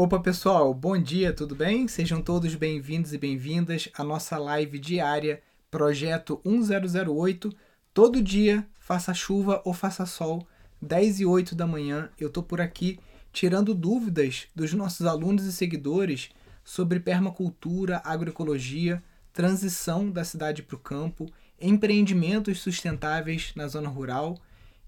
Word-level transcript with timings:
Opa 0.00 0.20
pessoal, 0.20 0.72
bom 0.72 0.96
dia, 0.96 1.32
tudo 1.32 1.56
bem? 1.56 1.88
Sejam 1.88 2.22
todos 2.22 2.54
bem-vindos 2.54 3.12
e 3.12 3.18
bem-vindas 3.18 3.88
à 3.94 4.04
nossa 4.04 4.38
live 4.38 4.78
diária 4.78 5.42
Projeto 5.72 6.40
1008. 6.44 7.52
Todo 7.92 8.22
dia, 8.22 8.64
faça 8.78 9.12
chuva 9.12 9.60
ou 9.64 9.74
faça 9.74 10.06
sol, 10.06 10.46
10 10.80 11.18
e 11.18 11.26
8 11.26 11.56
da 11.56 11.66
manhã, 11.66 12.10
eu 12.16 12.30
tô 12.30 12.44
por 12.44 12.60
aqui 12.60 13.00
tirando 13.32 13.74
dúvidas 13.74 14.46
dos 14.54 14.72
nossos 14.72 15.04
alunos 15.04 15.44
e 15.44 15.52
seguidores 15.52 16.28
sobre 16.62 17.00
permacultura, 17.00 18.00
agroecologia, 18.04 19.02
transição 19.32 20.08
da 20.08 20.22
cidade 20.22 20.62
para 20.62 20.76
o 20.76 20.78
campo, 20.78 21.26
empreendimentos 21.60 22.60
sustentáveis 22.60 23.50
na 23.56 23.66
zona 23.66 23.88
rural 23.88 24.38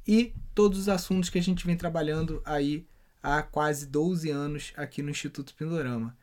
e 0.07 0.33
todos 0.55 0.79
os 0.79 0.89
assuntos 0.89 1.29
que 1.29 1.39
a 1.41 1.43
gente 1.43 1.67
vem 1.67 1.77
trabalhando 1.77 2.41
aí 2.45 2.87
há 3.23 3.43
quase 3.43 3.87
12 3.87 4.31
anos 4.31 4.73
aqui 4.77 5.03
no 5.03 5.11
Instituto 5.11 5.55
Pindorama. 5.55 6.17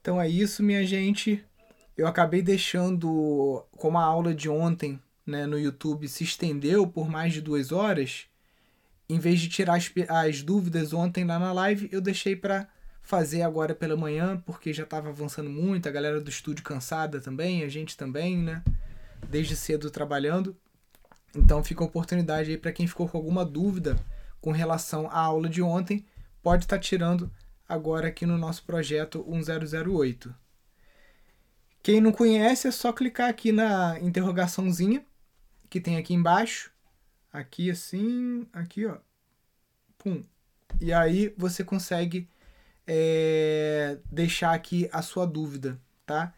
Então 0.00 0.20
é 0.20 0.28
isso, 0.28 0.62
minha 0.62 0.86
gente. 0.86 1.44
Eu 1.96 2.06
acabei 2.06 2.42
deixando, 2.42 3.64
como 3.72 3.98
a 3.98 4.04
aula 4.04 4.34
de 4.34 4.48
ontem 4.48 5.00
né, 5.26 5.46
no 5.46 5.58
YouTube 5.58 6.06
se 6.08 6.24
estendeu 6.24 6.86
por 6.86 7.08
mais 7.08 7.32
de 7.32 7.40
duas 7.40 7.72
horas, 7.72 8.26
em 9.08 9.18
vez 9.18 9.40
de 9.40 9.48
tirar 9.48 9.76
as, 9.76 9.90
as 10.08 10.42
dúvidas 10.42 10.92
ontem 10.92 11.24
lá 11.24 11.38
na 11.38 11.52
live, 11.52 11.88
eu 11.92 12.00
deixei 12.00 12.34
para 12.34 12.68
fazer 13.00 13.42
agora 13.42 13.74
pela 13.74 13.96
manhã, 13.96 14.42
porque 14.44 14.72
já 14.72 14.82
estava 14.82 15.10
avançando 15.10 15.50
muito, 15.50 15.88
a 15.88 15.92
galera 15.92 16.20
do 16.20 16.30
estúdio 16.30 16.64
cansada 16.64 17.20
também, 17.20 17.62
a 17.62 17.68
gente 17.68 17.96
também, 17.96 18.38
né? 18.38 18.62
Desde 19.28 19.54
cedo 19.56 19.90
trabalhando. 19.90 20.56
Então 21.36 21.62
fica 21.62 21.82
a 21.82 21.86
oportunidade 21.86 22.50
aí 22.50 22.56
para 22.56 22.72
quem 22.72 22.86
ficou 22.86 23.08
com 23.08 23.16
alguma 23.16 23.44
dúvida 23.44 23.96
com 24.44 24.52
relação 24.52 25.08
à 25.08 25.20
aula 25.20 25.48
de 25.48 25.62
ontem, 25.62 26.04
pode 26.42 26.66
estar 26.66 26.76
tá 26.76 26.82
tirando 26.82 27.32
agora 27.66 28.08
aqui 28.08 28.26
no 28.26 28.36
nosso 28.36 28.62
projeto 28.64 29.24
1008. 29.26 30.34
Quem 31.82 31.98
não 31.98 32.12
conhece 32.12 32.68
é 32.68 32.70
só 32.70 32.92
clicar 32.92 33.30
aqui 33.30 33.52
na 33.52 33.98
interrogaçãozinha 34.00 35.02
que 35.70 35.80
tem 35.80 35.96
aqui 35.96 36.12
embaixo, 36.12 36.70
aqui 37.32 37.70
assim, 37.70 38.46
aqui 38.52 38.84
ó, 38.84 38.98
pum. 39.96 40.22
E 40.78 40.92
aí 40.92 41.34
você 41.38 41.64
consegue 41.64 42.28
é, 42.86 43.96
deixar 44.12 44.52
aqui 44.52 44.90
a 44.92 45.00
sua 45.00 45.26
dúvida, 45.26 45.80
tá? 46.04 46.34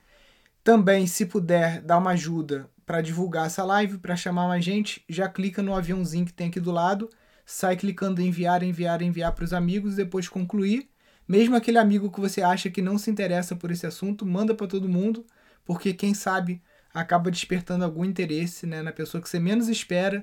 Também, 0.62 1.08
se 1.08 1.26
puder 1.26 1.82
dar 1.82 1.98
uma 1.98 2.12
ajuda 2.12 2.70
para 2.86 3.02
divulgar 3.02 3.46
essa 3.46 3.64
live, 3.64 3.98
para 3.98 4.14
chamar 4.14 4.46
mais 4.46 4.64
gente, 4.64 5.04
já 5.08 5.28
clica 5.28 5.60
no 5.60 5.74
aviãozinho 5.74 6.24
que 6.24 6.32
tem 6.32 6.46
aqui 6.46 6.60
do 6.60 6.70
lado 6.70 7.10
sai 7.46 7.76
clicando 7.76 8.20
em 8.20 8.26
enviar, 8.26 8.64
enviar, 8.64 9.00
enviar 9.00 9.32
para 9.32 9.44
os 9.44 9.52
amigos 9.52 9.94
e 9.94 9.98
depois 9.98 10.28
concluir. 10.28 10.90
Mesmo 11.28 11.54
aquele 11.54 11.78
amigo 11.78 12.10
que 12.10 12.20
você 12.20 12.42
acha 12.42 12.68
que 12.68 12.82
não 12.82 12.98
se 12.98 13.08
interessa 13.08 13.54
por 13.54 13.70
esse 13.70 13.86
assunto, 13.86 14.26
manda 14.26 14.52
para 14.54 14.66
todo 14.66 14.88
mundo, 14.88 15.24
porque 15.64 15.94
quem 15.94 16.12
sabe 16.12 16.60
acaba 16.92 17.30
despertando 17.30 17.84
algum 17.84 18.04
interesse 18.04 18.66
né, 18.66 18.82
na 18.82 18.92
pessoa 18.92 19.22
que 19.22 19.28
você 19.28 19.38
menos 19.38 19.68
espera. 19.68 20.22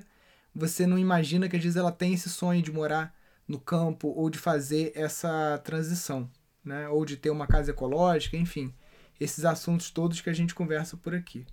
Você 0.54 0.86
não 0.86 0.98
imagina 0.98 1.48
que 1.48 1.56
às 1.56 1.62
vezes 1.62 1.76
ela 1.76 1.90
tem 1.90 2.12
esse 2.12 2.28
sonho 2.28 2.62
de 2.62 2.70
morar 2.70 3.14
no 3.48 3.58
campo 3.58 4.08
ou 4.08 4.28
de 4.28 4.38
fazer 4.38 4.92
essa 4.94 5.60
transição, 5.64 6.30
né? 6.64 6.88
ou 6.88 7.04
de 7.04 7.16
ter 7.16 7.30
uma 7.30 7.46
casa 7.46 7.70
ecológica, 7.70 8.36
enfim, 8.36 8.72
esses 9.20 9.44
assuntos 9.44 9.90
todos 9.90 10.20
que 10.20 10.30
a 10.30 10.32
gente 10.32 10.54
conversa 10.54 10.96
por 10.96 11.14
aqui. 11.14 11.46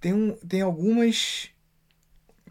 Tem, 0.00 0.12
um, 0.12 0.36
tem 0.36 0.60
algumas 0.60 1.50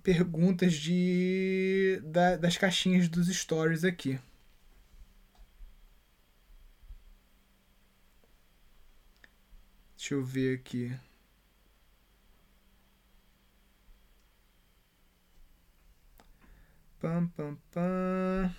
perguntas 0.06 0.74
de 0.76 2.00
da, 2.04 2.38
das 2.38 2.56
caixinhas 2.58 3.10
dos 3.10 3.28
stories 3.28 3.84
aqui. 3.84 4.20
Deixa 9.98 10.14
eu 10.14 10.24
ver 10.24 10.60
aqui. 10.60 10.96
Pam, 17.02 17.28
pam, 17.36 17.58
pam. 17.72 18.56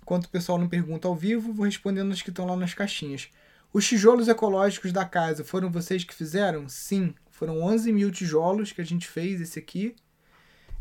Enquanto 0.00 0.24
o 0.24 0.30
pessoal 0.30 0.56
não 0.56 0.66
pergunta 0.66 1.06
ao 1.06 1.14
vivo, 1.14 1.52
vou 1.52 1.66
respondendo 1.66 2.10
as 2.10 2.22
que 2.22 2.30
estão 2.30 2.46
lá 2.46 2.56
nas 2.56 2.72
caixinhas. 2.72 3.28
Os 3.70 3.86
tijolos 3.86 4.28
ecológicos 4.28 4.92
da 4.92 5.04
casa 5.04 5.44
foram 5.44 5.70
vocês 5.70 6.04
que 6.04 6.14
fizeram? 6.14 6.66
Sim, 6.70 7.14
foram 7.30 7.60
11 7.60 7.92
mil 7.92 8.10
tijolos 8.10 8.72
que 8.72 8.80
a 8.80 8.84
gente 8.84 9.06
fez 9.06 9.42
esse 9.42 9.58
aqui. 9.58 9.94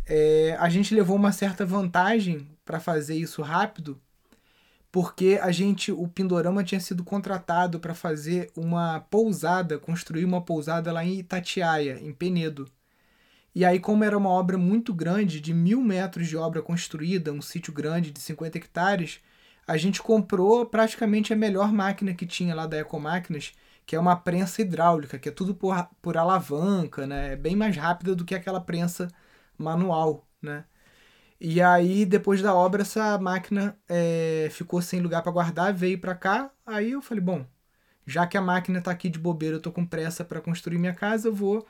É, 0.10 0.56
a 0.58 0.70
gente 0.70 0.96
levou 0.96 1.18
uma 1.18 1.34
certa 1.34 1.66
vantagem 1.66 2.48
para 2.64 2.80
fazer 2.80 3.16
isso 3.16 3.42
rápido, 3.42 4.02
porque 4.90 5.38
a 5.42 5.52
gente, 5.52 5.92
o 5.92 6.08
Pindorama 6.08 6.64
tinha 6.64 6.80
sido 6.80 7.04
contratado 7.04 7.78
para 7.80 7.94
fazer 7.94 8.50
uma 8.56 9.02
pousada, 9.02 9.78
construir 9.78 10.24
uma 10.24 10.42
pousada 10.42 10.92
lá 10.94 11.04
em 11.04 11.20
Itatiaia, 11.20 12.00
em 12.02 12.14
Penedo. 12.14 12.70
E 13.54 13.66
aí, 13.66 13.80
como 13.80 14.04
era 14.04 14.18
uma 14.18 14.30
obra 14.30 14.58
muito 14.58 14.94
grande, 14.94 15.42
de 15.42 15.54
mil 15.54 15.82
metros 15.82 16.28
de 16.28 16.38
obra 16.38 16.62
construída, 16.62 17.34
um 17.34 17.42
sítio 17.42 17.74
grande 17.74 18.12
de 18.12 18.20
50 18.22 18.58
hectares, 18.58 19.20
a 19.68 19.76
gente 19.78 20.02
comprou 20.02 20.66
praticamente 20.66 21.34
a 21.34 21.36
melhor 21.36 21.74
máquina 21.74 22.14
que 22.14 22.26
tinha 22.26 22.56
lá 22.56 22.66
da 22.66 22.78
Ecomáquinas, 22.78 23.54
que 23.86 23.96
é 23.96 24.00
uma 24.00 24.16
prensa 24.16 24.62
hidráulica, 24.62 25.20
que 25.20 25.28
é 25.30 25.32
tudo 25.32 25.54
por, 25.56 25.76
por 26.02 26.18
alavanca, 26.18 27.06
né? 27.08 27.34
É 27.34 27.36
bem 27.36 27.56
mais 27.56 27.76
rápida 27.76 28.16
do 28.16 28.24
que 28.24 28.36
aquela 28.36 28.62
prensa 28.62 29.10
manual, 29.58 30.28
né? 30.42 30.66
E 31.40 31.62
aí, 31.62 32.06
depois 32.06 32.42
da 32.42 32.56
obra, 32.56 32.82
essa 32.82 33.18
máquina 33.20 33.78
é, 33.88 34.50
ficou 34.52 34.82
sem 34.82 35.00
lugar 35.02 35.22
para 35.22 35.32
guardar, 35.32 35.74
veio 35.74 36.00
para 36.00 36.16
cá. 36.16 36.52
Aí 36.66 36.92
eu 36.92 37.02
falei, 37.02 37.24
bom, 37.24 37.46
já 38.06 38.26
que 38.26 38.38
a 38.38 38.42
máquina 38.42 38.80
está 38.80 38.92
aqui 38.92 39.10
de 39.10 39.20
bobeira, 39.20 39.58
eu 39.58 39.62
tô 39.62 39.72
com 39.72 39.86
pressa 39.86 40.26
para 40.26 40.42
construir 40.42 40.80
minha 40.80 40.94
casa, 40.96 41.28
eu 41.28 41.36
vou 41.36 41.68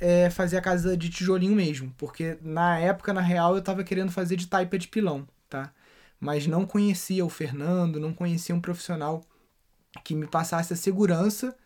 é, 0.00 0.30
fazer 0.30 0.56
a 0.56 0.62
casa 0.62 0.96
de 0.96 1.08
tijolinho 1.08 1.54
mesmo. 1.54 1.94
Porque 1.96 2.38
na 2.42 2.78
época, 2.78 3.12
na 3.12 3.20
real, 3.20 3.52
eu 3.54 3.60
estava 3.60 3.84
querendo 3.84 4.10
fazer 4.10 4.36
de 4.36 4.48
taipa 4.48 4.78
de 4.78 4.88
pilão, 4.88 5.26
tá? 5.48 5.72
Mas 6.18 6.46
não 6.46 6.66
conhecia 6.66 7.24
o 7.24 7.28
Fernando, 7.28 8.00
não 8.00 8.12
conhecia 8.12 8.54
um 8.54 8.60
profissional 8.60 9.22
que 10.04 10.14
me 10.14 10.26
passasse 10.26 10.72
a 10.72 10.76
segurança 10.76 11.56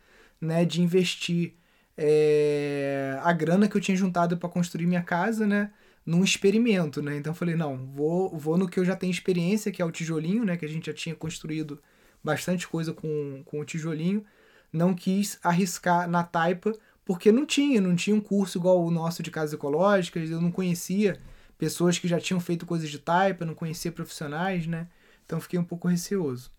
né, 0.41 0.65
de 0.65 0.83
investir 0.83 1.55
é, 1.97 3.19
a 3.23 3.33
grana 3.33 3.69
que 3.69 3.77
eu 3.77 3.81
tinha 3.81 3.97
juntado 3.97 4.37
para 4.37 4.49
construir 4.49 4.87
minha 4.87 5.03
casa, 5.03 5.47
né? 5.47 5.71
Num 6.05 6.25
experimento, 6.25 7.03
né? 7.03 7.17
Então 7.17 7.33
eu 7.33 7.37
falei, 7.37 7.55
não, 7.55 7.87
vou, 7.87 8.37
vou 8.37 8.57
no 8.57 8.69
que 8.69 8.81
eu 8.81 8.85
já 8.85 8.97
tenho 8.97 9.11
experiência, 9.11 9.71
que 9.71 9.83
é 9.83 9.85
o 9.85 9.91
tijolinho, 9.91 10.45
né? 10.45 10.57
Que 10.57 10.65
a 10.65 10.69
gente 10.69 10.87
já 10.87 10.95
tinha 10.95 11.15
construído 11.15 11.81
bastante 12.23 12.67
coisa 12.67 12.93
com, 12.93 13.43
com 13.45 13.61
o 13.61 13.65
tijolinho. 13.65 14.25
Não 14.73 14.95
quis 14.95 15.39
arriscar 15.43 16.09
na 16.09 16.23
taipa, 16.23 16.73
porque 17.05 17.33
não 17.33 17.45
tinha, 17.45 17.81
não 17.81 17.97
tinha 17.97 18.15
um 18.15 18.21
curso 18.21 18.59
igual 18.59 18.85
o 18.85 18.91
nosso 18.91 19.23
de 19.23 19.31
casas 19.31 19.53
ecológicas, 19.53 20.31
eu 20.31 20.41
não 20.41 20.51
conhecia 20.53 21.21
pessoas 21.59 21.99
que 21.99 22.09
já 22.09 22.21
tinham 22.21 22.41
feito 22.41 22.65
coisas 22.65 22.89
de 22.89 22.99
taipa, 22.99 23.45
não 23.45 23.55
conhecia 23.55 23.93
profissionais, 23.93 24.67
né? 24.67 24.89
Então 25.27 25.41
fiquei 25.41 25.59
um 25.59 25.65
pouco 25.65 25.89
receoso. 25.89 26.51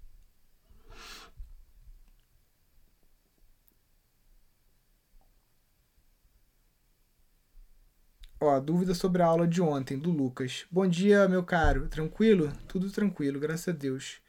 Ó, 8.43 8.59
dúvida 8.59 8.95
sobre 8.95 9.21
a 9.21 9.27
aula 9.27 9.47
de 9.47 9.61
ontem, 9.61 9.99
do 9.99 10.09
Lucas. 10.09 10.65
Bom 10.71 10.87
dia, 10.87 11.29
meu 11.29 11.43
caro. 11.43 11.87
Tranquilo? 11.87 12.51
Tudo 12.67 12.89
tranquilo, 12.89 13.39
graças 13.39 13.67
a 13.67 13.71
Deus. 13.71 14.19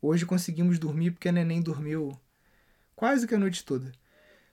Hoje 0.00 0.24
conseguimos 0.24 0.78
dormir 0.78 1.10
porque 1.10 1.28
a 1.28 1.32
neném 1.32 1.60
dormiu 1.60 2.16
quase 2.94 3.26
que 3.26 3.34
a 3.34 3.38
noite 3.38 3.64
toda. 3.64 3.90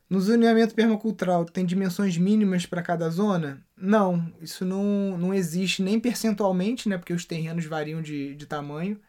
No 0.09 0.19
zoneamento 0.19 0.73
permacultural, 0.73 1.45
tem 1.45 1.63
dimensões 1.63 2.17
mínimas 2.17 2.65
para 2.65 2.81
cada 2.81 3.07
zona? 3.11 3.63
Não, 3.77 4.33
isso 4.41 4.65
não, 4.65 5.15
não 5.15 5.31
existe 5.31 5.83
nem 5.83 5.99
percentualmente, 5.99 6.89
né? 6.89 6.97
Porque 6.97 7.13
os 7.13 7.23
terrenos 7.23 7.65
variam 7.65 8.01
de, 8.01 8.35
de 8.35 8.47
tamanho. 8.47 8.99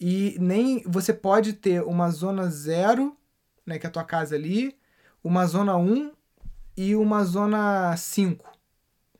E 0.00 0.38
nem 0.40 0.82
você 0.86 1.12
pode 1.12 1.52
ter 1.52 1.82
uma 1.82 2.08
zona 2.10 2.48
zero, 2.48 3.14
né? 3.66 3.78
Que 3.78 3.84
é 3.84 3.90
a 3.90 3.92
tua 3.92 4.04
casa 4.04 4.36
ali, 4.36 4.74
uma 5.22 5.44
zona 5.44 5.76
1 5.76 6.12
e 6.78 6.96
uma 6.96 7.22
zona 7.24 7.94
5 7.94 8.53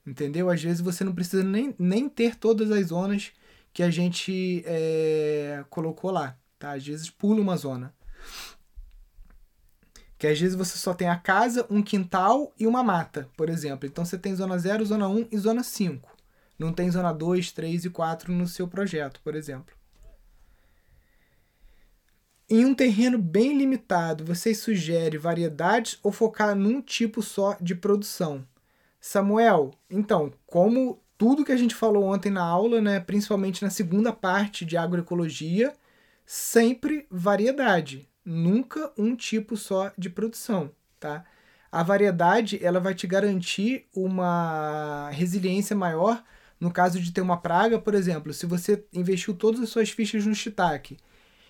entendeu? 0.07 0.51
Às 0.51 0.63
vezes 0.63 0.81
você 0.81 1.05
não 1.05 1.15
precisa 1.15 1.43
nem, 1.43 1.75
nem 1.79 2.09
ter 2.09 2.37
todas 2.37 2.71
as 2.71 2.87
zonas 2.87 3.33
que 3.73 3.83
a 3.83 3.91
gente 3.91 4.63
é, 4.67 5.65
colocou 5.69 6.11
lá, 6.11 6.39
tá? 6.59 6.73
Às 6.73 6.87
vezes 6.87 7.11
pula 7.11 7.41
uma 7.41 7.57
zona. 7.57 7.95
Que 10.17 10.29
às 10.29 10.41
vezes 10.41 10.57
você 10.57 10.79
só 10.79 10.95
tem 10.95 11.09
a 11.09 11.19
casa, 11.19 11.67
um 11.69 11.83
quintal 11.83 12.55
e 12.59 12.67
uma 12.67 12.83
mata, 12.83 13.29
por 13.37 13.51
exemplo. 13.51 13.87
Então 13.87 14.05
você 14.05 14.17
tem 14.17 14.35
zona 14.35 14.57
0, 14.57 14.87
zona 14.87 15.09
1 15.09 15.29
e 15.33 15.39
zona 15.39 15.63
5. 15.63 16.09
Não 16.59 16.73
tem 16.73 16.91
zona 16.91 17.13
2, 17.13 17.53
3 17.53 17.85
e 17.85 17.91
4 17.91 18.33
no 18.33 18.47
seu 18.47 18.69
projeto, 18.69 19.21
por 19.23 19.35
exemplo. 19.35 19.75
Em 22.49 22.65
um 22.65 22.75
terreno 22.75 23.19
bem 23.19 23.57
limitado, 23.57 24.25
você 24.25 24.55
sugere 24.55 25.19
variedades 25.19 25.99
ou 26.03 26.13
focar 26.13 26.55
num 26.55 26.81
tipo 26.81 27.23
só 27.23 27.57
de 27.61 27.75
produção? 27.75 28.47
Samuel, 29.07 29.73
então, 29.91 30.33
como 30.47 30.99
tudo 31.19 31.45
que 31.45 31.53
a 31.53 31.59
gente 31.59 31.75
falou 31.75 32.05
ontem 32.05 32.31
na 32.31 32.43
aula, 32.43 32.81
né, 32.81 32.99
principalmente 33.01 33.63
na 33.63 33.69
segunda 33.69 34.15
parte 34.15 34.65
de 34.65 34.79
agroecologia, 34.79 35.75
sempre 36.25 37.07
variedade, 37.11 38.09
nunca 38.25 38.91
um 38.97 39.15
tipo 39.15 39.59
só 39.59 39.93
de 39.99 40.09
produção, 40.09 40.71
tá? 40.99 41.23
A 41.71 41.83
variedade 41.83 42.59
ela 42.65 42.81
vai 42.81 42.95
te 42.95 43.07
garantir 43.07 43.87
uma 43.95 45.11
resiliência 45.11 45.77
maior 45.77 46.25
no 46.59 46.73
caso 46.73 46.99
de 46.99 47.13
ter 47.13 47.21
uma 47.21 47.37
praga, 47.37 47.79
por 47.79 47.93
exemplo, 47.95 48.33
se 48.33 48.47
você 48.47 48.87
investiu 48.91 49.35
todas 49.35 49.61
as 49.61 49.69
suas 49.69 49.91
fichas 49.91 50.25
no 50.25 50.35
shiitake 50.35 50.97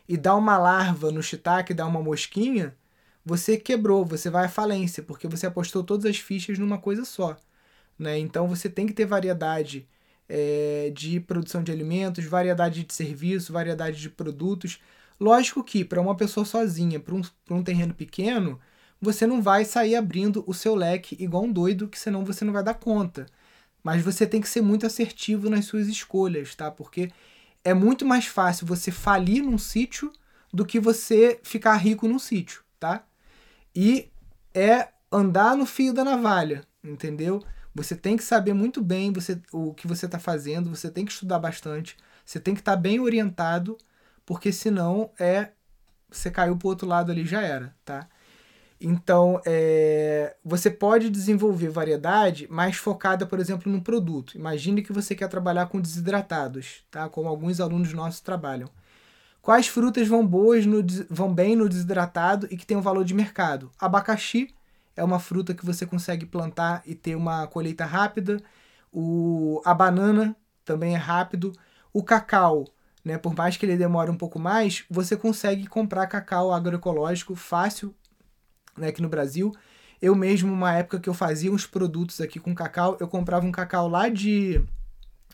e 0.09 0.17
dá 0.17 0.35
uma 0.35 0.59
larva 0.59 1.13
no 1.13 1.23
shiitake, 1.23 1.73
dá 1.73 1.87
uma 1.87 2.03
mosquinha, 2.03 2.75
você 3.25 3.57
quebrou, 3.57 4.05
você 4.05 4.29
vai 4.31 4.47
à 4.47 4.49
falência, 4.49 5.03
porque 5.03 5.27
você 5.27 5.47
apostou 5.47 5.83
todas 5.83 6.05
as 6.07 6.19
fichas 6.19 6.59
numa 6.59 6.79
coisa 6.79 7.05
só. 7.05 7.37
Né? 7.99 8.19
Então 8.19 8.49
você 8.49 8.69
tem 8.69 8.87
que 8.87 8.93
ter 8.93 9.07
variedade 9.07 9.89
é, 10.29 10.93
de 10.95 11.21
produção 11.21 11.63
de 11.63 11.73
alimentos, 11.73 12.25
variedade 12.25 12.85
de 12.85 12.95
serviço, 12.95 13.53
variedade 13.53 14.01
de 14.01 14.11
produtos. 14.11 14.81
Lógico 15.19 15.63
que 15.65 15.85
para 15.85 16.01
uma 16.01 16.17
pessoa 16.17 16.45
sozinha, 16.45 17.01
para 17.01 17.15
um, 17.15 17.23
um 17.51 17.63
terreno 17.63 17.95
pequeno, 17.95 18.61
você 19.01 19.27
não 19.27 19.43
vai 19.43 19.65
sair 19.65 19.97
abrindo 19.97 20.45
o 20.47 20.55
seu 20.55 20.75
leque 20.75 21.17
igual 21.21 21.45
um 21.45 21.53
doido, 21.53 21.89
que 21.89 21.99
senão 21.99 22.25
você 22.25 22.45
não 22.45 22.53
vai 22.53 22.65
dar 22.65 22.75
conta. 22.75 23.27
Mas 23.83 24.03
você 24.03 24.27
tem 24.27 24.41
que 24.41 24.49
ser 24.49 24.63
muito 24.63 24.87
assertivo 24.87 25.51
nas 25.51 25.67
suas 25.67 25.89
escolhas, 25.89 26.55
tá? 26.55 26.71
Porque 26.71 27.11
é 27.63 27.75
muito 27.75 28.05
mais 28.07 28.27
fácil 28.27 28.67
você 28.67 28.91
falir 28.91 29.43
num 29.43 29.59
sítio 29.59 30.13
do 30.53 30.65
que 30.65 30.81
você 30.81 31.41
ficar 31.43 31.77
rico 31.77 32.09
num 32.09 32.19
sítio, 32.19 32.63
tá? 32.79 33.05
E 33.75 34.11
é 34.55 34.89
andar 35.11 35.57
no 35.57 35.67
fio 35.67 35.93
da 35.93 36.05
navalha, 36.05 36.65
entendeu? 36.83 37.43
Você 37.75 37.97
tem 37.97 38.17
que 38.17 38.23
saber 38.23 38.55
muito 38.55 38.83
bem 38.83 39.13
você, 39.13 39.41
o 39.53 39.75
que 39.75 39.87
você 39.87 40.07
está 40.07 40.19
fazendo, 40.19 40.71
você 40.71 40.91
tem 40.91 41.05
que 41.05 41.13
estudar 41.13 41.39
bastante, 41.39 41.97
você 42.25 42.39
tem 42.39 42.55
que 42.55 42.61
estar 42.61 42.77
tá 42.77 42.81
bem 42.81 43.01
orientado, 43.01 43.77
porque 44.25 44.53
senão 44.53 45.11
é 45.19 45.51
você 46.11 46.31
caiu 46.31 46.57
para 46.57 46.67
o 46.67 46.71
outro 46.71 46.87
lado 46.87 47.11
ali 47.11 47.27
já 47.27 47.43
era, 47.43 47.75
tá? 47.85 48.09
Então, 48.81 49.41
é, 49.47 50.37
você 50.45 50.71
pode 50.71 51.09
desenvolver 51.09 51.69
variedade 51.71 52.47
mais 52.51 52.77
focada, 52.77 53.25
por 53.25 53.41
exemplo, 53.41 53.73
no 53.73 53.81
produto. 53.81 54.37
Imagine 54.37 54.83
que 54.83 54.93
você 54.93 55.15
quer 55.15 55.29
trabalhar 55.29 55.67
com 55.67 55.81
desidratados, 55.81 56.85
tá? 56.91 57.09
como 57.09 57.29
alguns 57.29 57.61
alunos 57.61 57.93
nossos 57.93 58.21
trabalham. 58.21 58.69
Quais 59.45 59.69
frutas 59.69 60.09
vão 60.09 60.27
boas 60.27 60.65
no, 60.65 60.83
vão 61.11 61.31
bem 61.31 61.55
no 61.55 61.69
desidratado 61.69 62.49
e 62.51 62.57
que 62.57 62.65
tem 62.65 62.79
um 62.79 62.81
valor 62.81 63.05
de 63.05 63.13
mercado? 63.13 63.71
Abacaxi 63.79 64.49
é 64.97 65.05
uma 65.05 65.19
fruta 65.19 65.53
que 65.53 65.67
você 65.67 65.85
consegue 65.85 66.25
plantar 66.25 66.83
e 66.87 66.95
ter 66.95 67.15
uma 67.15 67.47
colheita 67.47 67.85
rápida. 67.85 68.43
O, 68.91 69.61
a 69.63 69.75
banana 69.75 70.35
também 70.65 70.95
é 70.95 70.97
rápido. 70.97 71.53
O 71.93 72.03
cacau, 72.03 72.65
né, 73.05 73.19
por 73.19 73.37
mais 73.37 73.59
que 73.59 73.67
ele 73.67 73.77
demore 73.77 74.11
um 74.11 74.17
pouco 74.17 74.39
mais, 74.39 74.87
você 74.89 75.15
consegue 75.15 75.67
comprar 75.67 76.07
cacau 76.07 76.51
agroecológico 76.51 77.35
fácil 77.35 77.95
né, 78.79 78.89
aqui 78.89 79.03
no 79.03 79.11
Brasil. 79.11 79.53
Eu 80.01 80.15
mesmo, 80.15 80.51
uma 80.51 80.73
época 80.73 80.99
que 80.99 81.09
eu 81.09 81.15
fazia 81.15 81.53
uns 81.53 81.67
produtos 81.67 82.19
aqui 82.19 82.41
com 82.41 82.55
cacau, 82.55 82.97
eu 82.99 83.07
comprava 83.07 83.45
um 83.45 83.53
cacau 83.53 83.89
lá 83.91 84.09
de. 84.09 84.65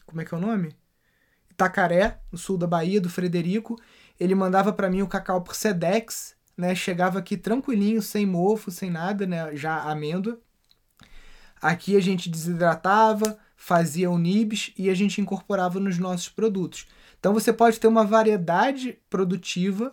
Como 0.05 0.21
é 0.21 0.25
que 0.25 0.35
é 0.35 0.37
o 0.37 0.41
nome? 0.41 0.75
Itacaré, 1.49 2.19
no 2.33 2.39
sul 2.39 2.59
da 2.59 2.67
Bahia, 2.67 3.01
do 3.01 3.09
Frederico. 3.09 3.77
Ele 4.21 4.35
mandava 4.35 4.73
para 4.73 4.91
mim 4.91 5.01
o 5.03 5.09
cacau 5.09 5.41
por 5.41 5.55
Sedex, 5.55 6.37
né? 6.57 6.75
Chegava 6.75 7.19
aqui 7.19 7.37
tranquilinho, 7.37 8.03
sem 8.03 8.27
mofo, 8.27 8.71
sem 8.71 8.91
nada, 8.91 9.27
né? 9.27 9.57
Já 9.57 9.81
amêndoa. 9.81 10.39
Aqui 11.61 11.97
a 11.97 12.01
gente 12.01 12.29
desidratava, 12.29 13.39
fazia 13.57 14.11
o 14.11 14.19
nibs 14.19 14.73
e 14.77 14.91
a 14.91 14.95
gente 14.95 15.21
incorporava 15.21 15.81
nos 15.81 15.99
nossos 15.99 16.29
produtos. 16.29 16.87
Então 17.19 17.35
você 17.35 17.53
pode 17.53 17.81
ter 17.81 17.87
uma 17.87 18.05
variedade 18.05 18.99
produtiva 19.09 19.93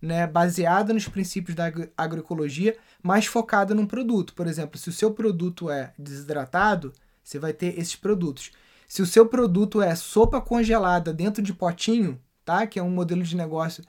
né, 0.00 0.26
baseada 0.26 0.92
nos 0.92 1.08
princípios 1.08 1.54
da 1.54 1.70
agroecologia, 1.96 2.76
mas 3.02 3.26
focada 3.26 3.74
num 3.74 3.86
produto. 3.86 4.34
Por 4.34 4.46
exemplo, 4.46 4.78
se 4.78 4.88
o 4.88 4.92
seu 4.92 5.12
produto 5.12 5.70
é 5.70 5.92
desidratado, 5.98 6.92
você 7.22 7.38
vai 7.38 7.52
ter 7.52 7.78
esses 7.78 7.96
produtos. 7.96 8.50
Se 8.88 9.02
o 9.02 9.06
seu 9.06 9.26
produto 9.26 9.80
é 9.82 9.94
sopa 9.94 10.40
congelada 10.40 11.12
dentro 11.12 11.42
de 11.42 11.52
potinho, 11.52 12.20
tá? 12.44 12.66
Que 12.66 12.78
é 12.78 12.82
um 12.82 12.90
modelo 12.90 13.22
de 13.22 13.36
negócio 13.36 13.84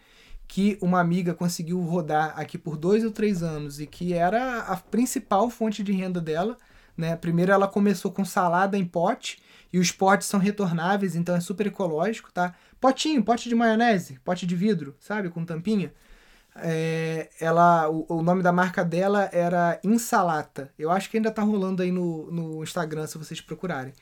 que 0.48 0.78
uma 0.82 1.00
amiga 1.00 1.34
conseguiu 1.34 1.80
rodar 1.82 2.34
aqui 2.38 2.58
por 2.58 2.76
dois 2.76 3.06
ou 3.06 3.12
três 3.12 3.42
anos 3.42 3.80
e 3.80 3.88
que 3.88 4.14
era 4.14 4.60
a 4.64 4.76
principal 4.76 5.50
fonte 5.50 5.82
de 5.82 5.94
renda 5.94 6.20
dela. 6.20 6.58
Né? 6.98 7.16
Primeiro 7.16 7.54
ela 7.54 7.70
começou 7.70 8.12
com 8.12 8.26
salada 8.26 8.78
em 8.78 8.86
pote 8.86 9.42
e 9.72 9.80
os 9.80 9.92
potes 9.92 10.28
são 10.28 10.40
retornáveis, 10.40 11.16
então 11.16 11.36
é 11.36 11.40
super 11.40 11.68
ecológico, 11.68 12.32
tá? 12.34 12.54
Potinho, 12.82 13.24
pote 13.24 13.48
de 13.48 13.56
maionese, 13.56 14.20
pote 14.26 14.46
de 14.46 14.54
vidro, 14.54 14.94
sabe, 15.00 15.30
com 15.30 15.46
tampinha. 15.46 15.94
É, 16.56 17.30
ela, 17.40 17.90
o, 17.90 18.06
o, 18.10 18.22
nome 18.22 18.44
da 18.44 18.52
marca 18.52 18.84
dela 18.84 19.30
era 19.32 19.80
Insalata. 19.84 20.70
Eu 20.78 20.92
acho 20.92 21.10
que 21.10 21.16
ainda 21.16 21.32
tá 21.32 21.42
rolando 21.42 21.82
aí 21.82 21.92
no, 21.92 22.30
no 22.30 22.62
Instagram 22.62 23.08
se 23.08 23.18
vocês 23.18 23.40
procurarem. 23.40 23.94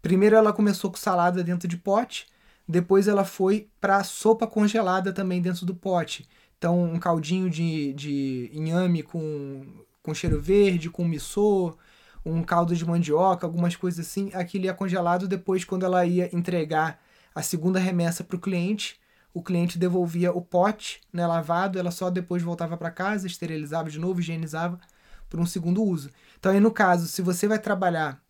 Primeiro 0.00 0.36
ela 0.36 0.52
começou 0.52 0.90
com 0.90 0.96
salada 0.96 1.44
dentro 1.44 1.68
de 1.68 1.76
pote, 1.76 2.26
depois 2.68 3.08
ela 3.08 3.24
foi 3.24 3.68
para 3.80 4.04
sopa 4.04 4.46
congelada 4.46 5.12
também 5.12 5.40
dentro 5.40 5.64
do 5.64 5.74
pote. 5.74 6.28
Então 6.58 6.82
um 6.84 6.98
caldinho 6.98 7.48
de, 7.48 7.92
de 7.94 8.50
inhame 8.52 9.02
com, 9.02 9.64
com 10.02 10.14
cheiro 10.14 10.40
verde, 10.40 10.90
com 10.90 11.04
missô, 11.04 11.76
um 12.24 12.42
caldo 12.42 12.76
de 12.76 12.84
mandioca, 12.84 13.46
algumas 13.46 13.74
coisas 13.76 14.06
assim. 14.06 14.30
Aquilo 14.34 14.66
ia 14.66 14.74
congelado 14.74 15.26
depois 15.26 15.64
quando 15.64 15.84
ela 15.84 16.04
ia 16.04 16.34
entregar 16.34 17.00
a 17.34 17.42
segunda 17.42 17.78
remessa 17.78 18.22
para 18.24 18.36
o 18.36 18.40
cliente 18.40 19.00
o 19.38 19.42
cliente 19.42 19.78
devolvia 19.78 20.32
o 20.32 20.40
pote 20.40 21.00
né, 21.12 21.26
lavado, 21.26 21.78
ela 21.78 21.90
só 21.90 22.10
depois 22.10 22.42
voltava 22.42 22.76
para 22.76 22.90
casa, 22.90 23.26
esterilizava 23.26 23.90
de 23.90 23.98
novo, 23.98 24.20
higienizava 24.20 24.80
para 25.28 25.40
um 25.40 25.46
segundo 25.46 25.82
uso. 25.82 26.10
Então, 26.38 26.50
aí 26.50 26.60
no 26.60 26.70
caso, 26.70 27.06
se 27.06 27.22
você 27.22 27.46
vai 27.46 27.58
trabalhar 27.58 28.20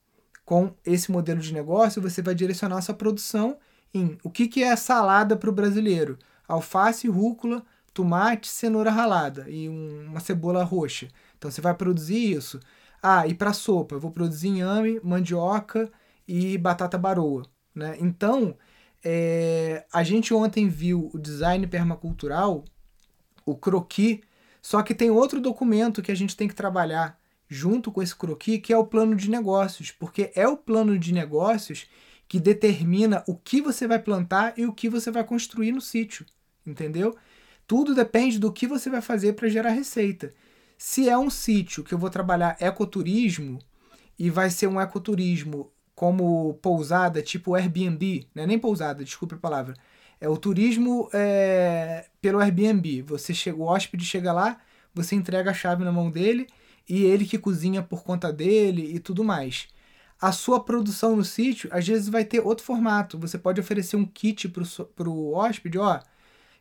com 0.44 0.74
esse 0.84 1.10
modelo 1.10 1.40
de 1.40 1.52
negócio, 1.54 2.02
você 2.02 2.20
vai 2.20 2.34
direcionar 2.34 2.82
sua 2.82 2.94
produção 2.94 3.56
em 3.92 4.18
o 4.22 4.30
que, 4.30 4.48
que 4.48 4.62
é 4.62 4.74
salada 4.76 5.36
para 5.36 5.50
o 5.50 5.52
brasileiro: 5.52 6.18
alface, 6.46 7.08
rúcula, 7.08 7.64
tomate, 7.92 8.48
cenoura 8.48 8.90
ralada 8.90 9.46
e 9.48 9.68
um, 9.68 10.06
uma 10.06 10.20
cebola 10.20 10.62
roxa. 10.64 11.08
Então, 11.36 11.50
você 11.50 11.60
vai 11.60 11.74
produzir 11.74 12.32
isso. 12.32 12.60
Ah, 13.02 13.26
e 13.26 13.34
para 13.34 13.52
sopa, 13.52 13.94
eu 13.94 14.00
vou 14.00 14.10
produzir 14.10 14.48
inhame, 14.48 15.00
mandioca 15.02 15.90
e 16.26 16.58
batata 16.58 16.98
baroa. 16.98 17.44
Né? 17.74 17.96
Então, 18.00 18.56
é, 19.04 19.84
a 19.92 20.02
gente 20.02 20.34
ontem 20.34 20.68
viu 20.68 21.10
o 21.14 21.18
design 21.18 21.66
permacultural, 21.66 22.64
o 23.46 23.56
croqui, 23.56 24.22
só 24.60 24.82
que 24.82 24.94
tem 24.94 25.10
outro 25.10 25.40
documento 25.40 26.02
que 26.02 26.12
a 26.12 26.14
gente 26.14 26.36
tem 26.36 26.48
que 26.48 26.54
trabalhar 26.54 27.18
junto 27.48 27.90
com 27.90 28.02
esse 28.02 28.14
croqui, 28.14 28.58
que 28.58 28.72
é 28.72 28.76
o 28.76 28.84
plano 28.84 29.16
de 29.16 29.30
negócios, 29.30 29.90
porque 29.90 30.30
é 30.34 30.46
o 30.46 30.56
plano 30.56 30.98
de 30.98 31.12
negócios 31.12 31.86
que 32.28 32.38
determina 32.38 33.24
o 33.26 33.34
que 33.34 33.62
você 33.62 33.88
vai 33.88 33.98
plantar 33.98 34.52
e 34.56 34.66
o 34.66 34.72
que 34.72 34.88
você 34.88 35.10
vai 35.10 35.24
construir 35.24 35.72
no 35.72 35.80
sítio, 35.80 36.26
entendeu? 36.66 37.16
Tudo 37.66 37.94
depende 37.94 38.38
do 38.38 38.52
que 38.52 38.66
você 38.66 38.90
vai 38.90 39.00
fazer 39.00 39.32
para 39.32 39.48
gerar 39.48 39.70
receita. 39.70 40.34
Se 40.76 41.08
é 41.08 41.16
um 41.16 41.30
sítio 41.30 41.82
que 41.82 41.92
eu 41.92 41.98
vou 41.98 42.10
trabalhar 42.10 42.56
ecoturismo 42.60 43.58
e 44.18 44.30
vai 44.30 44.50
ser 44.50 44.66
um 44.66 44.80
ecoturismo 44.80 45.72
como 45.94 46.54
pousada, 46.62 47.22
tipo 47.22 47.54
Airbnb, 47.54 48.28
né? 48.34 48.46
nem 48.46 48.58
pousada, 48.58 49.02
desculpe 49.02 49.34
a 49.34 49.38
palavra. 49.38 49.74
É 50.20 50.28
o 50.28 50.36
turismo 50.36 51.08
é, 51.12 52.06
pelo 52.20 52.40
Airbnb. 52.40 53.02
Você 53.02 53.32
chega, 53.34 53.56
o 53.56 53.62
hóspede 53.62 54.04
chega 54.04 54.32
lá, 54.32 54.60
você 54.94 55.14
entrega 55.14 55.50
a 55.50 55.54
chave 55.54 55.84
na 55.84 55.92
mão 55.92 56.10
dele 56.10 56.46
e 56.88 57.04
ele 57.04 57.24
que 57.24 57.38
cozinha 57.38 57.82
por 57.82 58.02
conta 58.02 58.32
dele 58.32 58.94
e 58.94 59.00
tudo 59.00 59.24
mais. 59.24 59.68
A 60.20 60.32
sua 60.32 60.58
produção 60.64 61.14
no 61.14 61.24
sítio, 61.24 61.70
às 61.72 61.86
vezes, 61.86 62.08
vai 62.08 62.24
ter 62.24 62.40
outro 62.40 62.64
formato. 62.64 63.18
Você 63.18 63.38
pode 63.38 63.60
oferecer 63.60 63.96
um 63.96 64.04
kit 64.04 64.48
para 64.48 65.08
o 65.08 65.32
hóspede, 65.32 65.78
ó. 65.78 66.00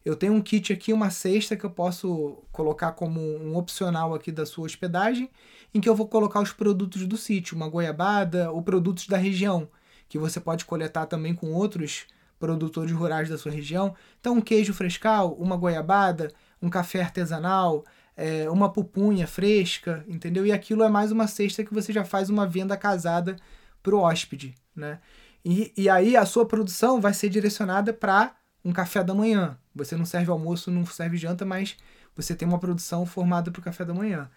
Eu 0.06 0.16
tenho 0.16 0.34
um 0.34 0.42
kit 0.42 0.72
aqui, 0.72 0.94
uma 0.94 1.10
cesta 1.10 1.58
que 1.58 1.66
eu 1.66 1.72
posso 1.72 2.38
colocar 2.52 2.92
como 2.94 3.20
um 3.20 3.58
opcional 3.58 4.14
aqui 4.14 4.32
da 4.32 4.46
sua 4.46 4.66
hospedagem 4.66 5.30
em 5.74 5.82
que 5.82 5.90
eu 5.90 5.96
vou 5.96 6.08
colocar 6.08 6.40
os 6.40 6.54
produtos 6.54 7.06
do 7.06 7.18
sítio, 7.18 7.58
uma 7.58 7.68
goiabada 7.68 8.52
ou 8.52 8.62
produtos 8.62 9.08
da 9.08 9.18
região, 9.18 9.68
que 10.08 10.18
você 10.18 10.40
pode 10.40 10.64
coletar 10.64 11.08
também 11.08 11.34
com 11.34 11.52
outros 11.52 12.06
produtores 12.40 12.92
rurais 12.92 13.28
da 13.28 13.38
sua 13.38 13.52
região. 13.52 13.96
Então, 14.20 14.36
um 14.36 14.42
queijo 14.42 14.74
frescal, 14.74 15.34
uma 15.34 15.58
goiabada, 15.58 16.32
um 16.62 16.70
café 16.70 17.02
artesanal, 17.02 17.84
é, 18.18 18.50
uma 18.50 18.74
pupunha 18.74 19.28
fresca, 19.28 20.04
entendeu? 20.08 20.46
E 20.46 20.52
aquilo 20.52 20.84
é 20.84 20.90
mais 20.90 21.12
uma 21.12 21.28
cesta 21.28 21.64
que 21.64 21.74
você 21.74 21.94
já 21.94 22.04
faz 22.04 22.32
uma 22.32 22.48
venda 22.48 22.76
casada 22.76 23.36
para 23.84 23.96
o 23.96 24.00
hóspede, 24.00 24.56
né? 24.76 25.00
E, 25.46 25.72
e 25.78 25.88
aí 25.88 26.18
a 26.18 26.26
sua 26.26 26.46
produção 26.46 27.00
vai 27.00 27.14
ser 27.14 27.30
direcionada 27.30 27.94
para 27.94 28.36
um 28.66 28.74
café 28.74 29.04
da 29.04 29.14
manhã. 29.14 29.58
Você 29.74 29.96
não 29.96 30.04
serve 30.04 30.32
almoço, 30.32 30.72
não 30.72 30.86
serve 30.86 31.16
janta, 31.16 31.46
mas 31.46 31.78
você 32.16 32.36
tem 32.36 32.48
uma 32.48 32.60
produção 32.60 33.06
formada 33.06 33.52
para 33.52 33.60
o 33.60 33.64
café 33.64 33.86
da 33.86 33.94
manhã. 33.94 34.30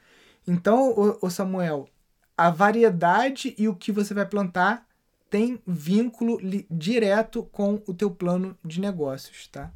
Então, 0.47 1.19
o 1.21 1.31
Samuel, 1.31 1.89
a 2.37 2.51
variedade 2.51 3.55
e 3.59 3.67
o 3.67 3.75
que 3.75 3.91
você 3.91 4.15
vai 4.15 4.27
plantar 4.27 4.87
tem 5.31 5.61
vínculo 5.67 6.39
direto 6.71 7.43
com 7.45 7.83
o 7.87 7.95
teu 7.95 8.11
plano 8.11 8.57
de 8.65 8.81
negócios, 8.81 9.49
tá? 9.49 9.73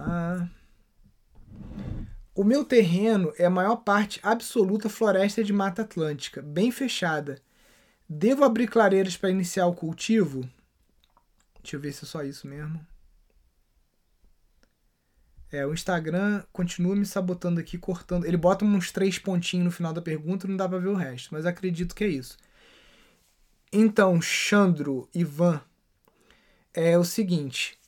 Lá. 0.00 0.50
O 2.34 2.44
meu 2.44 2.64
terreno 2.64 3.32
é 3.36 3.44
a 3.44 3.50
maior 3.50 3.76
parte 3.76 4.20
absoluta 4.22 4.88
floresta 4.88 5.44
de 5.44 5.52
Mata 5.52 5.82
Atlântica, 5.82 6.40
bem 6.40 6.70
fechada. 6.70 7.40
Devo 8.08 8.44
abrir 8.44 8.66
clareiras 8.66 9.16
para 9.16 9.30
iniciar 9.30 9.66
o 9.66 9.74
cultivo? 9.74 10.48
Deixa 11.62 11.76
eu 11.76 11.80
ver 11.80 11.92
se 11.92 12.04
é 12.04 12.08
só 12.08 12.22
isso 12.22 12.46
mesmo. 12.46 12.84
É, 15.52 15.66
o 15.66 15.74
Instagram 15.74 16.44
continua 16.52 16.94
me 16.94 17.04
sabotando 17.04 17.60
aqui, 17.60 17.76
cortando. 17.76 18.24
Ele 18.24 18.36
bota 18.36 18.64
uns 18.64 18.92
três 18.92 19.18
pontinhos 19.18 19.64
no 19.64 19.70
final 19.72 19.92
da 19.92 20.00
pergunta, 20.00 20.46
não 20.46 20.56
dá 20.56 20.68
pra 20.68 20.78
ver 20.78 20.88
o 20.88 20.94
resto, 20.94 21.30
mas 21.32 21.44
acredito 21.44 21.94
que 21.94 22.04
é 22.04 22.08
isso. 22.08 22.36
Então, 23.72 24.20
Chandro, 24.22 25.08
Ivan, 25.12 25.60
é 26.72 26.96
o 26.96 27.04
seguinte: 27.04 27.78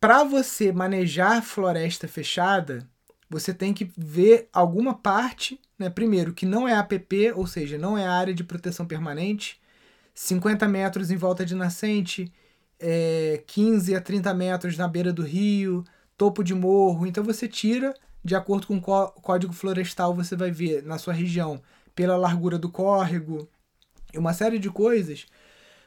para 0.00 0.24
você 0.24 0.72
manejar 0.72 1.42
floresta 1.42 2.08
fechada, 2.08 2.88
você 3.28 3.52
tem 3.52 3.74
que 3.74 3.90
ver 3.96 4.48
alguma 4.52 4.94
parte, 4.94 5.60
né? 5.78 5.90
Primeiro, 5.90 6.32
que 6.32 6.46
não 6.46 6.66
é 6.66 6.74
APP, 6.74 7.32
ou 7.36 7.46
seja, 7.46 7.78
não 7.78 7.96
é 7.96 8.06
área 8.06 8.34
de 8.34 8.42
proteção 8.42 8.86
permanente, 8.86 9.60
50 10.14 10.66
metros 10.66 11.10
em 11.10 11.16
volta 11.16 11.44
de 11.44 11.54
nascente, 11.54 12.32
é, 12.78 13.42
15 13.46 13.94
a 13.94 14.00
30 14.00 14.32
metros 14.34 14.76
na 14.76 14.88
beira 14.88 15.12
do 15.12 15.22
rio, 15.22 15.84
topo 16.16 16.42
de 16.42 16.54
morro. 16.54 17.06
Então 17.06 17.22
você 17.22 17.46
tira, 17.46 17.94
de 18.24 18.34
acordo 18.34 18.66
com 18.66 18.76
o 18.78 18.80
código 18.80 19.52
florestal, 19.52 20.14
você 20.14 20.34
vai 20.34 20.50
ver 20.50 20.82
na 20.82 20.98
sua 20.98 21.12
região 21.12 21.62
pela 21.94 22.16
largura 22.16 22.58
do 22.58 22.70
córrego 22.70 23.48
uma 24.18 24.32
série 24.32 24.58
de 24.58 24.70
coisas. 24.70 25.26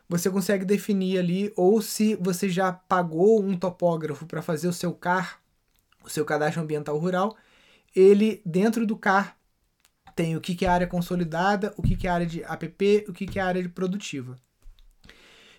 Você 0.09 0.29
consegue 0.29 0.65
definir 0.65 1.17
ali, 1.17 1.51
ou 1.55 1.81
se 1.81 2.15
você 2.15 2.49
já 2.49 2.71
pagou 2.71 3.41
um 3.41 3.57
topógrafo 3.57 4.25
para 4.25 4.41
fazer 4.41 4.67
o 4.67 4.73
seu 4.73 4.93
CAR, 4.93 5.41
o 6.03 6.09
seu 6.09 6.25
cadastro 6.25 6.61
ambiental 6.61 6.97
rural, 6.97 7.35
ele 7.95 8.41
dentro 8.45 8.85
do 8.85 8.97
CAR 8.97 9.37
tem 10.15 10.35
o 10.35 10.41
que 10.41 10.65
é 10.65 10.67
área 10.67 10.85
consolidada, 10.85 11.73
o 11.77 11.81
que 11.81 12.05
é 12.05 12.09
área 12.09 12.25
de 12.25 12.43
APP, 12.43 13.05
o 13.07 13.13
que 13.13 13.39
é 13.39 13.41
área 13.41 13.61
de 13.61 13.69
produtiva. 13.69 14.37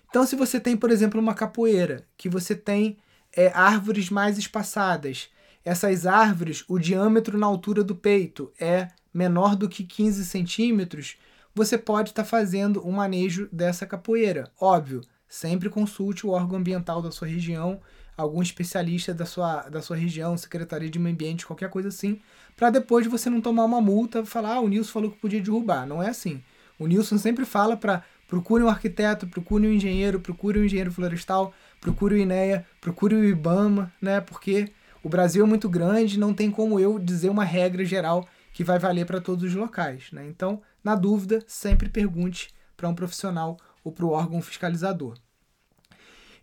Então, 0.07 0.25
se 0.25 0.35
você 0.35 0.59
tem, 0.59 0.77
por 0.77 0.91
exemplo, 0.91 1.19
uma 1.19 1.33
capoeira, 1.33 2.07
que 2.15 2.29
você 2.29 2.55
tem 2.55 2.97
é, 3.35 3.51
árvores 3.53 4.09
mais 4.09 4.37
espaçadas. 4.37 5.29
Essas 5.63 6.05
árvores, 6.05 6.63
o 6.67 6.79
diâmetro 6.79 7.37
na 7.37 7.45
altura 7.45 7.83
do 7.83 7.95
peito 7.95 8.51
é 8.59 8.87
menor 9.13 9.55
do 9.55 9.67
que 9.67 9.83
15 9.83 10.23
centímetros, 10.25 11.17
você 11.55 11.77
pode 11.77 12.09
estar 12.09 12.23
tá 12.23 12.29
fazendo 12.29 12.85
um 12.85 12.91
manejo 12.91 13.47
dessa 13.51 13.87
capoeira. 13.87 14.51
Óbvio, 14.59 15.01
sempre 15.27 15.69
consulte 15.69 16.27
o 16.27 16.31
órgão 16.31 16.59
ambiental 16.59 17.01
da 17.01 17.11
sua 17.11 17.29
região, 17.29 17.79
algum 18.17 18.41
especialista 18.41 19.13
da 19.13 19.25
sua, 19.25 19.61
da 19.69 19.81
sua 19.81 19.95
região, 19.95 20.37
Secretaria 20.37 20.89
de 20.89 20.99
Meio 20.99 21.13
Ambiente, 21.13 21.45
qualquer 21.45 21.69
coisa 21.69 21.87
assim, 21.87 22.19
para 22.55 22.69
depois 22.69 23.07
você 23.07 23.29
não 23.29 23.39
tomar 23.39 23.63
uma 23.63 23.81
multa 23.81 24.19
e 24.19 24.25
falar, 24.25 24.55
ah, 24.55 24.59
o 24.59 24.67
Nilson 24.67 24.91
falou 24.91 25.11
que 25.11 25.17
podia 25.17 25.41
derrubar. 25.41 25.87
Não 25.87 26.03
é 26.03 26.09
assim. 26.09 26.43
O 26.77 26.87
Nilson 26.87 27.17
sempre 27.17 27.45
fala 27.45 27.77
para 27.77 28.03
procure 28.27 28.63
um 28.63 28.69
arquiteto, 28.69 29.27
procure 29.27 29.65
um 29.65 29.71
engenheiro, 29.71 30.19
procure 30.19 30.59
um 30.59 30.63
engenheiro 30.65 30.91
florestal, 30.91 31.53
procure 31.79 32.15
o 32.15 32.17
INEA, 32.17 32.65
procure 32.81 33.15
o 33.15 33.23
IBAMA, 33.23 33.93
né? 34.01 34.19
Porque 34.19 34.71
o 35.03 35.07
Brasil 35.07 35.45
é 35.45 35.47
muito 35.47 35.69
grande, 35.69 36.19
não 36.19 36.33
tem 36.33 36.51
como 36.51 36.79
eu 36.79 36.99
dizer 36.99 37.29
uma 37.29 37.45
regra 37.45 37.85
geral 37.85 38.27
que 38.51 38.63
vai 38.63 38.79
valer 38.79 39.05
para 39.05 39.21
todos 39.21 39.43
os 39.43 39.53
locais, 39.53 40.11
né? 40.11 40.25
Então, 40.27 40.61
na 40.85 40.95
dúvida, 40.95 41.43
sempre 41.47 41.89
pergunte 41.89 42.53
para 42.77 42.87
um 42.87 42.95
profissional 42.95 43.57
ou 43.83 43.91
para 43.91 44.05
o 44.05 44.11
órgão 44.11 44.41
fiscalizador. 44.41 45.17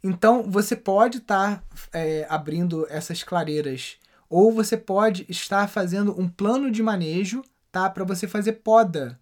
Então, 0.04 0.42
você 0.50 0.76
pode 0.76 1.18
estar 1.18 1.58
tá, 1.58 1.64
é, 1.92 2.26
abrindo 2.28 2.86
essas 2.90 3.22
clareiras 3.22 3.96
ou 4.28 4.52
você 4.52 4.76
pode 4.76 5.24
estar 5.28 5.68
fazendo 5.68 6.18
um 6.20 6.28
plano 6.28 6.70
de 6.70 6.82
manejo, 6.82 7.42
tá? 7.70 7.88
Para 7.88 8.04
você 8.04 8.26
fazer 8.26 8.52
poda 8.52 9.18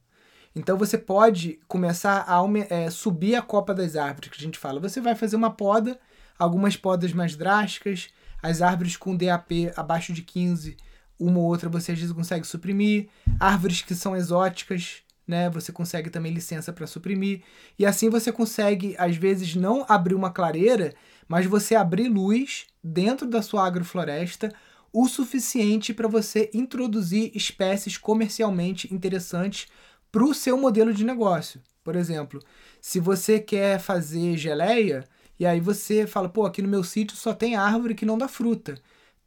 então 0.55 0.77
você 0.77 0.99
pode 0.99 1.61
começar 1.69 2.25
a 2.27 2.41
é, 2.69 2.91
subir 2.91 3.35
a 3.37 3.43
copa 3.43 3.73
das 3.73 3.95
árvores, 3.95 4.31
que 4.31 4.39
a 4.39 4.43
gente 4.43 4.59
fala. 4.59 4.81
Você 4.81 5.01
vai 5.01 5.15
fazer 5.15 5.37
uma 5.37 5.51
poda, 5.51 5.99
algumas 6.39 6.77
podas 6.77 7.13
mais 7.13 7.37
drásticas, 7.37 8.09
as 8.43 8.61
árvores 8.61 8.97
com 8.97 9.17
DAP 9.17 9.71
abaixo 9.77 10.13
de 10.13 10.23
15, 10.23 10.77
uma 11.19 11.39
ou 11.39 11.45
outra 11.45 11.69
você 11.69 11.93
às 11.93 11.99
vezes 11.99 12.13
consegue 12.13 12.47
suprimir, 12.47 13.09
árvores 13.39 13.83
que 13.83 13.95
são 13.95 14.17
exóticas, 14.17 15.03
né, 15.31 15.49
você 15.49 15.73
consegue 15.73 16.11
também 16.11 16.33
licença 16.33 16.73
para 16.73 16.87
suprimir, 16.87 17.43
e 17.79 17.87
assim 17.87 18.11
você 18.11 18.31
consegue 18.31 18.95
às 18.99 19.17
vezes 19.17 19.55
não 19.55 19.87
abrir 19.89 20.15
uma 20.15 20.31
clareira, 20.31 20.93
mas 21.27 21.47
você 21.47 21.75
abrir 21.75 22.09
luz 22.09 22.67
dentro 22.83 23.27
da 23.27 23.41
sua 23.41 23.67
agrofloresta 23.67 24.53
o 24.93 25.09
suficiente 25.09 25.95
para 25.95 26.09
você 26.09 26.51
introduzir 26.53 27.31
espécies 27.35 27.97
comercialmente 27.97 28.93
interessantes 28.93 29.69
para 30.11 30.25
o 30.25 30.35
seu 30.35 30.59
modelo 30.59 30.93
de 30.93 31.05
negócio. 31.05 31.63
Por 31.85 31.95
exemplo, 31.97 32.41
se 32.81 32.99
você 32.99 33.39
quer 33.39 33.79
fazer 33.79 34.37
geleia, 34.37 35.05
e 35.39 35.47
aí 35.47 35.61
você 35.61 36.07
fala, 36.07 36.29
pô, 36.29 36.45
aqui 36.45 36.61
no 36.61 36.69
meu 36.69 36.85
sítio 36.85 37.17
só 37.17 37.33
tem 37.33 37.57
árvore 37.57 37.95
que 37.95 38.05
não 38.05 38.19
dá 38.19 38.29
fruta. 38.29 38.75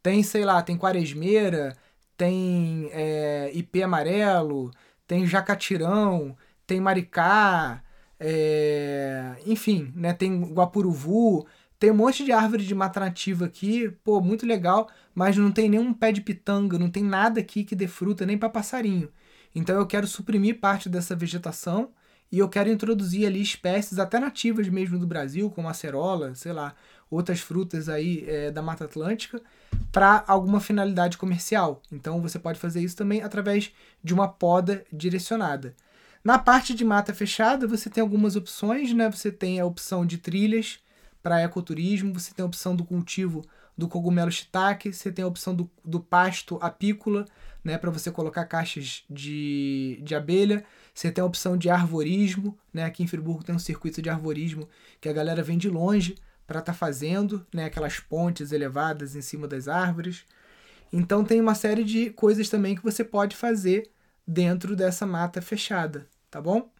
Tem, 0.02 0.22
sei 0.22 0.44
lá, 0.44 0.62
tem 0.62 0.76
quaresmeira, 0.76 1.74
tem 2.16 2.88
é, 2.92 3.50
ipê 3.54 3.82
amarelo, 3.82 4.70
tem 5.06 5.26
jacatirão, 5.26 6.36
tem 6.66 6.80
maricá, 6.80 7.82
é, 8.18 9.36
enfim, 9.46 9.92
né, 9.94 10.12
tem 10.12 10.42
guapuruvu, 10.52 11.46
tem 11.78 11.90
um 11.90 11.94
monte 11.94 12.24
de 12.24 12.32
árvore 12.32 12.64
de 12.64 12.74
mata 12.74 13.00
nativa 13.00 13.44
aqui, 13.46 13.90
pô, 14.02 14.20
muito 14.20 14.46
legal, 14.46 14.88
mas 15.14 15.36
não 15.36 15.50
tem 15.52 15.68
nenhum 15.68 15.92
pé 15.92 16.12
de 16.12 16.20
pitanga, 16.20 16.78
não 16.78 16.90
tem 16.90 17.04
nada 17.04 17.40
aqui 17.40 17.64
que 17.64 17.76
dê 17.76 17.86
fruta 17.86 18.24
nem 18.24 18.38
para 18.38 18.48
passarinho. 18.48 19.10
Então 19.54 19.76
eu 19.76 19.86
quero 19.86 20.06
suprimir 20.06 20.60
parte 20.60 20.88
dessa 20.88 21.14
vegetação 21.14 21.90
e 22.32 22.38
eu 22.38 22.48
quero 22.48 22.70
introduzir 22.70 23.26
ali 23.26 23.40
espécies 23.40 23.98
até 23.98 24.18
nativas 24.18 24.68
mesmo 24.68 24.98
do 24.98 25.06
Brasil, 25.06 25.50
como 25.50 25.68
acerola, 25.68 26.34
sei 26.34 26.52
lá, 26.52 26.74
outras 27.14 27.40
frutas 27.40 27.88
aí 27.88 28.24
é, 28.28 28.50
da 28.50 28.60
Mata 28.62 28.84
Atlântica, 28.84 29.40
para 29.90 30.24
alguma 30.26 30.60
finalidade 30.60 31.16
comercial. 31.16 31.80
Então 31.90 32.20
você 32.20 32.38
pode 32.38 32.58
fazer 32.58 32.80
isso 32.80 32.96
também 32.96 33.22
através 33.22 33.72
de 34.02 34.12
uma 34.12 34.28
poda 34.28 34.84
direcionada. 34.92 35.74
Na 36.24 36.38
parte 36.38 36.74
de 36.74 36.84
mata 36.84 37.12
fechada, 37.12 37.66
você 37.66 37.90
tem 37.90 38.00
algumas 38.00 38.34
opções, 38.34 38.92
né? 38.94 39.10
Você 39.10 39.30
tem 39.30 39.60
a 39.60 39.66
opção 39.66 40.06
de 40.06 40.16
trilhas 40.16 40.78
para 41.22 41.42
ecoturismo, 41.42 42.14
você 42.14 42.32
tem 42.32 42.42
a 42.42 42.46
opção 42.46 42.74
do 42.74 42.84
cultivo 42.84 43.44
do 43.76 43.88
cogumelo 43.88 44.30
shiitake, 44.30 44.92
você 44.92 45.10
tem 45.10 45.24
a 45.24 45.28
opção 45.28 45.54
do, 45.54 45.68
do 45.84 46.00
pasto 46.00 46.58
apícola, 46.62 47.26
né, 47.62 47.76
para 47.76 47.90
você 47.90 48.10
colocar 48.10 48.44
caixas 48.44 49.04
de, 49.10 50.00
de 50.02 50.14
abelha. 50.14 50.64
Você 50.94 51.10
tem 51.10 51.22
a 51.22 51.26
opção 51.26 51.56
de 51.56 51.68
arvorismo, 51.68 52.56
né? 52.72 52.84
Aqui 52.84 53.02
em 53.02 53.06
Friburgo 53.06 53.42
tem 53.42 53.54
um 53.54 53.58
circuito 53.58 54.00
de 54.00 54.08
arvorismo 54.08 54.68
que 55.00 55.08
a 55.08 55.12
galera 55.12 55.42
vem 55.42 55.58
de 55.58 55.68
longe 55.68 56.14
para 56.46 56.60
estar 56.60 56.72
tá 56.72 56.78
fazendo, 56.78 57.46
né? 57.52 57.66
Aquelas 57.66 58.00
pontes 58.00 58.52
elevadas 58.52 59.16
em 59.16 59.22
cima 59.22 59.48
das 59.48 59.68
árvores. 59.68 60.24
Então 60.92 61.24
tem 61.24 61.40
uma 61.40 61.54
série 61.54 61.84
de 61.84 62.10
coisas 62.10 62.48
também 62.48 62.74
que 62.76 62.82
você 62.82 63.04
pode 63.04 63.36
fazer 63.36 63.90
dentro 64.26 64.76
dessa 64.76 65.06
mata 65.06 65.42
fechada, 65.42 66.06
tá 66.30 66.40
bom? 66.40 66.70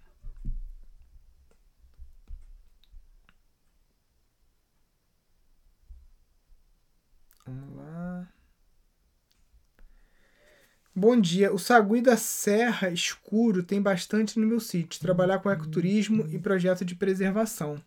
Bom 10.96 11.20
dia. 11.20 11.52
O 11.52 11.58
sagui 11.58 12.00
da 12.00 12.16
Serra 12.16 12.88
Escuro 12.88 13.64
tem 13.64 13.82
bastante 13.82 14.38
no 14.38 14.46
meu 14.46 14.60
sítio. 14.60 15.00
Trabalhar 15.00 15.40
com 15.40 15.50
ecoturismo 15.50 16.26
e 16.30 16.38
projeto 16.38 16.84
de 16.84 16.94
preservação. 16.94 17.82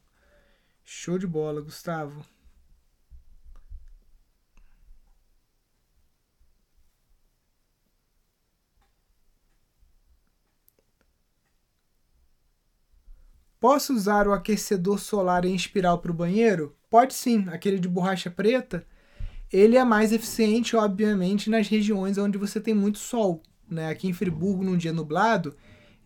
Show 0.89 1.19
de 1.19 1.27
bola, 1.27 1.59
Gustavo. 1.59 2.25
Posso 13.59 13.93
usar 13.93 14.29
o 14.29 14.31
aquecedor 14.31 14.97
solar 14.97 15.43
em 15.43 15.53
espiral 15.53 15.99
para 15.99 16.09
o 16.11 16.13
banheiro? 16.13 16.73
Pode 16.89 17.13
sim, 17.13 17.45
aquele 17.49 17.79
de 17.79 17.89
borracha 17.89 18.31
preta 18.31 18.87
ele 19.51 19.77
é 19.77 19.83
mais 19.83 20.11
eficiente, 20.11 20.75
obviamente, 20.75 21.49
nas 21.49 21.67
regiões 21.67 22.17
onde 22.17 22.37
você 22.37 22.59
tem 22.59 22.73
muito 22.73 22.97
sol. 22.97 23.41
Né? 23.69 23.89
Aqui 23.89 24.07
em 24.07 24.13
Friburgo, 24.13 24.63
num 24.63 24.77
dia 24.77 24.91
nublado, 24.91 25.55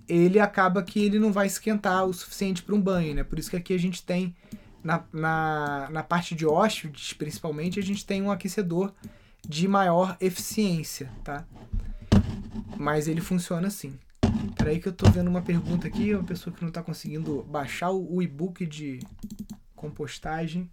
ele 0.07 0.39
acaba 0.39 0.83
que 0.83 1.03
ele 1.03 1.19
não 1.19 1.31
vai 1.31 1.47
esquentar 1.47 2.05
o 2.05 2.13
suficiente 2.13 2.61
para 2.61 2.75
um 2.75 2.81
banho. 2.81 3.15
Né? 3.15 3.23
Por 3.23 3.39
isso 3.39 3.49
que 3.49 3.55
aqui 3.55 3.73
a 3.73 3.79
gente 3.79 4.03
tem, 4.03 4.35
na, 4.83 5.03
na, 5.11 5.89
na 5.89 6.03
parte 6.03 6.35
de 6.35 6.45
hóspedes, 6.45 7.13
principalmente, 7.13 7.79
a 7.79 7.83
gente 7.83 8.05
tem 8.05 8.21
um 8.21 8.31
aquecedor 8.31 8.93
de 9.47 9.67
maior 9.67 10.17
eficiência. 10.19 11.11
Tá? 11.23 11.45
Mas 12.77 13.07
ele 13.07 13.21
funciona 13.21 13.67
assim. 13.67 13.97
Peraí 14.55 14.79
que 14.79 14.87
eu 14.87 14.93
tô 14.93 15.09
vendo 15.09 15.27
uma 15.27 15.41
pergunta 15.41 15.87
aqui, 15.87 16.13
uma 16.13 16.23
pessoa 16.23 16.55
que 16.55 16.61
não 16.61 16.69
está 16.69 16.81
conseguindo 16.81 17.43
baixar 17.43 17.91
o 17.91 18.21
e-book 18.21 18.65
de 18.65 18.99
compostagem. 19.75 20.69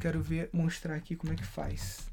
Quero 0.00 0.20
ver, 0.20 0.50
mostrar 0.52 0.94
aqui 0.94 1.14
como 1.14 1.32
é 1.32 1.36
que 1.36 1.44
faz. 1.44 2.10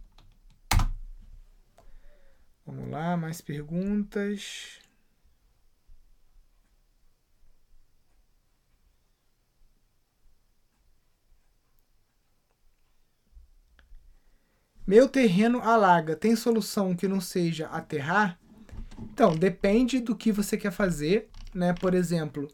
Vamos 2.65 2.89
lá, 2.89 3.17
mais 3.17 3.41
perguntas. 3.41 4.79
Meu 14.85 15.07
terreno 15.07 15.61
alaga, 15.61 16.15
tem 16.15 16.35
solução 16.35 16.95
que 16.95 17.07
não 17.07 17.21
seja 17.21 17.67
aterrar? 17.67 18.37
Então, 18.99 19.35
depende 19.35 19.99
do 19.99 20.15
que 20.15 20.31
você 20.31 20.57
quer 20.57 20.71
fazer, 20.71 21.29
né? 21.53 21.73
Por 21.73 21.93
exemplo, 21.93 22.49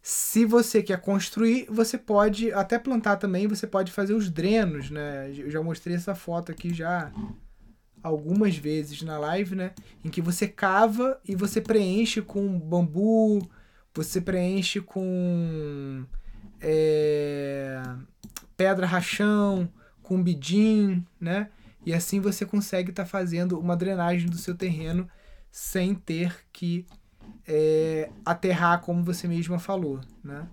se 0.00 0.44
você 0.44 0.82
quer 0.82 1.00
construir, 1.00 1.66
você 1.68 1.98
pode 1.98 2.52
até 2.52 2.78
plantar 2.78 3.16
também, 3.16 3.48
você 3.48 3.66
pode 3.66 3.90
fazer 3.90 4.14
os 4.14 4.30
drenos, 4.30 4.90
né? 4.90 5.32
Eu 5.36 5.50
já 5.50 5.60
mostrei 5.60 5.96
essa 5.96 6.14
foto 6.14 6.52
aqui 6.52 6.72
já 6.72 7.10
algumas 8.00 8.56
vezes 8.56 9.02
na 9.02 9.18
live, 9.18 9.56
né? 9.56 9.72
Em 10.04 10.08
que 10.08 10.22
você 10.22 10.46
cava 10.46 11.20
e 11.28 11.34
você 11.34 11.60
preenche 11.60 12.22
com 12.22 12.56
bambu, 12.58 13.40
você 13.92 14.20
preenche 14.20 14.80
com 14.80 16.04
é, 16.60 17.82
pedra 18.56 18.86
rachão, 18.86 19.68
com 20.06 20.22
bidim, 20.22 21.04
né? 21.20 21.50
E 21.84 21.92
assim 21.92 22.20
você 22.20 22.46
consegue 22.46 22.90
estar 22.90 23.02
tá 23.02 23.08
fazendo 23.08 23.58
uma 23.58 23.76
drenagem 23.76 24.28
do 24.28 24.38
seu 24.38 24.54
terreno 24.54 25.08
sem 25.50 25.94
ter 25.94 26.46
que 26.52 26.86
é, 27.46 28.08
aterrar, 28.24 28.80
como 28.82 29.02
você 29.02 29.26
mesma 29.26 29.58
falou, 29.58 30.00
né? 30.22 30.46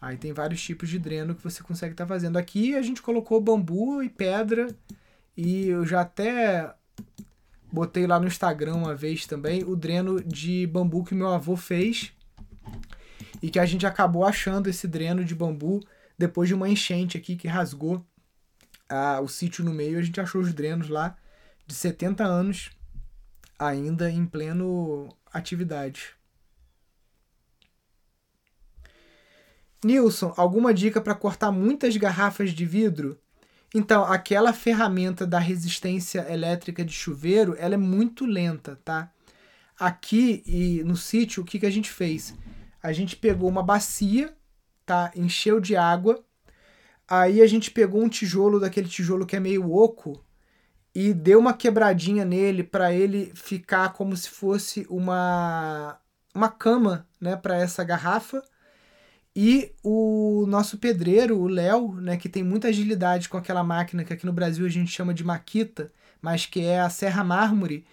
Aí 0.00 0.18
tem 0.18 0.32
vários 0.32 0.60
tipos 0.60 0.90
de 0.90 0.98
dreno 0.98 1.34
que 1.34 1.42
você 1.42 1.62
consegue 1.62 1.94
estar 1.94 2.04
tá 2.04 2.08
fazendo. 2.08 2.36
Aqui 2.36 2.74
a 2.74 2.82
gente 2.82 3.00
colocou 3.00 3.40
bambu 3.40 4.02
e 4.02 4.10
pedra 4.10 4.68
e 5.34 5.68
eu 5.68 5.86
já 5.86 6.02
até 6.02 6.74
botei 7.72 8.06
lá 8.06 8.20
no 8.20 8.26
Instagram 8.26 8.74
uma 8.74 8.94
vez 8.94 9.26
também 9.26 9.64
o 9.64 9.74
dreno 9.74 10.22
de 10.22 10.66
bambu 10.66 11.04
que 11.04 11.14
meu 11.14 11.28
avô 11.28 11.56
fez 11.56 12.12
e 13.40 13.48
que 13.48 13.58
a 13.58 13.64
gente 13.64 13.86
acabou 13.86 14.26
achando 14.26 14.68
esse 14.68 14.86
dreno 14.86 15.24
de 15.24 15.34
bambu 15.34 15.80
depois 16.22 16.48
de 16.48 16.54
uma 16.54 16.68
enchente 16.68 17.18
aqui 17.18 17.34
que 17.34 17.48
rasgou 17.48 18.06
a, 18.88 19.20
o 19.20 19.26
sítio 19.26 19.64
no 19.64 19.72
meio, 19.72 19.98
a 19.98 20.02
gente 20.02 20.20
achou 20.20 20.40
os 20.40 20.54
drenos 20.54 20.88
lá 20.88 21.16
de 21.66 21.74
70 21.74 22.22
anos 22.22 22.70
ainda 23.58 24.08
em 24.08 24.24
pleno 24.24 25.08
atividade. 25.32 26.14
Nilson, 29.84 30.32
alguma 30.36 30.72
dica 30.72 31.00
para 31.00 31.12
cortar 31.12 31.50
muitas 31.50 31.96
garrafas 31.96 32.52
de 32.52 32.64
vidro? 32.64 33.18
Então, 33.74 34.04
aquela 34.04 34.52
ferramenta 34.52 35.26
da 35.26 35.40
resistência 35.40 36.32
elétrica 36.32 36.84
de 36.84 36.92
chuveiro, 36.92 37.56
ela 37.58 37.74
é 37.74 37.78
muito 37.78 38.24
lenta, 38.24 38.78
tá? 38.84 39.10
Aqui 39.76 40.44
e 40.46 40.84
no 40.84 40.96
sítio, 40.96 41.42
o 41.42 41.46
que, 41.46 41.58
que 41.58 41.66
a 41.66 41.70
gente 41.70 41.90
fez? 41.90 42.32
A 42.80 42.92
gente 42.92 43.16
pegou 43.16 43.48
uma 43.48 43.62
bacia, 43.62 44.32
tá? 44.84 45.10
Encheu 45.16 45.60
de 45.60 45.76
água 45.76 46.24
Aí 47.14 47.42
a 47.42 47.46
gente 47.46 47.70
pegou 47.70 48.02
um 48.02 48.08
tijolo, 48.08 48.58
daquele 48.58 48.88
tijolo 48.88 49.26
que 49.26 49.36
é 49.36 49.40
meio 49.40 49.70
oco, 49.70 50.24
e 50.94 51.12
deu 51.14 51.38
uma 51.38 51.54
quebradinha 51.54 52.24
nele 52.24 52.62
para 52.64 52.92
ele 52.94 53.32
ficar 53.34 53.92
como 53.92 54.16
se 54.16 54.30
fosse 54.30 54.86
uma 54.88 55.98
uma 56.34 56.48
cama, 56.48 57.06
né, 57.20 57.36
para 57.36 57.56
essa 57.58 57.84
garrafa. 57.84 58.42
E 59.36 59.72
o 59.82 60.46
nosso 60.48 60.78
pedreiro, 60.78 61.38
o 61.38 61.48
Léo, 61.48 61.94
né, 61.96 62.16
que 62.16 62.28
tem 62.28 62.42
muita 62.42 62.68
agilidade 62.68 63.28
com 63.28 63.36
aquela 63.36 63.62
máquina 63.64 64.04
que 64.04 64.12
aqui 64.12 64.26
no 64.26 64.32
Brasil 64.32 64.64
a 64.66 64.68
gente 64.68 64.90
chama 64.90 65.14
de 65.14 65.24
maquita, 65.24 65.92
mas 66.22 66.46
que 66.46 66.62
é 66.64 66.80
a 66.80 66.90
serra 66.90 67.24
mármore, 67.24 67.86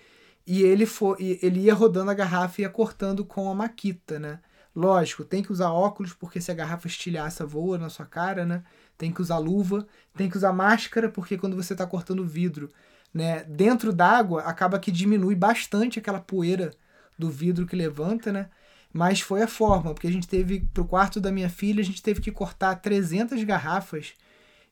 e 0.48 0.64
ele 0.64 0.86
foi, 0.86 1.40
ele 1.42 1.62
ia 1.62 1.74
rodando 1.74 2.12
a 2.12 2.14
garrafa 2.14 2.62
e 2.62 2.64
ia 2.64 2.70
cortando 2.70 3.26
com 3.26 3.50
a 3.52 3.56
maquita, 3.56 4.20
né? 4.20 4.40
Lógico, 4.76 5.26
tem 5.26 5.44
que 5.44 5.52
usar 5.52 5.72
óculos 5.72 6.14
porque 6.14 6.40
se 6.40 6.52
a 6.52 6.56
garrafa 6.56 6.88
estilhaça 6.88 7.46
voa 7.46 7.78
na 7.78 7.90
sua 7.90 8.06
cara, 8.06 8.46
né? 8.46 8.64
tem 9.00 9.14
que 9.14 9.22
usar 9.22 9.38
luva, 9.38 9.88
tem 10.16 10.30
que 10.30 10.36
usar 10.36 10.52
máscara, 10.52 11.10
porque 11.10 11.38
quando 11.38 11.56
você 11.56 11.72
está 11.74 11.88
cortando 11.88 12.26
vidro 12.26 12.70
né, 13.14 13.46
dentro 13.46 13.94
d'água, 13.94 14.42
acaba 14.42 14.78
que 14.78 14.92
diminui 14.92 15.36
bastante 15.36 15.98
aquela 15.98 16.20
poeira 16.20 16.72
do 17.18 17.30
vidro 17.30 17.66
que 17.66 17.78
levanta, 17.78 18.32
né? 18.32 18.50
Mas 18.92 19.22
foi 19.22 19.42
a 19.42 19.48
forma, 19.48 19.94
porque 19.94 20.08
a 20.08 20.12
gente 20.12 20.28
teve, 20.28 20.68
pro 20.74 20.84
quarto 20.84 21.22
da 21.22 21.32
minha 21.32 21.50
filha, 21.50 21.80
a 21.82 21.86
gente 21.86 22.04
teve 22.04 22.20
que 22.20 22.32
cortar 22.32 22.76
300 22.76 23.42
garrafas 23.46 24.14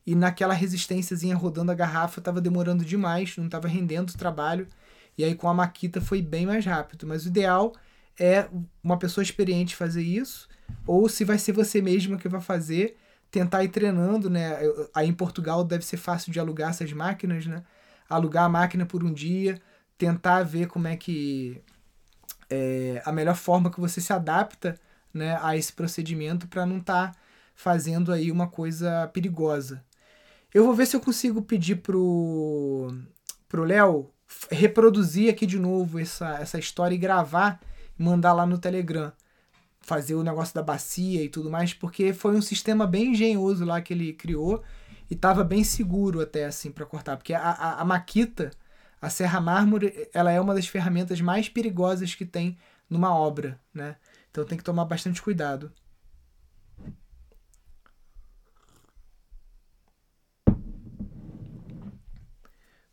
e 0.06 0.14
naquela 0.14 0.54
resistênciazinha 0.54 1.36
rodando 1.36 1.72
a 1.72 1.76
garrafa 1.76 2.20
estava 2.20 2.42
demorando 2.42 2.84
demais, 2.84 3.38
não 3.38 3.46
estava 3.46 3.68
rendendo 3.68 4.10
o 4.10 4.18
trabalho. 4.18 4.68
E 5.18 5.24
aí 5.24 5.36
com 5.36 5.48
a 5.48 5.54
maquita 5.54 6.02
foi 6.02 6.22
bem 6.22 6.46
mais 6.46 6.66
rápido. 6.66 7.08
Mas 7.08 7.26
o 7.26 7.28
ideal 7.30 7.74
é 8.19 8.47
uma 8.84 8.97
pessoa 8.97 9.23
experiente 9.23 9.75
fazer 9.75 10.01
isso, 10.01 10.47
ou 10.86 11.08
se 11.08 11.23
vai 11.23 11.38
ser 11.38 11.51
você 11.51 11.82
mesma 11.82 12.17
que 12.17 12.27
vai 12.27 12.41
fazer, 12.41 12.97
tentar 13.30 13.63
ir 13.63 13.69
treinando, 13.69 14.30
né? 14.30 14.58
Aí 14.93 15.08
em 15.08 15.13
Portugal 15.13 15.63
deve 15.63 15.86
ser 15.86 15.97
fácil 15.97 16.32
de 16.32 16.39
alugar 16.39 16.71
essas 16.71 16.91
máquinas, 16.93 17.45
né? 17.45 17.63
Alugar 18.10 18.45
a 18.45 18.49
máquina 18.49 18.86
por 18.86 19.03
um 19.03 19.13
dia, 19.13 19.62
tentar 19.97 20.43
ver 20.43 20.67
como 20.67 20.88
é 20.88 20.95
que 20.95 21.62
é 22.49 23.01
a 23.06 23.12
melhor 23.12 23.36
forma 23.36 23.69
que 23.69 23.80
você 23.80 23.99
se 23.99 24.13
adapta, 24.13 24.80
né, 25.13 25.38
a 25.41 25.58
esse 25.58 25.73
procedimento 25.73 26.47
para 26.47 26.65
não 26.65 26.77
estar 26.77 27.12
tá 27.12 27.19
fazendo 27.56 28.12
aí 28.12 28.32
uma 28.32 28.47
coisa 28.47 29.08
perigosa. 29.13 29.84
Eu 30.53 30.63
vou 30.63 30.73
ver 30.73 30.86
se 30.86 30.95
eu 30.95 31.01
consigo 31.01 31.41
pedir 31.41 31.77
pro 31.77 32.93
pro 33.49 33.63
Léo 33.63 34.12
reproduzir 34.51 35.30
aqui 35.30 35.45
de 35.45 35.58
novo 35.58 35.99
essa, 35.99 36.38
essa 36.39 36.60
história 36.60 36.95
e 36.95 36.97
gravar 36.97 37.60
mandar 37.98 38.34
lá 38.34 38.46
no 38.46 38.58
Telegram 38.58 39.12
fazer 39.82 40.16
o 40.16 40.24
negócio 40.24 40.54
da 40.54 40.62
bacia 40.62 41.24
e 41.24 41.30
tudo 41.30 41.50
mais, 41.50 41.74
porque 41.74 42.12
foi 42.14 42.36
um 42.36 42.42
sistema 42.42 42.86
bem 42.86 43.12
engenhoso 43.12 43.64
lá 43.64 43.82
que 43.82 43.94
ele 43.94 44.14
criou 44.14 44.64
e 45.10 45.14
estava 45.14 45.44
bem 45.44 45.64
seguro 45.64 46.20
até 46.20 46.46
assim 46.46 46.72
para 46.72 46.86
cortar, 46.86 47.16
porque 47.16 47.34
a, 47.34 47.40
a, 47.40 47.82
a, 47.82 47.86
maquita, 47.86 48.52
a 49.02 49.10
serra 49.10 49.40
mármore, 49.40 50.10
ela 50.14 50.32
é 50.32 50.42
uma 50.42 50.54
das 50.54 50.68
ferramentas 50.68 51.22
mais 51.22 51.48
perigosas 51.48 52.14
que 52.14 52.26
tem 52.26 52.58
numa 52.90 53.16
obra, 53.16 53.60
né? 53.74 53.96
Então 54.30 54.44
tem 54.44 54.58
que 54.58 54.64
tomar 54.64 54.86
bastante 54.86 55.22
cuidado. 55.22 55.72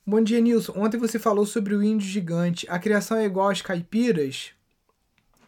Bom 0.06 0.22
dia, 0.22 0.40
Nilson. 0.40 0.74
Ontem 0.76 0.98
você 0.98 1.18
falou 1.18 1.46
sobre 1.46 1.74
o 1.74 1.82
índio 1.82 2.06
gigante. 2.06 2.66
A 2.68 2.78
criação 2.78 3.16
é 3.16 3.24
igual 3.24 3.48
às 3.48 3.62
caipiras 3.62 4.52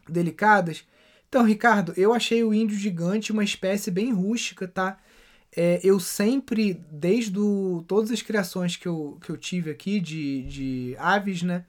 delicadas? 0.09 0.85
Então, 1.29 1.45
Ricardo, 1.45 1.93
eu 1.97 2.15
achei 2.15 2.43
o 2.45 2.55
índio 2.55 2.77
gigante 2.77 3.33
uma 3.33 3.45
espécie 3.45 3.91
bem 3.91 4.13
rústica, 4.13 4.67
tá? 4.67 4.99
É, 5.55 5.81
eu 5.83 5.99
sempre, 5.99 6.75
desde 6.91 7.39
todas 7.87 8.11
as 8.11 8.23
criações 8.23 8.77
que 8.77 8.87
eu, 8.87 9.19
que 9.21 9.31
eu 9.31 9.37
tive 9.37 9.71
aqui 9.71 10.01
de, 10.01 10.43
de 10.43 10.97
aves, 10.99 11.43
né? 11.43 11.65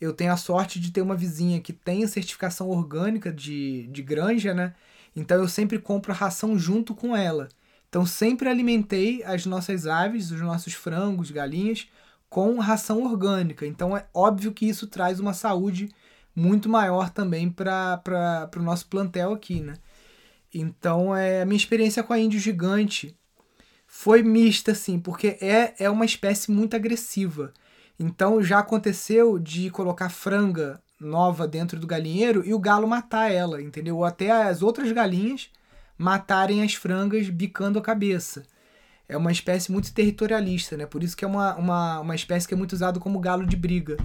Eu 0.00 0.12
tenho 0.12 0.32
a 0.32 0.36
sorte 0.36 0.80
de 0.80 0.90
ter 0.90 1.00
uma 1.00 1.14
vizinha 1.14 1.60
que 1.60 1.72
tem 1.72 2.02
a 2.02 2.08
certificação 2.08 2.68
orgânica 2.68 3.32
de, 3.32 3.86
de 3.88 4.02
granja, 4.02 4.52
né? 4.52 4.74
Então 5.14 5.36
eu 5.36 5.48
sempre 5.48 5.78
compro 5.78 6.10
a 6.10 6.14
ração 6.14 6.58
junto 6.58 6.94
com 6.94 7.14
ela. 7.14 7.48
Então 7.88 8.06
sempre 8.06 8.48
alimentei 8.48 9.22
as 9.22 9.46
nossas 9.46 9.86
aves, 9.86 10.30
os 10.30 10.40
nossos 10.40 10.72
frangos, 10.72 11.30
galinhas, 11.30 11.86
com 12.28 12.58
ração 12.58 13.04
orgânica. 13.04 13.66
Então 13.66 13.96
é 13.96 14.06
óbvio 14.14 14.52
que 14.52 14.66
isso 14.66 14.86
traz 14.86 15.20
uma 15.20 15.34
saúde 15.34 15.90
muito 16.34 16.68
maior 16.68 17.10
também 17.10 17.50
para 17.50 18.50
o 18.56 18.62
nosso 18.62 18.86
plantel 18.88 19.32
aqui, 19.32 19.60
né? 19.60 19.74
Então, 20.54 21.16
é, 21.16 21.42
a 21.42 21.46
minha 21.46 21.56
experiência 21.56 22.02
com 22.02 22.12
a 22.12 22.18
índio 22.18 22.38
gigante 22.38 23.16
foi 23.86 24.22
mista, 24.22 24.72
assim, 24.72 24.98
porque 24.98 25.38
é, 25.40 25.74
é 25.78 25.90
uma 25.90 26.04
espécie 26.04 26.50
muito 26.50 26.76
agressiva. 26.76 27.52
Então, 27.98 28.42
já 28.42 28.58
aconteceu 28.58 29.38
de 29.38 29.70
colocar 29.70 30.08
franga 30.08 30.80
nova 30.98 31.48
dentro 31.48 31.78
do 31.78 31.86
galinheiro 31.86 32.46
e 32.46 32.54
o 32.54 32.58
galo 32.58 32.86
matar 32.86 33.30
ela, 33.30 33.60
entendeu? 33.60 33.96
Ou 33.96 34.04
até 34.04 34.30
as 34.30 34.62
outras 34.62 34.90
galinhas 34.92 35.50
matarem 35.98 36.62
as 36.62 36.74
frangas 36.74 37.28
bicando 37.28 37.78
a 37.78 37.82
cabeça. 37.82 38.44
É 39.08 39.16
uma 39.16 39.32
espécie 39.32 39.70
muito 39.70 39.92
territorialista, 39.92 40.76
né? 40.76 40.86
Por 40.86 41.02
isso 41.02 41.16
que 41.16 41.24
é 41.24 41.28
uma, 41.28 41.54
uma, 41.56 42.00
uma 42.00 42.14
espécie 42.14 42.46
que 42.46 42.54
é 42.54 42.56
muito 42.56 42.72
usado 42.72 42.98
como 42.98 43.20
galo 43.20 43.46
de 43.46 43.56
briga. 43.56 43.96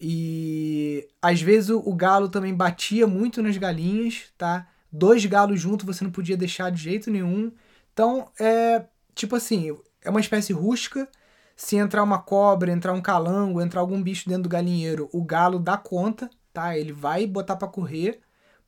E 0.00 1.06
às 1.20 1.42
vezes 1.42 1.70
o, 1.70 1.94
galo 1.94 2.28
também 2.28 2.54
batia 2.54 3.06
muito 3.06 3.42
nas 3.42 3.56
galinhas, 3.58 4.24
tá? 4.38 4.66
Dois 4.90 5.24
galos 5.26 5.60
juntos 5.60 5.84
você 5.86 6.02
não 6.02 6.10
podia 6.10 6.36
deixar 6.36 6.70
de 6.70 6.82
jeito 6.82 7.10
nenhum. 7.10 7.52
Então, 7.92 8.30
é 8.40 8.84
tipo 9.14 9.36
assim, 9.36 9.76
é 10.02 10.08
uma 10.08 10.20
espécie 10.20 10.52
rústica. 10.52 11.06
Se 11.54 11.76
entrar 11.76 12.02
uma 12.02 12.18
cobra, 12.18 12.72
entrar 12.72 12.94
um 12.94 13.02
calango, 13.02 13.60
entrar 13.60 13.80
algum 13.80 14.02
bicho 14.02 14.26
dentro 14.26 14.44
do 14.44 14.48
galinheiro, 14.48 15.10
o 15.12 15.22
galo 15.22 15.58
dá 15.58 15.76
conta, 15.76 16.30
tá? 16.52 16.76
Ele 16.78 16.92
vai 16.92 17.26
botar 17.26 17.56
para 17.56 17.68
correr. 17.68 18.20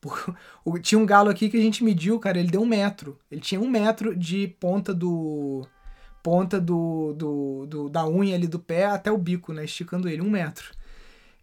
Tinha 0.83 0.99
um 0.99 1.05
galo 1.05 1.29
aqui 1.31 1.49
que 1.49 1.57
a 1.57 1.61
gente 1.61 1.83
mediu, 1.83 2.19
cara, 2.19 2.37
ele 2.37 2.51
deu 2.51 2.61
um 2.61 2.65
metro. 2.65 3.17
Ele 3.31 3.41
tinha 3.41 3.59
um 3.59 3.69
metro 3.69 4.15
de 4.15 4.47
ponta 4.59 4.93
do 4.93 5.65
ponta 6.21 6.59
do, 6.59 7.13
do, 7.13 7.65
do, 7.65 7.89
da 7.89 8.07
unha 8.07 8.35
ali 8.35 8.47
do 8.47 8.59
pé 8.59 8.85
até 8.85 9.11
o 9.11 9.17
bico, 9.17 9.51
né? 9.53 9.65
Esticando 9.65 10.07
ele, 10.07 10.21
um 10.21 10.29
metro. 10.29 10.71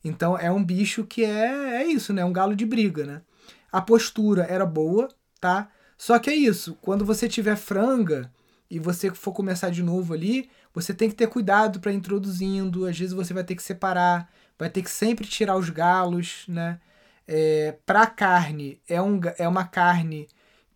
Então 0.05 0.37
é 0.37 0.51
um 0.51 0.65
bicho 0.65 1.05
que 1.05 1.25
é, 1.25 1.83
é 1.83 1.87
isso, 1.87 2.13
né? 2.13 2.25
Um 2.25 2.33
galo 2.33 2.57
de 2.57 2.65
briga, 2.65 3.05
né? 3.05 3.23
A 3.71 3.81
postura 3.81 4.45
era 4.45 4.67
boa, 4.67 5.09
tá? 5.41 5.69
Só 5.97 6.19
que 6.19 6.31
é 6.31 6.35
isso, 6.35 6.79
quando 6.81 7.05
você 7.05 7.29
tiver 7.29 7.57
franga 7.57 8.33
e 8.71 8.79
você 8.79 9.11
for 9.11 9.33
começar 9.33 9.71
de 9.71 9.83
novo 9.83 10.15
ali, 10.15 10.49
você 10.73 10.95
tem 10.95 11.09
que 11.09 11.15
ter 11.15 11.27
cuidado 11.27 11.81
para 11.81 11.93
introduzindo, 11.93 12.87
às 12.87 12.99
vezes 12.99 13.13
você 13.13 13.35
vai 13.35 13.45
ter 13.45 13.55
que 13.55 13.63
separar, 13.63 14.31
vai 14.59 14.71
ter 14.71 14.83
que 14.83 14.91
sempre 14.91 15.27
tirar 15.27 15.57
os 15.57 15.69
galos, 15.69 16.45
né? 16.49 16.81
É, 17.27 17.77
para 17.85 18.07
carne, 18.07 18.81
é, 18.89 19.01
um, 19.01 19.21
é 19.39 19.47
uma 19.47 19.65
carne 19.65 20.27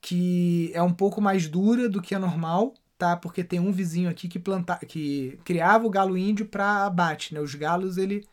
que 0.01 0.71
é 0.75 0.83
um 0.83 0.93
pouco 0.93 1.21
mais 1.21 1.49
dura 1.49 1.89
do 1.89 2.03
que 2.03 2.15
a 2.15 2.19
normal, 2.19 2.75
tá? 2.99 3.17
Porque 3.17 3.43
tem 3.43 3.59
um 3.59 3.73
vizinho 3.73 4.11
aqui 4.11 4.29
que 4.29 4.39
planta, 4.39 4.77
que 4.87 5.39
criava 5.45 5.87
o 5.87 5.91
galo 5.91 6.17
índio 6.19 6.47
para 6.47 6.85
abate, 6.85 7.33
né? 7.33 7.41
Os 7.41 7.55
galos 7.55 7.97
ele 7.97 8.27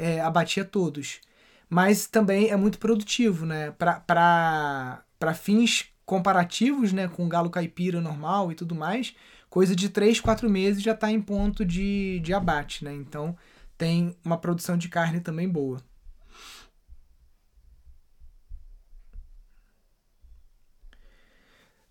é, 0.00 0.20
abatia 0.20 0.64
todos. 0.64 1.20
Mas 1.68 2.06
também 2.06 2.48
é 2.48 2.56
muito 2.56 2.78
produtivo, 2.78 3.46
né? 3.46 3.70
Para 3.72 5.04
fins 5.34 5.86
comparativos, 6.04 6.92
né? 6.92 7.06
Com 7.06 7.28
galo 7.28 7.50
caipira 7.50 8.00
normal 8.00 8.50
e 8.50 8.54
tudo 8.54 8.74
mais, 8.74 9.14
coisa 9.48 9.76
de 9.76 9.88
3, 9.88 10.20
4 10.20 10.48
meses 10.50 10.82
já 10.82 10.92
está 10.92 11.10
em 11.10 11.20
ponto 11.20 11.64
de, 11.64 12.20
de 12.20 12.32
abate, 12.32 12.84
né? 12.84 12.92
Então 12.94 13.36
tem 13.78 14.16
uma 14.24 14.38
produção 14.38 14.76
de 14.76 14.88
carne 14.88 15.20
também 15.20 15.48
boa. 15.48 15.78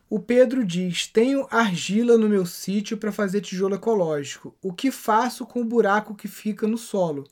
O 0.09 0.19
Pedro 0.19 0.65
diz: 0.65 1.05
Tenho 1.07 1.47
argila 1.51 2.17
no 2.17 2.27
meu 2.27 2.45
sítio 2.45 2.97
para 2.97 3.11
fazer 3.11 3.41
tijolo 3.41 3.75
ecológico. 3.75 4.55
O 4.61 4.73
que 4.73 4.89
faço 4.91 5.45
com 5.45 5.61
o 5.61 5.65
buraco 5.65 6.15
que 6.15 6.27
fica 6.27 6.67
no 6.67 6.77
solo? 6.77 7.27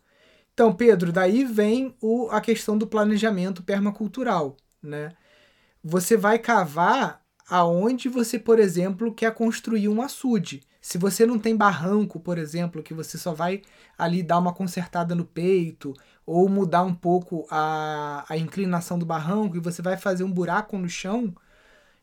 Então, 0.57 0.73
Pedro, 0.73 1.11
daí 1.11 1.43
vem 1.43 1.95
o, 2.01 2.29
a 2.31 2.41
questão 2.41 2.75
do 2.75 2.87
planejamento 2.87 3.61
permacultural. 3.61 4.57
Né? 4.81 5.11
Você 5.83 6.17
vai 6.17 6.39
cavar 6.39 7.21
aonde 7.47 8.09
você, 8.09 8.39
por 8.39 8.57
exemplo, 8.57 9.13
quer 9.13 9.31
construir 9.35 9.87
um 9.87 10.01
açude. 10.01 10.63
Se 10.81 10.97
você 10.97 11.27
não 11.27 11.37
tem 11.37 11.55
barranco, 11.55 12.19
por 12.19 12.39
exemplo, 12.39 12.81
que 12.81 12.91
você 12.91 13.19
só 13.19 13.35
vai 13.35 13.61
ali 13.95 14.23
dar 14.23 14.39
uma 14.39 14.51
consertada 14.51 15.13
no 15.13 15.25
peito 15.25 15.93
ou 16.25 16.49
mudar 16.49 16.81
um 16.81 16.95
pouco 16.95 17.45
a, 17.51 18.25
a 18.27 18.35
inclinação 18.35 18.97
do 18.97 19.05
barranco 19.05 19.57
e 19.57 19.59
você 19.59 19.83
vai 19.83 19.95
fazer 19.95 20.23
um 20.23 20.31
buraco 20.31 20.75
no 20.75 20.89
chão, 20.89 21.35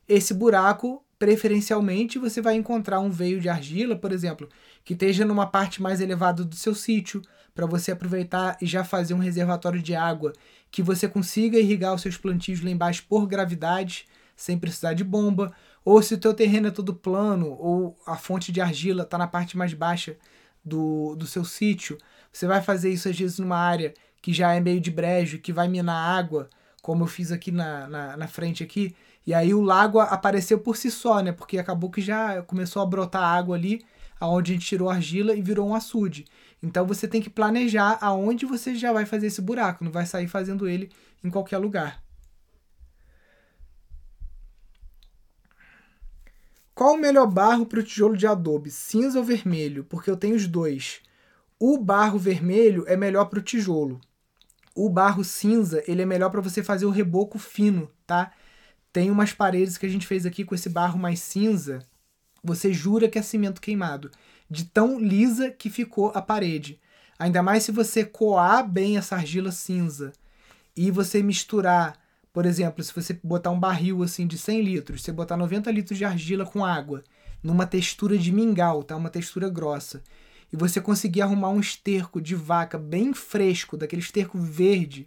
esse 0.07 0.33
buraco, 0.33 1.03
preferencialmente, 1.19 2.17
você 2.17 2.41
vai 2.41 2.55
encontrar 2.55 3.01
um 3.01 3.09
veio 3.09 3.41
de 3.41 3.49
argila, 3.49 3.97
por 3.97 4.13
exemplo, 4.13 4.47
que 4.81 4.93
esteja 4.93 5.25
numa 5.25 5.45
parte 5.45 5.81
mais 5.81 5.99
elevada 5.99 6.45
do 6.45 6.55
seu 6.55 6.73
sítio, 6.73 7.21
para 7.55 7.65
você 7.65 7.93
aproveitar 7.93 8.57
e 8.61 8.65
já 8.65 8.83
fazer 8.83 9.13
um 9.13 9.19
reservatório 9.19 9.81
de 9.81 9.95
água 9.95 10.33
que 10.69 10.83
você 10.83 11.07
consiga 11.07 11.57
irrigar 11.57 11.93
os 11.93 12.01
seus 12.01 12.17
plantios 12.17 12.61
lá 12.61 12.69
embaixo 12.69 13.05
por 13.07 13.25
gravidade, 13.25 14.05
sem 14.35 14.59
precisar 14.59 14.93
de 14.93 15.05
bomba, 15.05 15.53
ou 15.85 16.01
se 16.01 16.13
o 16.13 16.17
teu 16.17 16.33
terreno 16.33 16.67
é 16.67 16.71
todo 16.71 16.93
plano, 16.93 17.55
ou 17.57 17.97
a 18.05 18.17
fonte 18.17 18.51
de 18.51 18.59
argila 18.59 19.03
está 19.03 19.17
na 19.17 19.25
parte 19.25 19.57
mais 19.57 19.73
baixa 19.73 20.17
do, 20.63 21.15
do 21.15 21.25
seu 21.25 21.45
sítio, 21.45 21.97
você 22.31 22.45
vai 22.45 22.61
fazer 22.61 22.91
isso 22.91 23.07
às 23.07 23.17
vezes 23.17 23.39
numa 23.39 23.57
área 23.57 23.93
que 24.21 24.33
já 24.33 24.53
é 24.53 24.59
meio 24.59 24.81
de 24.81 24.91
brejo, 24.91 25.39
que 25.39 25.53
vai 25.53 25.69
minar 25.69 26.17
água, 26.17 26.49
como 26.81 27.03
eu 27.03 27.07
fiz 27.07 27.31
aqui 27.31 27.51
na, 27.51 27.87
na, 27.87 28.17
na 28.17 28.27
frente 28.27 28.63
aqui, 28.63 28.93
e 29.25 29.33
aí 29.33 29.53
o 29.53 29.61
lago 29.61 29.99
apareceu 29.99 30.59
por 30.59 30.75
si 30.75 30.91
só, 30.91 31.21
né? 31.21 31.31
Porque 31.31 31.57
acabou 31.57 31.89
que 31.89 32.01
já 32.01 32.41
começou 32.43 32.81
a 32.81 32.85
brotar 32.85 33.23
água 33.23 33.55
ali, 33.55 33.85
aonde 34.19 34.51
a 34.51 34.55
gente 34.55 34.67
tirou 34.67 34.89
argila 34.89 35.33
e 35.33 35.41
virou 35.41 35.67
um 35.67 35.73
açude. 35.73 36.25
Então 36.65 36.83
você 36.83 37.07
tem 37.07 37.21
que 37.21 37.29
planejar 37.29 37.99
aonde 38.01 38.43
você 38.43 38.73
já 38.73 38.91
vai 38.91 39.05
fazer 39.05 39.27
esse 39.27 39.39
buraco, 39.39 39.83
não 39.83 39.91
vai 39.91 40.03
sair 40.03 40.27
fazendo 40.27 40.67
ele 40.67 40.91
em 41.23 41.29
qualquer 41.29 41.59
lugar. 41.59 42.03
Qual 46.73 46.95
o 46.95 46.97
melhor 46.97 47.27
barro 47.27 47.67
para 47.67 47.79
o 47.79 47.83
tijolo 47.83 48.17
de 48.17 48.25
adobe, 48.25 48.71
cinza 48.71 49.19
ou 49.19 49.23
vermelho? 49.23 49.83
Porque 49.83 50.09
eu 50.09 50.17
tenho 50.17 50.35
os 50.35 50.47
dois. 50.47 51.01
O 51.59 51.77
barro 51.77 52.17
vermelho 52.17 52.83
é 52.87 52.97
melhor 52.97 53.25
para 53.25 53.37
o 53.37 53.43
tijolo. 53.43 54.01
O 54.73 54.89
barro 54.89 55.23
cinza 55.23 55.83
ele 55.87 56.01
é 56.01 56.05
melhor 56.05 56.31
para 56.31 56.41
você 56.41 56.63
fazer 56.63 56.87
o 56.87 56.89
reboco 56.89 57.37
fino, 57.37 57.91
tá? 58.07 58.31
Tem 58.91 59.11
umas 59.11 59.31
paredes 59.31 59.77
que 59.77 59.85
a 59.85 59.89
gente 59.89 60.07
fez 60.07 60.25
aqui 60.25 60.43
com 60.43 60.55
esse 60.55 60.67
barro 60.67 60.97
mais 60.97 61.19
cinza. 61.19 61.77
Você 62.43 62.73
jura 62.73 63.07
que 63.07 63.19
é 63.19 63.21
cimento 63.21 63.61
queimado. 63.61 64.09
De 64.49 64.65
tão 64.65 64.99
lisa 64.99 65.49
que 65.49 65.69
ficou 65.69 66.11
a 66.13 66.21
parede. 66.21 66.79
Ainda 67.17 67.41
mais 67.41 67.63
se 67.63 67.71
você 67.71 68.03
coar 68.03 68.67
bem 68.67 68.97
essa 68.97 69.15
argila 69.15 69.51
cinza 69.51 70.11
e 70.75 70.91
você 70.91 71.23
misturar, 71.23 71.97
por 72.33 72.45
exemplo, 72.45 72.83
se 72.83 72.93
você 72.93 73.17
botar 73.23 73.51
um 73.51 73.59
barril 73.59 74.03
assim 74.03 74.27
de 74.27 74.37
100 74.37 74.61
litros, 74.61 75.01
você 75.01 75.11
botar 75.11 75.37
90 75.37 75.71
litros 75.71 75.97
de 75.97 76.05
argila 76.05 76.45
com 76.45 76.65
água, 76.65 77.03
numa 77.41 77.65
textura 77.65 78.17
de 78.17 78.31
mingau, 78.31 78.83
tá? 78.83 78.95
Uma 78.95 79.09
textura 79.09 79.49
grossa. 79.49 80.03
E 80.51 80.57
você 80.57 80.81
conseguir 80.81 81.21
arrumar 81.21 81.49
um 81.49 81.59
esterco 81.59 82.21
de 82.21 82.35
vaca 82.35 82.77
bem 82.77 83.13
fresco, 83.13 83.77
daquele 83.77 84.01
esterco 84.01 84.37
verde, 84.37 85.05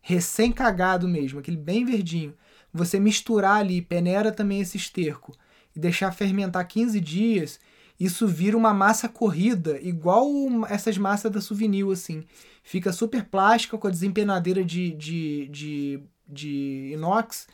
recém 0.00 0.52
cagado 0.52 1.08
mesmo, 1.08 1.40
aquele 1.40 1.56
bem 1.56 1.84
verdinho 1.84 2.34
você 2.76 3.00
misturar 3.00 3.56
ali, 3.56 3.80
peneira 3.80 4.30
também 4.30 4.60
esse 4.60 4.76
esterco 4.76 5.32
e 5.74 5.80
deixar 5.80 6.12
fermentar 6.12 6.66
15 6.66 7.00
dias, 7.00 7.58
isso 7.98 8.26
vira 8.26 8.56
uma 8.56 8.74
massa 8.74 9.08
corrida, 9.08 9.80
igual 9.80 10.28
essas 10.68 10.98
massas 10.98 11.30
da 11.30 11.40
souvenir, 11.40 11.86
assim. 11.90 12.24
Fica 12.62 12.92
super 12.92 13.24
plástica 13.24 13.78
com 13.78 13.86
a 13.86 13.90
desempenadeira 13.90 14.64
de, 14.64 14.92
de, 14.92 15.48
de, 15.48 16.02
de 16.28 16.90
inox. 16.92 17.46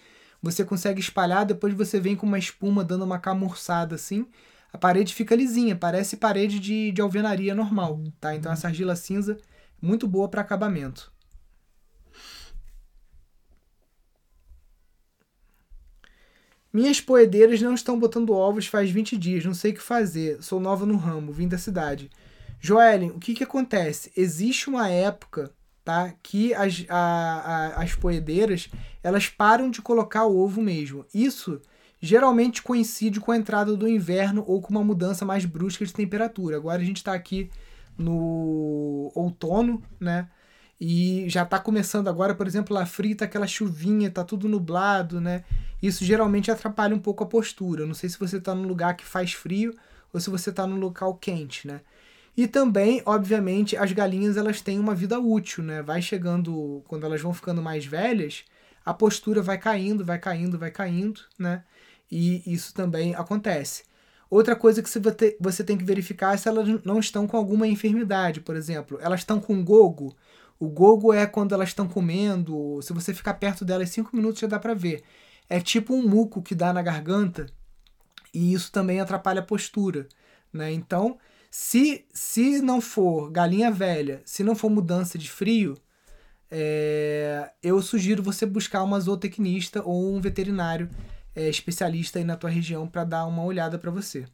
Você 0.42 0.64
consegue 0.64 1.00
espalhar, 1.00 1.46
depois 1.46 1.72
você 1.74 2.00
vem 2.00 2.16
com 2.16 2.26
uma 2.26 2.38
espuma 2.38 2.84
dando 2.84 3.04
uma 3.04 3.18
camurçada 3.18 3.94
assim. 3.94 4.26
A 4.72 4.78
parede 4.78 5.14
fica 5.14 5.36
lisinha, 5.36 5.76
parece 5.76 6.16
parede 6.16 6.58
de, 6.58 6.90
de 6.90 7.00
alvenaria 7.00 7.54
normal, 7.54 8.02
tá? 8.18 8.34
Então 8.34 8.50
essa 8.50 8.66
argila 8.68 8.96
cinza, 8.96 9.36
muito 9.80 10.08
boa 10.08 10.28
para 10.28 10.40
acabamento. 10.40 11.12
Minhas 16.72 17.00
poedeiras 17.00 17.60
não 17.60 17.74
estão 17.74 17.98
botando 17.98 18.32
ovos 18.32 18.66
faz 18.66 18.90
20 18.90 19.18
dias, 19.18 19.44
não 19.44 19.52
sei 19.52 19.72
o 19.72 19.74
que 19.74 19.82
fazer. 19.82 20.42
Sou 20.42 20.58
nova 20.58 20.86
no 20.86 20.96
ramo, 20.96 21.32
vim 21.32 21.46
da 21.46 21.58
cidade. 21.58 22.10
Joellen, 22.58 23.10
o 23.10 23.18
que, 23.18 23.34
que 23.34 23.44
acontece? 23.44 24.10
Existe 24.16 24.70
uma 24.70 24.88
época 24.88 25.50
tá, 25.84 26.14
que 26.22 26.54
as, 26.54 26.86
a, 26.88 26.96
a, 27.76 27.82
as 27.82 27.94
poedeiras 27.94 28.70
elas 29.02 29.28
param 29.28 29.70
de 29.70 29.82
colocar 29.82 30.24
o 30.24 30.38
ovo 30.38 30.62
mesmo. 30.62 31.04
Isso 31.12 31.60
geralmente 32.00 32.62
coincide 32.62 33.20
com 33.20 33.32
a 33.32 33.36
entrada 33.36 33.76
do 33.76 33.86
inverno 33.86 34.42
ou 34.46 34.62
com 34.62 34.70
uma 34.70 34.84
mudança 34.84 35.24
mais 35.24 35.44
brusca 35.44 35.84
de 35.84 35.92
temperatura. 35.92 36.56
Agora 36.56 36.80
a 36.80 36.84
gente 36.84 36.96
está 36.96 37.12
aqui 37.12 37.50
no 37.98 39.12
outono, 39.14 39.82
né? 40.00 40.28
E 40.80 41.26
já 41.28 41.44
está 41.44 41.60
começando 41.60 42.08
agora, 42.08 42.34
por 42.34 42.46
exemplo, 42.46 42.74
lá 42.74 42.84
frita 42.84 43.24
aquela 43.24 43.46
chuvinha, 43.46 44.10
tá 44.10 44.24
tudo 44.24 44.48
nublado, 44.48 45.20
né? 45.20 45.44
Isso 45.82 46.04
geralmente 46.04 46.50
atrapalha 46.50 46.94
um 46.94 46.98
pouco 47.00 47.24
a 47.24 47.26
postura. 47.26 47.84
Não 47.84 47.94
sei 47.94 48.08
se 48.08 48.18
você 48.18 48.36
está 48.36 48.54
num 48.54 48.68
lugar 48.68 48.96
que 48.96 49.04
faz 49.04 49.32
frio 49.32 49.74
ou 50.12 50.20
se 50.20 50.30
você 50.30 50.50
está 50.50 50.66
num 50.66 50.78
local 50.78 51.14
quente, 51.16 51.66
né? 51.66 51.80
E 52.36 52.46
também, 52.46 53.02
obviamente, 53.04 53.76
as 53.76 53.92
galinhas 53.92 54.36
elas 54.36 54.60
têm 54.60 54.78
uma 54.78 54.94
vida 54.94 55.18
útil, 55.18 55.62
né? 55.64 55.82
Vai 55.82 56.00
chegando, 56.00 56.82
quando 56.86 57.04
elas 57.04 57.20
vão 57.20 57.34
ficando 57.34 57.60
mais 57.60 57.84
velhas, 57.84 58.44
a 58.84 58.94
postura 58.94 59.42
vai 59.42 59.58
caindo, 59.58 60.04
vai 60.04 60.18
caindo, 60.18 60.58
vai 60.58 60.70
caindo, 60.70 61.20
né? 61.38 61.64
E 62.10 62.42
isso 62.50 62.72
também 62.74 63.14
acontece. 63.14 63.84
Outra 64.30 64.56
coisa 64.56 64.82
que 64.82 64.88
você 65.38 65.62
tem 65.64 65.76
que 65.76 65.84
verificar 65.84 66.34
é 66.34 66.36
se 66.38 66.48
elas 66.48 66.66
não 66.84 66.98
estão 66.98 67.26
com 67.26 67.36
alguma 67.36 67.66
enfermidade, 67.66 68.40
por 68.40 68.56
exemplo. 68.56 68.98
Elas 69.02 69.20
estão 69.20 69.38
com 69.40 69.62
gogo, 69.62 70.16
o 70.58 70.68
gogo 70.68 71.12
é 71.12 71.26
quando 71.26 71.54
elas 71.54 71.68
estão 71.68 71.86
comendo, 71.88 72.80
se 72.82 72.92
você 72.92 73.12
ficar 73.12 73.34
perto 73.34 73.64
delas 73.64 73.90
cinco 73.90 74.14
minutos 74.16 74.40
já 74.40 74.46
dá 74.46 74.58
para 74.58 74.74
ver. 74.74 75.02
É 75.48 75.60
tipo 75.60 75.94
um 75.94 76.06
muco 76.06 76.42
que 76.42 76.54
dá 76.54 76.72
na 76.72 76.82
garganta 76.82 77.46
e 78.32 78.52
isso 78.54 78.72
também 78.72 79.00
atrapalha 79.00 79.40
a 79.40 79.44
postura, 79.44 80.08
né? 80.52 80.72
Então, 80.72 81.18
se, 81.50 82.06
se 82.12 82.62
não 82.62 82.80
for 82.80 83.30
galinha 83.30 83.70
velha, 83.70 84.22
se 84.24 84.42
não 84.42 84.54
for 84.54 84.70
mudança 84.70 85.18
de 85.18 85.30
frio, 85.30 85.76
é, 86.50 87.50
eu 87.62 87.80
sugiro 87.82 88.22
você 88.22 88.46
buscar 88.46 88.82
uma 88.82 89.00
zootecnista 89.00 89.82
ou 89.82 90.14
um 90.14 90.20
veterinário 90.20 90.88
é, 91.34 91.48
especialista 91.48 92.18
aí 92.18 92.24
na 92.24 92.36
tua 92.36 92.50
região 92.50 92.86
para 92.86 93.04
dar 93.04 93.26
uma 93.26 93.44
olhada 93.44 93.78
para 93.78 93.90
você. 93.90 94.26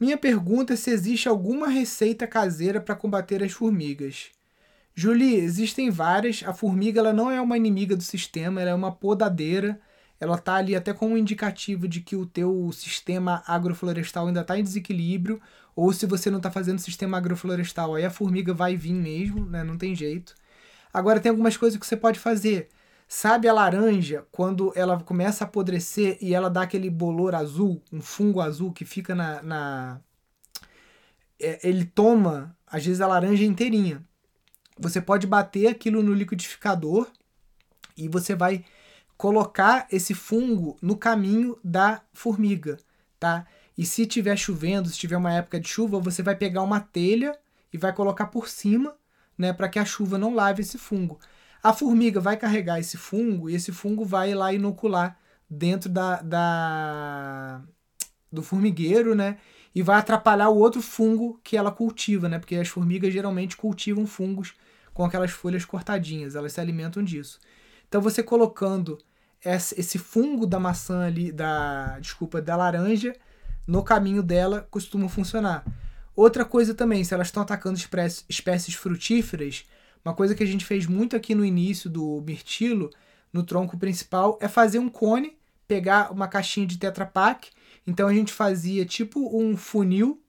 Minha 0.00 0.16
pergunta 0.16 0.72
é 0.72 0.76
se 0.76 0.90
existe 0.90 1.28
alguma 1.28 1.68
receita 1.68 2.26
caseira 2.26 2.80
para 2.80 2.96
combater 2.96 3.42
as 3.44 3.52
formigas. 3.52 4.30
Julie, 4.94 5.34
existem 5.34 5.90
várias. 5.90 6.42
A 6.46 6.54
formiga 6.54 7.00
ela 7.00 7.12
não 7.12 7.30
é 7.30 7.38
uma 7.38 7.54
inimiga 7.58 7.94
do 7.94 8.02
sistema, 8.02 8.62
ela 8.62 8.70
é 8.70 8.74
uma 8.74 8.90
podadeira. 8.90 9.78
Ela 10.18 10.36
está 10.36 10.54
ali 10.54 10.74
até 10.74 10.94
como 10.94 11.14
um 11.14 11.18
indicativo 11.18 11.86
de 11.86 12.00
que 12.00 12.16
o 12.16 12.24
teu 12.24 12.70
sistema 12.72 13.42
agroflorestal 13.46 14.26
ainda 14.26 14.40
está 14.40 14.58
em 14.58 14.62
desequilíbrio, 14.62 15.38
ou 15.76 15.92
se 15.92 16.06
você 16.06 16.30
não 16.30 16.38
está 16.38 16.50
fazendo 16.50 16.78
sistema 16.78 17.18
agroflorestal, 17.18 17.94
aí 17.94 18.04
a 18.04 18.10
formiga 18.10 18.54
vai 18.54 18.76
vir 18.76 18.94
mesmo, 18.94 19.44
né? 19.44 19.62
Não 19.62 19.76
tem 19.76 19.94
jeito. 19.94 20.34
Agora 20.94 21.20
tem 21.20 21.28
algumas 21.28 21.58
coisas 21.58 21.78
que 21.78 21.86
você 21.86 21.96
pode 21.96 22.18
fazer. 22.18 22.70
Sabe 23.12 23.48
a 23.48 23.52
laranja, 23.52 24.24
quando 24.30 24.72
ela 24.76 24.96
começa 25.00 25.42
a 25.42 25.46
apodrecer 25.48 26.16
e 26.20 26.32
ela 26.32 26.48
dá 26.48 26.62
aquele 26.62 26.88
bolor 26.88 27.34
azul, 27.34 27.82
um 27.92 28.00
fungo 28.00 28.40
azul 28.40 28.72
que 28.72 28.84
fica 28.84 29.16
na. 29.16 29.42
na... 29.42 30.00
É, 31.36 31.68
ele 31.68 31.86
toma, 31.86 32.56
às 32.64 32.86
vezes, 32.86 33.00
a 33.00 33.08
laranja 33.08 33.44
inteirinha. 33.44 34.06
Você 34.78 35.00
pode 35.00 35.26
bater 35.26 35.66
aquilo 35.66 36.04
no 36.04 36.14
liquidificador 36.14 37.08
e 37.96 38.06
você 38.06 38.36
vai 38.36 38.64
colocar 39.16 39.88
esse 39.90 40.14
fungo 40.14 40.78
no 40.80 40.96
caminho 40.96 41.58
da 41.64 42.02
formiga, 42.12 42.78
tá? 43.18 43.44
E 43.76 43.84
se 43.84 44.06
tiver 44.06 44.36
chovendo, 44.36 44.88
se 44.88 44.96
tiver 44.96 45.16
uma 45.16 45.34
época 45.34 45.58
de 45.58 45.68
chuva, 45.68 45.98
você 45.98 46.22
vai 46.22 46.36
pegar 46.36 46.62
uma 46.62 46.78
telha 46.78 47.36
e 47.72 47.76
vai 47.76 47.92
colocar 47.92 48.26
por 48.26 48.48
cima, 48.48 48.94
né, 49.36 49.52
para 49.52 49.68
que 49.68 49.80
a 49.80 49.84
chuva 49.84 50.16
não 50.16 50.32
lave 50.32 50.62
esse 50.62 50.78
fungo. 50.78 51.18
A 51.62 51.72
formiga 51.72 52.20
vai 52.20 52.36
carregar 52.36 52.78
esse 52.78 52.96
fungo 52.96 53.50
e 53.50 53.54
esse 53.54 53.72
fungo 53.72 54.04
vai 54.04 54.34
lá 54.34 54.52
inocular 54.52 55.18
dentro 55.48 55.88
da, 55.88 56.22
da 56.22 57.62
do 58.32 58.42
formigueiro, 58.42 59.14
né? 59.14 59.38
E 59.74 59.82
vai 59.82 59.98
atrapalhar 59.98 60.48
o 60.48 60.58
outro 60.58 60.80
fungo 60.80 61.40
que 61.42 61.56
ela 61.56 61.70
cultiva, 61.70 62.28
né? 62.28 62.38
Porque 62.38 62.56
as 62.56 62.68
formigas 62.68 63.12
geralmente 63.12 63.56
cultivam 63.56 64.06
fungos 64.06 64.54
com 64.94 65.04
aquelas 65.04 65.30
folhas 65.30 65.64
cortadinhas, 65.64 66.34
elas 66.34 66.52
se 66.52 66.60
alimentam 66.60 67.02
disso. 67.02 67.38
Então 67.88 68.00
você 68.00 68.22
colocando 68.22 68.98
esse 69.44 69.98
fungo 69.98 70.46
da 70.46 70.60
maçã 70.60 71.06
ali, 71.06 71.32
da 71.32 71.98
desculpa, 71.98 72.40
da 72.40 72.56
laranja 72.56 73.14
no 73.66 73.82
caminho 73.82 74.22
dela 74.22 74.66
costuma 74.70 75.08
funcionar. 75.08 75.64
Outra 76.14 76.44
coisa 76.44 76.74
também, 76.74 77.02
se 77.04 77.14
elas 77.14 77.28
estão 77.28 77.42
atacando 77.42 77.78
espécies 78.28 78.74
frutíferas, 78.74 79.64
uma 80.04 80.14
coisa 80.14 80.34
que 80.34 80.42
a 80.42 80.46
gente 80.46 80.64
fez 80.64 80.86
muito 80.86 81.16
aqui 81.16 81.34
no 81.34 81.44
início 81.44 81.90
do 81.90 82.22
mirtilo, 82.22 82.90
no 83.32 83.42
tronco 83.42 83.78
principal, 83.78 84.38
é 84.40 84.48
fazer 84.48 84.78
um 84.78 84.88
cone, 84.88 85.36
pegar 85.68 86.12
uma 86.12 86.26
caixinha 86.26 86.66
de 86.66 86.78
Tetra 86.78 87.06
Pak. 87.06 87.50
Então 87.86 88.08
a 88.08 88.14
gente 88.14 88.32
fazia 88.32 88.84
tipo 88.84 89.36
um 89.36 89.56
funil, 89.56 90.22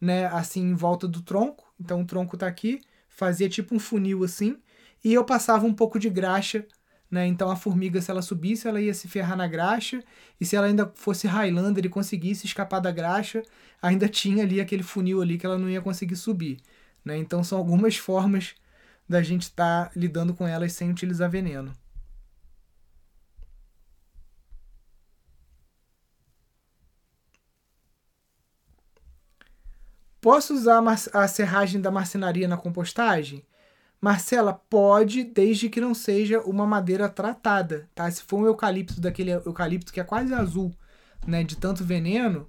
né, 0.00 0.26
assim 0.26 0.62
em 0.62 0.74
volta 0.74 1.08
do 1.08 1.22
tronco. 1.22 1.64
Então 1.80 2.02
o 2.02 2.04
tronco 2.04 2.36
tá 2.36 2.46
aqui, 2.46 2.80
fazia 3.08 3.48
tipo 3.48 3.74
um 3.74 3.78
funil 3.78 4.22
assim, 4.22 4.58
e 5.02 5.12
eu 5.12 5.24
passava 5.24 5.66
um 5.66 5.74
pouco 5.74 5.98
de 5.98 6.10
graxa, 6.10 6.66
né? 7.10 7.26
Então 7.26 7.50
a 7.50 7.56
formiga 7.56 8.00
se 8.00 8.10
ela 8.10 8.22
subisse, 8.22 8.66
ela 8.66 8.80
ia 8.80 8.92
se 8.92 9.08
ferrar 9.08 9.36
na 9.36 9.46
graxa, 9.46 10.02
e 10.40 10.44
se 10.44 10.56
ela 10.56 10.66
ainda 10.66 10.92
fosse 10.94 11.26
Highlander 11.26 11.84
e 11.86 11.88
conseguisse 11.88 12.46
escapar 12.46 12.80
da 12.80 12.90
graxa, 12.90 13.42
ainda 13.80 14.08
tinha 14.08 14.42
ali 14.42 14.60
aquele 14.60 14.82
funil 14.82 15.22
ali 15.22 15.38
que 15.38 15.46
ela 15.46 15.58
não 15.58 15.70
ia 15.70 15.80
conseguir 15.80 16.16
subir, 16.16 16.58
né? 17.04 17.16
Então 17.16 17.42
são 17.44 17.58
algumas 17.58 17.96
formas 17.96 18.54
da 19.08 19.22
gente 19.22 19.42
estar 19.42 19.86
tá 19.86 19.90
lidando 19.94 20.34
com 20.34 20.46
elas 20.46 20.72
sem 20.72 20.90
utilizar 20.90 21.30
veneno. 21.30 21.72
Posso 30.20 30.54
usar 30.54 30.82
a 31.12 31.28
serragem 31.28 31.80
da 31.80 31.88
marcenaria 31.88 32.48
na 32.48 32.56
compostagem? 32.56 33.44
Marcela, 34.00 34.52
pode, 34.52 35.22
desde 35.22 35.68
que 35.68 35.80
não 35.80 35.94
seja 35.94 36.40
uma 36.40 36.66
madeira 36.66 37.08
tratada, 37.08 37.88
tá? 37.94 38.10
Se 38.10 38.22
for 38.22 38.40
um 38.40 38.46
eucalipto 38.46 39.00
daquele 39.00 39.30
eucalipto 39.30 39.92
que 39.92 40.00
é 40.00 40.04
quase 40.04 40.34
azul, 40.34 40.74
né, 41.26 41.44
de 41.44 41.56
tanto 41.56 41.84
veneno, 41.84 42.48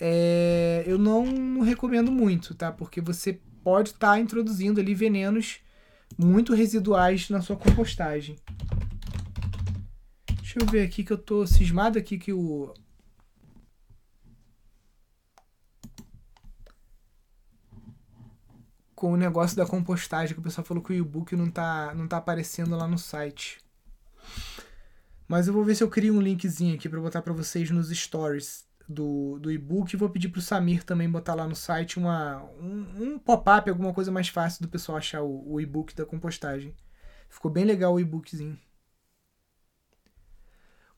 é, 0.00 0.84
eu 0.86 0.98
não, 0.98 1.60
recomendo 1.60 2.12
muito, 2.12 2.54
tá? 2.54 2.70
Porque 2.70 3.00
você 3.00 3.40
pode 3.62 3.90
estar 3.90 4.12
tá 4.12 4.20
introduzindo 4.20 4.80
ali 4.80 4.94
venenos 4.94 5.60
muito 6.18 6.54
residuais 6.54 7.28
na 7.28 7.40
sua 7.40 7.56
compostagem. 7.56 8.36
Deixa 10.38 10.58
eu 10.60 10.66
ver 10.66 10.82
aqui 10.82 11.02
que 11.02 11.12
eu 11.12 11.18
tô 11.18 11.46
cismado 11.46 11.98
aqui 11.98 12.18
que 12.18 12.32
o 12.32 12.72
com 18.94 19.12
o 19.12 19.16
negócio 19.16 19.56
da 19.56 19.66
compostagem, 19.66 20.34
que 20.34 20.40
o 20.40 20.42
pessoal 20.42 20.64
falou 20.64 20.82
que 20.82 20.92
o 20.92 20.96
e-book 20.96 21.36
não 21.36 21.50
tá, 21.50 21.92
não 21.94 22.08
tá 22.08 22.16
aparecendo 22.16 22.74
lá 22.76 22.88
no 22.88 22.96
site. 22.96 23.60
Mas 25.28 25.46
eu 25.46 25.52
vou 25.52 25.64
ver 25.64 25.74
se 25.74 25.82
eu 25.82 25.90
crio 25.90 26.14
um 26.14 26.20
linkzinho 26.20 26.74
aqui 26.74 26.88
para 26.88 27.00
botar 27.00 27.20
para 27.20 27.32
vocês 27.32 27.70
nos 27.70 27.90
stories 27.90 28.64
do, 28.88 29.38
do 29.38 29.50
e-book 29.50 29.96
vou 29.96 30.08
pedir 30.08 30.28
pro 30.28 30.40
Samir 30.40 30.84
também 30.84 31.10
botar 31.10 31.34
lá 31.34 31.46
no 31.48 31.56
site 31.56 31.98
uma, 31.98 32.42
um, 32.60 32.86
um 33.00 33.18
pop-up, 33.18 33.68
alguma 33.68 33.92
coisa 33.92 34.12
mais 34.12 34.28
fácil 34.28 34.62
do 34.62 34.68
pessoal 34.68 34.98
achar 34.98 35.22
o, 35.22 35.52
o 35.52 35.60
e-book 35.60 35.94
da 35.94 36.04
compostagem. 36.04 36.74
Ficou 37.28 37.50
bem 37.50 37.64
legal 37.64 37.94
o 37.94 38.00
e-bookzinho. 38.00 38.58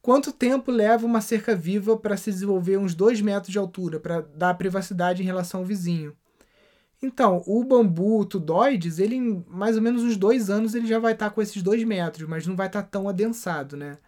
Quanto 0.03 0.33
tempo 0.33 0.71
leva 0.71 1.05
uma 1.05 1.21
cerca 1.21 1.55
viva 1.57 1.97
para 1.97 2.17
se 2.17 2.31
desenvolver 2.31 2.77
uns 2.77 2.95
2 2.95 3.21
metros 3.21 3.51
de 3.51 3.59
altura, 3.59 3.99
para 3.99 4.21
dar 4.21 4.55
privacidade 4.55 5.23
em 5.23 5.27
relação 5.27 5.61
ao 5.61 5.67
vizinho? 5.67 6.17
Então, 7.03 7.43
o 7.47 7.63
bambu 7.65 8.25
tudoides, 8.25 8.99
ele 8.99 9.17
em 9.17 9.45
mais 9.49 9.77
ou 9.77 9.83
menos 9.83 10.03
uns 10.03 10.17
dois 10.17 10.49
anos 10.49 10.75
ele 10.75 10.87
já 10.87 10.99
vai 10.99 11.13
estar 11.13 11.29
tá 11.29 11.35
com 11.35 11.43
esses 11.43 11.63
dois 11.63 11.83
metros, 11.85 12.29
mas 12.29 12.47
não 12.47 12.57
vai 12.57 12.69
estar 12.69 12.83
tá 12.83 12.89
tão 12.89 13.09
adensado, 13.09 13.77
né? 13.77 13.99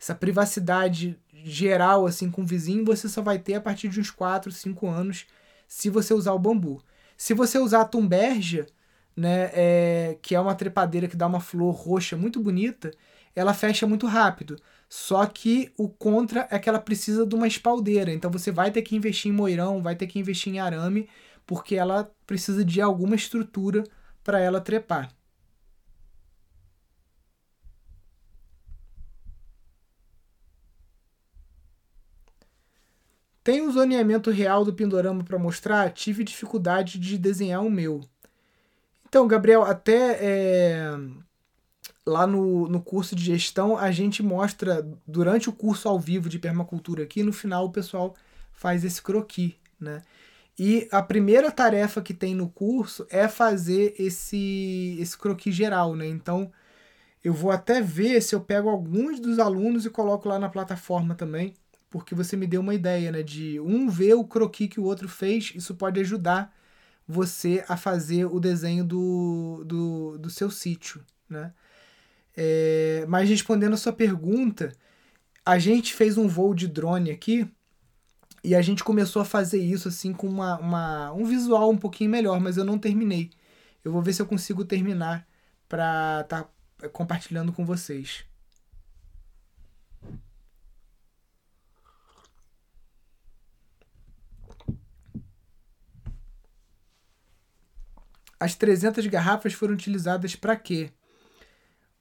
Essa 0.00 0.14
privacidade 0.14 1.18
geral, 1.44 2.06
assim, 2.06 2.30
com 2.30 2.42
o 2.42 2.46
vizinho, 2.46 2.84
você 2.84 3.08
só 3.08 3.20
vai 3.20 3.38
ter 3.38 3.54
a 3.54 3.60
partir 3.60 3.88
de 3.88 4.00
uns 4.00 4.10
4, 4.10 4.50
5 4.50 4.88
anos, 4.88 5.26
se 5.68 5.90
você 5.90 6.14
usar 6.14 6.32
o 6.32 6.38
bambu. 6.38 6.82
Se 7.16 7.34
você 7.34 7.58
usar 7.58 7.82
a 7.82 7.84
tumbergia, 7.84 8.66
né, 9.14 9.50
é, 9.52 10.18
que 10.22 10.34
é 10.34 10.40
uma 10.40 10.54
trepadeira 10.54 11.06
que 11.06 11.16
dá 11.16 11.26
uma 11.26 11.40
flor 11.40 11.74
roxa 11.74 12.16
muito 12.16 12.40
bonita, 12.40 12.90
ela 13.36 13.52
fecha 13.52 13.86
muito 13.86 14.06
rápido. 14.06 14.56
Só 14.88 15.24
que 15.26 15.72
o 15.76 15.88
contra 15.88 16.48
é 16.50 16.58
que 16.58 16.68
ela 16.68 16.80
precisa 16.80 17.26
de 17.26 17.34
uma 17.34 17.46
espaldeira. 17.46 18.12
Então 18.12 18.30
você 18.30 18.50
vai 18.50 18.70
ter 18.70 18.82
que 18.82 18.96
investir 18.96 19.30
em 19.30 19.34
moirão, 19.34 19.82
vai 19.82 19.94
ter 19.94 20.06
que 20.06 20.18
investir 20.18 20.52
em 20.52 20.58
arame, 20.58 21.08
porque 21.46 21.76
ela 21.76 22.10
precisa 22.26 22.64
de 22.64 22.80
alguma 22.80 23.14
estrutura 23.14 23.84
para 24.24 24.40
ela 24.40 24.60
trepar. 24.60 25.10
Tem 33.42 33.62
um 33.62 33.72
zoneamento 33.72 34.30
real 34.30 34.64
do 34.64 34.74
Pindorama 34.74 35.24
para 35.24 35.38
mostrar? 35.38 35.90
Tive 35.92 36.24
dificuldade 36.24 36.98
de 36.98 37.16
desenhar 37.16 37.64
o 37.64 37.70
meu. 37.70 38.00
Então, 39.08 39.26
Gabriel, 39.26 39.62
até 39.62 40.18
é, 40.20 40.98
lá 42.06 42.26
no, 42.26 42.68
no 42.68 42.80
curso 42.80 43.16
de 43.16 43.24
gestão, 43.24 43.76
a 43.76 43.90
gente 43.90 44.22
mostra, 44.22 44.86
durante 45.06 45.48
o 45.48 45.52
curso 45.52 45.88
ao 45.88 45.98
vivo 45.98 46.28
de 46.28 46.38
permacultura 46.38 47.02
aqui, 47.02 47.22
no 47.22 47.32
final 47.32 47.66
o 47.66 47.72
pessoal 47.72 48.14
faz 48.52 48.84
esse 48.84 49.00
croquis, 49.02 49.54
né? 49.80 50.02
E 50.58 50.86
a 50.92 51.02
primeira 51.02 51.50
tarefa 51.50 52.02
que 52.02 52.12
tem 52.12 52.34
no 52.34 52.48
curso 52.48 53.06
é 53.08 53.26
fazer 53.26 53.94
esse, 53.98 54.98
esse 55.00 55.16
croquis 55.16 55.54
geral, 55.54 55.96
né? 55.96 56.06
Então, 56.06 56.52
eu 57.24 57.32
vou 57.32 57.50
até 57.50 57.80
ver 57.80 58.20
se 58.20 58.34
eu 58.34 58.40
pego 58.40 58.68
alguns 58.68 59.18
dos 59.18 59.38
alunos 59.38 59.86
e 59.86 59.90
coloco 59.90 60.28
lá 60.28 60.38
na 60.38 60.48
plataforma 60.50 61.14
também, 61.14 61.54
porque 61.90 62.14
você 62.14 62.36
me 62.36 62.46
deu 62.46 62.60
uma 62.60 62.74
ideia, 62.74 63.10
né? 63.12 63.22
De 63.22 63.60
um 63.60 63.88
ver 63.88 64.14
o 64.14 64.24
croquis 64.24 64.68
que 64.68 64.80
o 64.80 64.84
outro 64.84 65.08
fez, 65.08 65.52
isso 65.54 65.74
pode 65.74 66.00
ajudar 66.00 66.54
você 67.06 67.64
a 67.68 67.76
fazer 67.76 68.26
o 68.26 68.38
desenho 68.38 68.84
do, 68.84 69.64
do, 69.66 70.18
do 70.18 70.30
seu 70.30 70.50
sítio, 70.50 71.04
né? 71.28 71.52
É, 72.36 73.04
mas 73.08 73.28
respondendo 73.28 73.74
a 73.74 73.76
sua 73.76 73.92
pergunta, 73.92 74.72
a 75.44 75.58
gente 75.58 75.92
fez 75.92 76.16
um 76.16 76.28
voo 76.28 76.54
de 76.54 76.68
drone 76.68 77.10
aqui 77.10 77.50
e 78.42 78.54
a 78.54 78.62
gente 78.62 78.84
começou 78.84 79.20
a 79.20 79.24
fazer 79.24 79.60
isso 79.60 79.88
assim 79.88 80.12
com 80.12 80.28
uma, 80.28 80.58
uma, 80.58 81.12
um 81.12 81.24
visual 81.24 81.70
um 81.70 81.76
pouquinho 81.76 82.10
melhor, 82.10 82.40
mas 82.40 82.56
eu 82.56 82.64
não 82.64 82.78
terminei. 82.78 83.30
Eu 83.84 83.92
vou 83.92 84.00
ver 84.00 84.12
se 84.12 84.22
eu 84.22 84.26
consigo 84.26 84.64
terminar 84.64 85.26
para 85.68 86.20
estar 86.22 86.44
tá 86.78 86.88
compartilhando 86.90 87.52
com 87.52 87.64
vocês. 87.64 88.24
As 98.40 98.54
300 98.54 99.06
garrafas 99.06 99.52
foram 99.52 99.74
utilizadas 99.74 100.34
para 100.34 100.56
quê? 100.56 100.90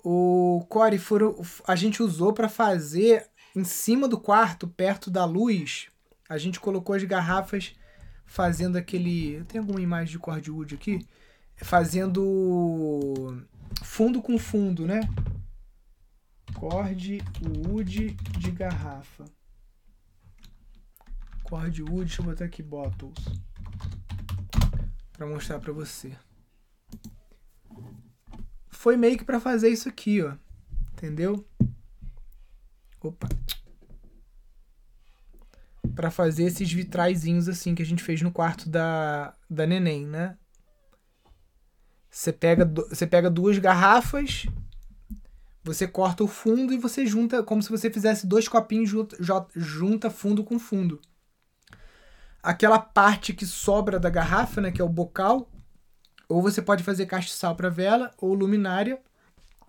O 0.02 0.66
Core 0.70 0.98
foram, 0.98 1.36
a 1.68 1.76
gente 1.76 2.02
usou 2.02 2.32
para 2.32 2.48
fazer 2.48 3.28
em 3.54 3.66
cima 3.66 4.08
do 4.08 4.18
quarto, 4.18 4.66
perto 4.66 5.12
da 5.12 5.26
luz, 5.26 5.90
a 6.30 6.38
gente 6.38 6.58
colocou 6.60 6.96
as 6.96 7.04
garrafas 7.04 7.76
fazendo 8.26 8.78
aquele. 8.78 9.44
Tem 9.46 9.60
alguma 9.60 9.82
imagem 9.82 10.14
de 10.14 10.20
cordwood 10.20 10.76
aqui? 10.76 11.06
Fazendo 11.58 13.44
fundo 13.84 14.22
com 14.22 14.38
fundo, 14.40 14.86
né? 14.86 15.02
Cordwood 16.54 18.14
de 18.38 18.52
garrafa. 18.52 19.26
Cordwood, 21.44 22.06
deixa 22.06 22.22
eu 22.22 22.26
botar 22.26 22.46
aqui 22.46 22.64
bottles. 22.64 23.26
Pra 25.12 25.28
mostrar 25.28 25.60
pra 25.60 25.74
você. 25.74 26.16
Foi 28.70 28.96
meio 28.96 29.18
que 29.18 29.26
pra 29.26 29.40
fazer 29.40 29.70
isso 29.70 29.90
aqui, 29.90 30.22
ó. 30.22 30.36
Entendeu? 30.94 31.46
Opa. 33.02 33.28
Pra 35.96 36.10
fazer 36.10 36.44
esses 36.44 36.72
vitraizinhos 36.72 37.50
assim 37.50 37.76
que 37.76 37.82
a 37.82 37.86
gente 37.86 38.04
fez 38.04 38.22
no 38.22 38.32
quarto 38.32 38.70
da, 38.70 39.36
da 39.50 39.66
neném, 39.66 40.06
né? 40.06 40.38
Você 42.10 42.34
pega, 42.34 42.66
você 42.66 43.06
pega 43.06 43.30
duas 43.30 43.58
garrafas, 43.60 44.46
você 45.64 45.88
corta 45.88 46.24
o 46.24 46.28
fundo 46.28 46.74
e 46.74 46.78
você 46.78 47.06
junta, 47.06 47.44
como 47.44 47.62
se 47.62 47.70
você 47.70 47.92
fizesse 47.92 48.26
dois 48.26 48.48
copinhos, 48.48 48.90
junta 49.56 50.10
fundo 50.10 50.44
com 50.44 50.58
fundo. 50.58 51.00
Aquela 52.42 52.80
parte 52.80 53.34
que 53.34 53.46
sobra 53.46 54.00
da 54.00 54.10
garrafa, 54.10 54.62
né, 54.62 54.72
que 54.72 54.82
é 54.82 54.84
o 54.84 54.90
bocal, 54.90 55.50
ou 56.30 56.42
você 56.42 56.62
pode 56.62 56.84
fazer 56.84 57.08
castiçal 57.08 57.56
para 57.56 57.70
vela 57.70 58.12
ou 58.20 58.34
luminária. 58.36 59.02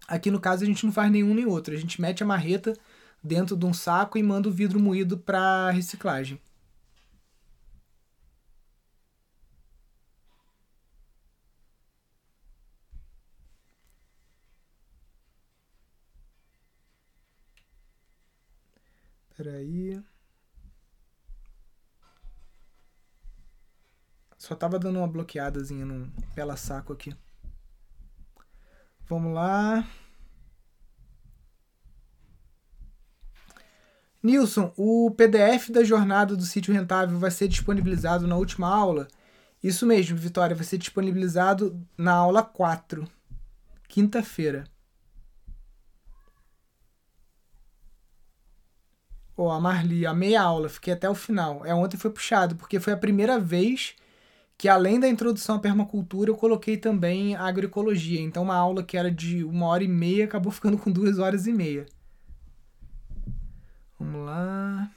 Aqui 0.09 0.31
no 0.31 0.41
caso 0.41 0.65
a 0.65 0.67
gente 0.67 0.85
não 0.87 0.93
faz 0.93 1.11
nenhum 1.13 1.35
nem 1.35 1.47
outro. 1.47 1.75
A 1.75 1.79
gente 1.79 2.01
mete 2.01 2.23
a 2.23 2.27
marreta 2.27 2.77
dentro 3.23 3.57
de 3.57 3.67
um 3.67 3.75
saco 3.75 4.19
e 4.19 4.23
manda 4.23 4.49
o 4.49 4.53
vidro 4.53 4.81
moído 4.81 5.19
para 5.19 5.71
reciclagem. 5.71 6.41
Peraí. 19.37 20.01
Só 24.41 24.55
tava 24.55 24.79
dando 24.79 24.97
uma 24.99 25.07
bloqueadazinha 25.07 25.85
no 25.85 26.11
pela 26.35 26.57
saco 26.57 26.95
aqui. 26.95 27.15
Vamos 29.07 29.35
lá. 29.35 29.87
Nilson, 34.23 34.73
o 34.79 35.11
PDF 35.11 35.69
da 35.69 35.85
jornada 35.85 36.35
do 36.35 36.43
sítio 36.43 36.73
rentável 36.73 37.19
vai 37.19 37.31
ser 37.31 37.49
disponibilizado 37.49 38.27
na 38.27 38.35
última 38.35 38.67
aula? 38.67 39.09
Isso 39.63 39.85
mesmo, 39.85 40.17
Vitória, 40.17 40.57
vai 40.57 40.65
ser 40.65 40.79
disponibilizado 40.79 41.79
na 41.99 42.15
aula 42.15 42.43
4, 42.43 43.07
quinta-feira. 43.89 44.65
Ó, 49.37 49.49
oh, 49.49 49.51
a 49.51 49.61
Marli, 49.61 50.07
a 50.07 50.15
meia 50.15 50.41
aula, 50.41 50.71
fiquei 50.71 50.95
até 50.95 51.11
o 51.11 51.15
final. 51.15 51.65
É, 51.67 51.75
ontem 51.75 51.99
foi 51.99 52.11
puxado, 52.11 52.57
porque 52.57 52.81
foi 52.81 52.95
a 52.95 52.97
primeira 52.97 53.39
vez 53.39 53.97
que 54.61 54.69
além 54.69 55.01
da 55.01 55.09
introdução 55.09 55.57
à 55.57 55.59
permacultura, 55.59 56.29
eu 56.29 56.37
coloquei 56.37 56.77
também 56.77 57.35
agroecologia. 57.35 58.21
Então, 58.21 58.43
uma 58.43 58.55
aula 58.55 58.83
que 58.85 58.95
era 58.95 59.11
de 59.11 59.43
uma 59.43 59.65
hora 59.65 59.83
e 59.83 59.89
meia 59.89 60.27
acabou 60.27 60.53
ficando 60.53 60.77
com 60.77 60.93
duas 60.93 61.19
horas 61.19 61.47
e 61.47 61.53
meia. 61.53 61.87
Vamos 63.99 64.27
lá. 64.27 64.91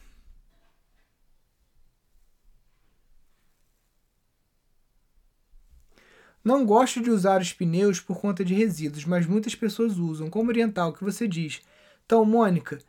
Não 6.44 6.66
gosto 6.66 7.02
de 7.02 7.10
usar 7.10 7.40
os 7.40 7.54
pneus 7.54 8.02
por 8.02 8.20
conta 8.20 8.44
de 8.44 8.54
resíduos, 8.54 9.06
mas 9.06 9.26
muitas 9.26 9.56
pessoas 9.56 9.98
usam. 9.98 10.30
Como 10.30 10.50
oriental, 10.50 10.90
o 10.90 10.94
que 10.94 11.06
você 11.06 11.26
diz? 11.26 11.62
Então, 12.06 12.26
Mônica, 12.26 12.80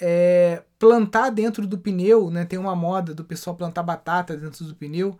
é, 0.00 0.64
plantar 0.80 1.30
dentro 1.30 1.64
do 1.64 1.78
pneu, 1.78 2.28
né? 2.28 2.44
Tem 2.44 2.58
uma 2.58 2.74
moda 2.74 3.14
do 3.14 3.24
pessoal 3.24 3.54
plantar 3.54 3.84
batata 3.84 4.36
dentro 4.36 4.64
do 4.64 4.74
pneu. 4.74 5.16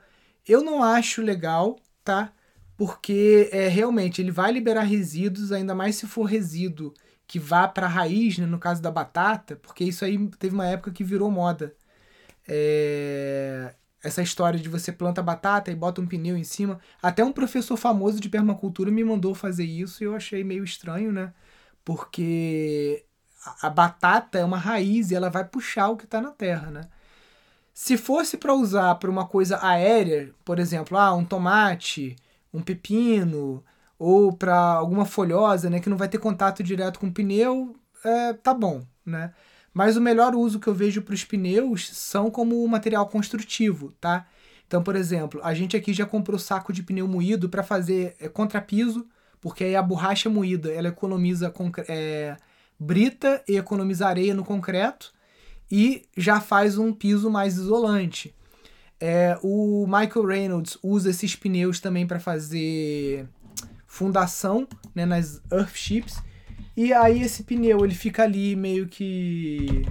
Eu 0.46 0.62
não 0.62 0.82
acho 0.82 1.22
legal, 1.22 1.78
tá? 2.04 2.32
Porque 2.76 3.48
é, 3.52 3.68
realmente 3.68 4.20
ele 4.20 4.30
vai 4.30 4.52
liberar 4.52 4.82
resíduos, 4.82 5.52
ainda 5.52 5.74
mais 5.74 5.96
se 5.96 6.06
for 6.06 6.24
resíduo 6.24 6.92
que 7.26 7.38
vá 7.38 7.66
para 7.68 7.86
a 7.86 7.88
raiz, 7.90 8.38
né, 8.38 8.46
no 8.46 8.58
caso 8.58 8.82
da 8.82 8.90
batata, 8.90 9.56
porque 9.56 9.84
isso 9.84 10.04
aí 10.04 10.28
teve 10.38 10.54
uma 10.54 10.66
época 10.66 10.90
que 10.92 11.04
virou 11.04 11.30
moda. 11.30 11.74
É... 12.48 13.74
Essa 14.02 14.22
história 14.22 14.60
de 14.60 14.68
você 14.68 14.92
planta 14.92 15.22
batata 15.22 15.70
e 15.70 15.74
bota 15.74 16.00
um 16.00 16.06
pneu 16.06 16.36
em 16.36 16.44
cima. 16.44 16.78
Até 17.02 17.24
um 17.24 17.32
professor 17.32 17.76
famoso 17.76 18.20
de 18.20 18.28
permacultura 18.28 18.90
me 18.90 19.02
mandou 19.02 19.34
fazer 19.34 19.64
isso 19.64 20.02
e 20.04 20.06
eu 20.06 20.14
achei 20.14 20.44
meio 20.44 20.62
estranho, 20.62 21.10
né? 21.10 21.32
Porque 21.84 23.04
a 23.62 23.70
batata 23.70 24.38
é 24.38 24.44
uma 24.44 24.58
raiz 24.58 25.10
e 25.10 25.14
ela 25.14 25.30
vai 25.30 25.44
puxar 25.44 25.88
o 25.88 25.96
que 25.96 26.04
está 26.04 26.20
na 26.20 26.30
terra, 26.32 26.70
né? 26.70 26.82
Se 27.74 27.96
fosse 27.96 28.36
para 28.36 28.54
usar 28.54 28.94
para 28.94 29.10
uma 29.10 29.26
coisa 29.26 29.58
aérea, 29.60 30.32
por 30.44 30.60
exemplo, 30.60 30.96
ah, 30.96 31.12
um 31.12 31.24
tomate, 31.24 32.14
um 32.52 32.62
pepino, 32.62 33.64
ou 33.98 34.32
para 34.32 34.54
alguma 34.56 35.04
folhosa, 35.04 35.68
né, 35.68 35.80
que 35.80 35.90
não 35.90 35.96
vai 35.96 36.08
ter 36.08 36.18
contato 36.18 36.62
direto 36.62 37.00
com 37.00 37.08
o 37.08 37.12
pneu, 37.12 37.74
é, 38.04 38.32
tá 38.32 38.54
bom, 38.54 38.84
né? 39.04 39.34
Mas 39.72 39.96
o 39.96 40.00
melhor 40.00 40.36
uso 40.36 40.60
que 40.60 40.68
eu 40.68 40.74
vejo 40.74 41.02
para 41.02 41.14
os 41.14 41.24
pneus 41.24 41.90
são 41.92 42.30
como 42.30 42.66
material 42.68 43.08
construtivo, 43.08 43.90
tá? 44.00 44.26
Então, 44.68 44.82
por 44.82 44.94
exemplo, 44.94 45.40
a 45.42 45.52
gente 45.52 45.76
aqui 45.76 45.92
já 45.92 46.06
comprou 46.06 46.38
saco 46.38 46.72
de 46.72 46.82
pneu 46.82 47.08
moído 47.08 47.48
para 47.48 47.64
fazer 47.64 48.14
é, 48.20 48.28
contrapiso, 48.28 49.06
porque 49.40 49.64
aí 49.64 49.74
a 49.74 49.82
borracha 49.82 50.30
moída 50.30 50.70
ela 50.72 50.88
economiza 50.88 51.52
é, 51.88 52.36
brita 52.78 53.42
e 53.48 53.56
economiza 53.56 54.06
areia 54.06 54.32
no 54.32 54.44
concreto 54.44 55.12
e 55.70 56.02
já 56.16 56.40
faz 56.40 56.78
um 56.78 56.92
piso 56.92 57.30
mais 57.30 57.56
isolante. 57.56 58.34
É, 59.00 59.38
o 59.42 59.86
Michael 59.86 60.26
Reynolds 60.26 60.78
usa 60.82 61.10
esses 61.10 61.34
pneus 61.34 61.80
também 61.80 62.06
para 62.06 62.20
fazer 62.20 63.28
fundação 63.86 64.66
né, 64.94 65.04
nas 65.04 65.42
Earthships. 65.52 66.22
E 66.76 66.92
aí 66.92 67.22
esse 67.22 67.44
pneu 67.44 67.84
ele 67.84 67.94
fica 67.94 68.24
ali 68.24 68.56
meio 68.56 68.88
que 68.88 69.84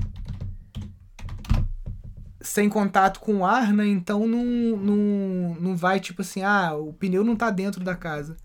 sem 2.42 2.68
contato 2.70 3.20
com 3.20 3.38
o 3.38 3.46
ar, 3.46 3.72
né? 3.72 3.88
Então 3.88 4.28
não, 4.28 4.44
não, 4.44 5.56
não 5.60 5.76
vai 5.78 6.00
tipo 6.00 6.22
assim, 6.22 6.44
ah, 6.44 6.76
o 6.76 6.92
pneu 6.94 7.24
não 7.24 7.36
tá 7.36 7.50
dentro 7.50 7.84
da 7.84 7.96
casa. 7.96 8.36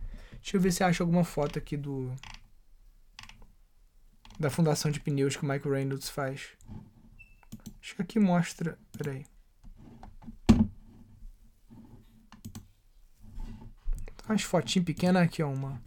Deixa 0.40 0.56
eu 0.56 0.60
ver 0.60 0.72
se 0.72 0.84
acho 0.84 1.02
alguma 1.02 1.24
foto 1.24 1.58
aqui 1.58 1.76
do 1.76 2.12
da 4.38 4.48
fundação 4.48 4.90
de 4.90 5.00
pneus 5.00 5.34
que 5.34 5.44
o 5.44 5.48
Michael 5.48 5.74
Reynolds 5.74 6.08
faz. 6.08 6.50
Acho 7.88 7.96
que 7.96 8.02
aqui 8.02 8.20
mostra, 8.20 8.78
peraí. 8.98 9.24
umas 14.28 14.42
fotinhas 14.42 14.84
pequenas 14.84 15.22
aqui, 15.22 15.42
ó, 15.42 15.48
uma. 15.48 15.80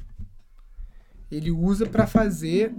Ele 1.30 1.52
usa 1.52 1.86
para 1.86 2.08
fazer 2.08 2.74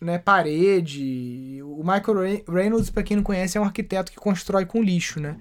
né, 0.00 0.18
parede. 0.18 1.60
O 1.62 1.84
Michael 1.84 2.42
Reynolds, 2.48 2.90
para 2.90 3.04
quem 3.04 3.16
não 3.16 3.22
conhece, 3.22 3.56
é 3.56 3.60
um 3.60 3.64
arquiteto 3.64 4.10
que 4.10 4.18
constrói 4.18 4.66
com 4.66 4.82
lixo, 4.82 5.20
né? 5.20 5.40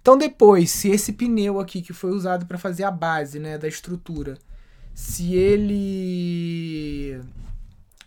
Então 0.00 0.16
depois, 0.16 0.70
se 0.70 0.88
esse 0.88 1.12
pneu 1.12 1.60
aqui 1.60 1.82
que 1.82 1.92
foi 1.92 2.12
usado 2.12 2.46
para 2.46 2.56
fazer 2.56 2.84
a 2.84 2.90
base, 2.90 3.38
né, 3.38 3.58
da 3.58 3.68
estrutura, 3.68 4.38
se 4.94 5.34
ele 5.34 7.20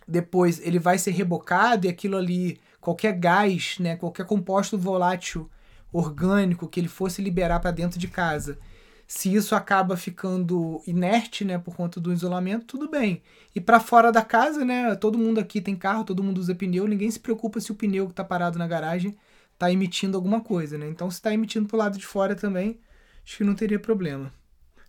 depois 0.06 0.60
ele 0.66 0.80
vai 0.80 0.98
ser 0.98 1.12
rebocado 1.12 1.86
e 1.86 1.88
aquilo 1.90 2.16
ali, 2.16 2.58
qualquer 2.88 3.12
gás, 3.12 3.76
né, 3.78 3.96
qualquer 3.96 4.24
composto 4.24 4.78
volátil 4.78 5.50
orgânico 5.92 6.66
que 6.66 6.80
ele 6.80 6.88
fosse 6.88 7.20
liberar 7.20 7.60
para 7.60 7.70
dentro 7.70 7.98
de 7.98 8.08
casa, 8.08 8.58
se 9.06 9.34
isso 9.34 9.54
acaba 9.54 9.94
ficando 9.94 10.82
inerte, 10.86 11.44
né, 11.44 11.58
por 11.58 11.76
conta 11.76 12.00
do 12.00 12.10
isolamento, 12.10 12.64
tudo 12.64 12.88
bem. 12.88 13.22
E 13.54 13.60
para 13.60 13.78
fora 13.78 14.10
da 14.10 14.22
casa, 14.22 14.64
né, 14.64 14.94
todo 14.94 15.18
mundo 15.18 15.38
aqui 15.38 15.60
tem 15.60 15.76
carro, 15.76 16.02
todo 16.02 16.22
mundo 16.22 16.38
usa 16.38 16.54
pneu, 16.54 16.86
ninguém 16.86 17.10
se 17.10 17.20
preocupa 17.20 17.60
se 17.60 17.70
o 17.70 17.74
pneu 17.74 18.06
que 18.06 18.12
está 18.12 18.24
parado 18.24 18.58
na 18.58 18.66
garagem 18.66 19.14
está 19.52 19.70
emitindo 19.70 20.16
alguma 20.16 20.40
coisa, 20.40 20.78
né? 20.78 20.88
Então, 20.88 21.10
se 21.10 21.18
está 21.18 21.32
emitindo 21.32 21.66
para 21.66 21.74
o 21.74 21.78
lado 21.78 21.98
de 21.98 22.06
fora 22.06 22.34
também, 22.34 22.80
acho 23.22 23.36
que 23.36 23.44
não 23.44 23.54
teria 23.54 23.78
problema. 23.78 24.32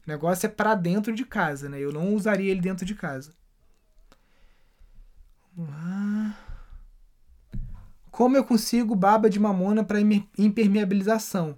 O 0.06 0.10
negócio 0.10 0.46
é 0.46 0.50
para 0.50 0.74
dentro 0.76 1.14
de 1.14 1.26
casa, 1.26 1.68
né? 1.68 1.80
Eu 1.80 1.92
não 1.92 2.14
usaria 2.14 2.52
ele 2.52 2.62
dentro 2.62 2.86
de 2.86 2.96
casa. 2.96 3.34
Vamos 5.56 5.72
lá. 5.72 6.49
Como 8.20 8.36
eu 8.36 8.44
consigo 8.44 8.96
baba 8.96 9.30
de 9.30 9.40
mamona 9.40 9.82
para 9.82 9.98
impermeabilização? 10.38 11.58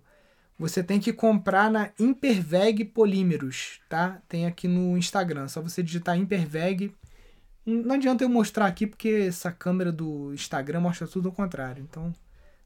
Você 0.60 0.84
tem 0.84 1.00
que 1.00 1.12
comprar 1.12 1.72
na 1.72 1.90
Imperveg 2.00 2.86
Polímeros, 2.86 3.82
tá? 3.90 4.22
Tem 4.30 4.46
aqui 4.46 4.68
no 4.68 4.96
Instagram, 4.96 5.48
só 5.48 5.60
você 5.60 5.82
digitar 5.82 6.16
Imperveg. 6.20 6.96
Hum, 7.66 7.82
não 7.82 7.96
adianta 7.96 8.24
eu 8.24 8.30
mostrar 8.30 8.68
aqui 8.68 8.86
porque 8.86 9.26
essa 9.28 9.52
câmera 9.52 9.92
do 9.92 10.32
Instagram 10.36 10.82
mostra 10.82 11.08
tudo 11.08 11.30
ao 11.30 11.34
contrário, 11.34 11.82
então 11.82 12.14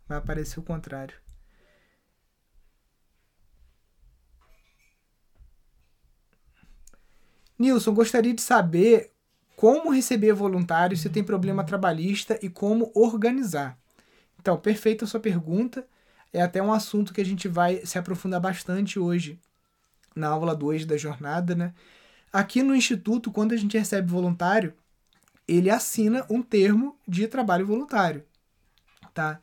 vai 0.09 0.17
aparecer 0.17 0.59
o 0.59 0.63
contrário. 0.63 1.15
Nilson, 7.57 7.93
gostaria 7.93 8.33
de 8.33 8.41
saber 8.41 9.13
como 9.55 9.89
receber 9.89 10.33
voluntários 10.33 10.99
se 10.99 11.09
tem 11.09 11.23
problema 11.23 11.63
trabalhista 11.63 12.37
e 12.41 12.49
como 12.49 12.91
organizar. 12.93 13.84
Então, 14.45 14.59
perfeita 14.59 15.05
a 15.05 15.07
sua 15.07 15.19
pergunta. 15.19 15.87
É 16.31 16.39
até 16.39 16.61
um 16.61 16.71
assunto 16.71 17.11
que 17.11 17.19
a 17.19 17.25
gente 17.25 17.47
vai 17.47 17.83
se 17.83 17.97
aprofundar 17.97 18.39
bastante 18.39 18.99
hoje 18.99 19.39
na 20.15 20.27
aula 20.27 20.55
2 20.55 20.85
da 20.85 20.95
jornada, 20.95 21.55
né? 21.55 21.73
Aqui 22.31 22.61
no 22.61 22.75
Instituto, 22.75 23.31
quando 23.31 23.53
a 23.53 23.57
gente 23.57 23.75
recebe 23.75 24.07
voluntário, 24.07 24.75
ele 25.47 25.67
assina 25.71 26.23
um 26.29 26.43
termo 26.43 26.95
de 27.07 27.27
trabalho 27.27 27.65
voluntário, 27.65 28.23
tá? 29.15 29.39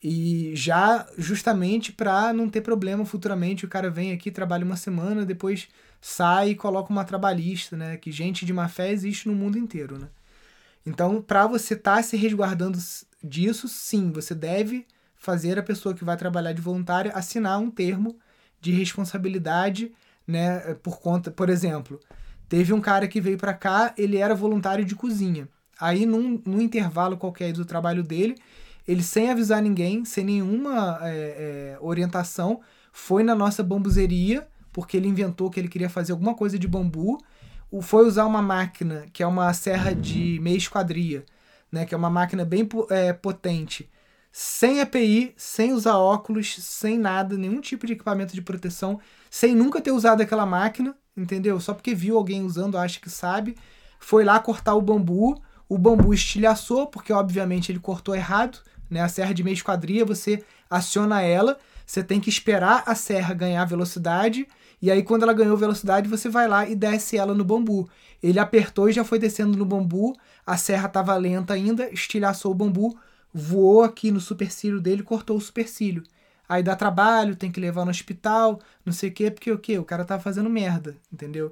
E 0.00 0.52
já 0.54 1.04
justamente 1.18 1.90
para 1.90 2.32
não 2.32 2.48
ter 2.48 2.60
problema 2.60 3.04
futuramente, 3.04 3.64
o 3.64 3.68
cara 3.68 3.90
vem 3.90 4.12
aqui, 4.12 4.30
trabalha 4.30 4.64
uma 4.64 4.76
semana, 4.76 5.26
depois 5.26 5.68
sai 6.00 6.50
e 6.50 6.54
coloca 6.54 6.92
uma 6.92 7.04
trabalhista, 7.04 7.76
né? 7.76 7.96
Que 7.96 8.12
gente 8.12 8.46
de 8.46 8.52
má 8.52 8.68
fé 8.68 8.92
existe 8.92 9.26
no 9.26 9.34
mundo 9.34 9.58
inteiro, 9.58 9.98
né? 9.98 10.08
Então, 10.86 11.20
para 11.20 11.46
você 11.46 11.74
estar 11.74 11.96
tá 11.96 12.02
se 12.04 12.16
resguardando 12.16 12.78
disso, 13.24 13.66
sim, 13.66 14.12
você 14.12 14.34
deve 14.34 14.86
fazer 15.16 15.58
a 15.58 15.62
pessoa 15.62 15.94
que 15.94 16.04
vai 16.04 16.16
trabalhar 16.16 16.52
de 16.52 16.60
voluntária 16.60 17.10
assinar 17.12 17.58
um 17.58 17.70
termo 17.70 18.18
de 18.60 18.70
responsabilidade, 18.72 19.92
né? 20.26 20.74
Por 20.82 21.00
conta, 21.00 21.30
por 21.30 21.48
exemplo, 21.48 21.98
teve 22.48 22.72
um 22.72 22.80
cara 22.80 23.08
que 23.08 23.20
veio 23.20 23.38
para 23.38 23.54
cá, 23.54 23.94
ele 23.96 24.18
era 24.18 24.34
voluntário 24.34 24.84
de 24.84 24.94
cozinha. 24.94 25.48
Aí, 25.80 26.04
num, 26.06 26.40
num 26.44 26.60
intervalo 26.60 27.16
qualquer 27.16 27.52
do 27.52 27.64
trabalho 27.64 28.02
dele, 28.02 28.36
ele, 28.86 29.02
sem 29.02 29.30
avisar 29.30 29.62
ninguém, 29.62 30.04
sem 30.04 30.24
nenhuma 30.24 30.98
é, 31.02 31.08
é, 31.08 31.78
orientação, 31.80 32.60
foi 32.92 33.22
na 33.22 33.34
nossa 33.34 33.62
bambuzeria, 33.62 34.46
porque 34.72 34.96
ele 34.96 35.08
inventou 35.08 35.50
que 35.50 35.58
ele 35.58 35.68
queria 35.68 35.88
fazer 35.88 36.12
alguma 36.12 36.34
coisa 36.34 36.58
de 36.58 36.68
bambu, 36.68 37.18
foi 37.82 38.06
usar 38.06 38.26
uma 38.26 38.42
máquina, 38.42 39.06
que 39.12 39.22
é 39.22 39.26
uma 39.26 39.52
serra 39.52 39.92
de 39.94 40.38
meia 40.40 40.56
esquadria, 40.56 41.24
né, 41.74 41.84
que 41.84 41.92
é 41.92 41.98
uma 41.98 42.08
máquina 42.08 42.44
bem 42.44 42.68
é, 42.88 43.12
potente, 43.12 43.90
sem 44.30 44.78
EPI, 44.78 45.34
sem 45.36 45.72
usar 45.72 45.98
óculos, 45.98 46.56
sem 46.60 46.96
nada, 46.96 47.36
nenhum 47.36 47.60
tipo 47.60 47.84
de 47.84 47.94
equipamento 47.94 48.32
de 48.32 48.40
proteção, 48.40 49.00
sem 49.28 49.56
nunca 49.56 49.80
ter 49.80 49.90
usado 49.90 50.20
aquela 50.20 50.46
máquina, 50.46 50.94
entendeu? 51.16 51.58
Só 51.58 51.74
porque 51.74 51.92
viu 51.92 52.16
alguém 52.16 52.44
usando, 52.44 52.78
acha 52.78 53.00
que 53.00 53.10
sabe, 53.10 53.56
foi 53.98 54.24
lá 54.24 54.38
cortar 54.38 54.74
o 54.74 54.80
bambu, 54.80 55.42
o 55.68 55.76
bambu 55.76 56.14
estilhaçou, 56.14 56.86
porque 56.86 57.12
obviamente 57.12 57.72
ele 57.72 57.80
cortou 57.80 58.14
errado, 58.14 58.60
né? 58.88 59.00
A 59.00 59.08
serra 59.08 59.34
de 59.34 59.42
meia 59.42 59.54
esquadria, 59.54 60.04
você 60.04 60.44
aciona 60.70 61.22
ela, 61.22 61.58
você 61.84 62.04
tem 62.04 62.20
que 62.20 62.28
esperar 62.30 62.84
a 62.86 62.94
serra 62.94 63.34
ganhar 63.34 63.64
velocidade, 63.64 64.46
e 64.80 64.92
aí 64.92 65.02
quando 65.02 65.24
ela 65.24 65.32
ganhou 65.32 65.56
velocidade, 65.56 66.08
você 66.08 66.28
vai 66.28 66.46
lá 66.46 66.68
e 66.68 66.76
desce 66.76 67.16
ela 67.16 67.34
no 67.34 67.44
bambu. 67.44 67.88
Ele 68.22 68.38
apertou 68.38 68.88
e 68.88 68.92
já 68.92 69.02
foi 69.04 69.18
descendo 69.18 69.58
no 69.58 69.64
bambu, 69.64 70.14
a 70.46 70.56
serra 70.56 70.86
estava 70.86 71.14
lenta 71.16 71.54
ainda, 71.54 71.90
estilhaçou 71.92 72.52
o 72.52 72.54
bambu, 72.54 72.98
voou 73.32 73.82
aqui 73.82 74.10
no 74.10 74.20
supercílio 74.20 74.80
dele, 74.80 75.02
cortou 75.02 75.36
o 75.36 75.40
supercílio. 75.40 76.02
Aí 76.48 76.62
dá 76.62 76.76
trabalho, 76.76 77.36
tem 77.36 77.50
que 77.50 77.60
levar 77.60 77.84
no 77.84 77.90
hospital, 77.90 78.60
não 78.84 78.92
sei 78.92 79.08
o 79.10 79.12
quê, 79.12 79.30
porque 79.30 79.50
o 79.50 79.58
quê? 79.58 79.78
O 79.78 79.84
cara 79.84 80.04
tava 80.04 80.22
fazendo 80.22 80.50
merda, 80.50 80.96
entendeu? 81.12 81.50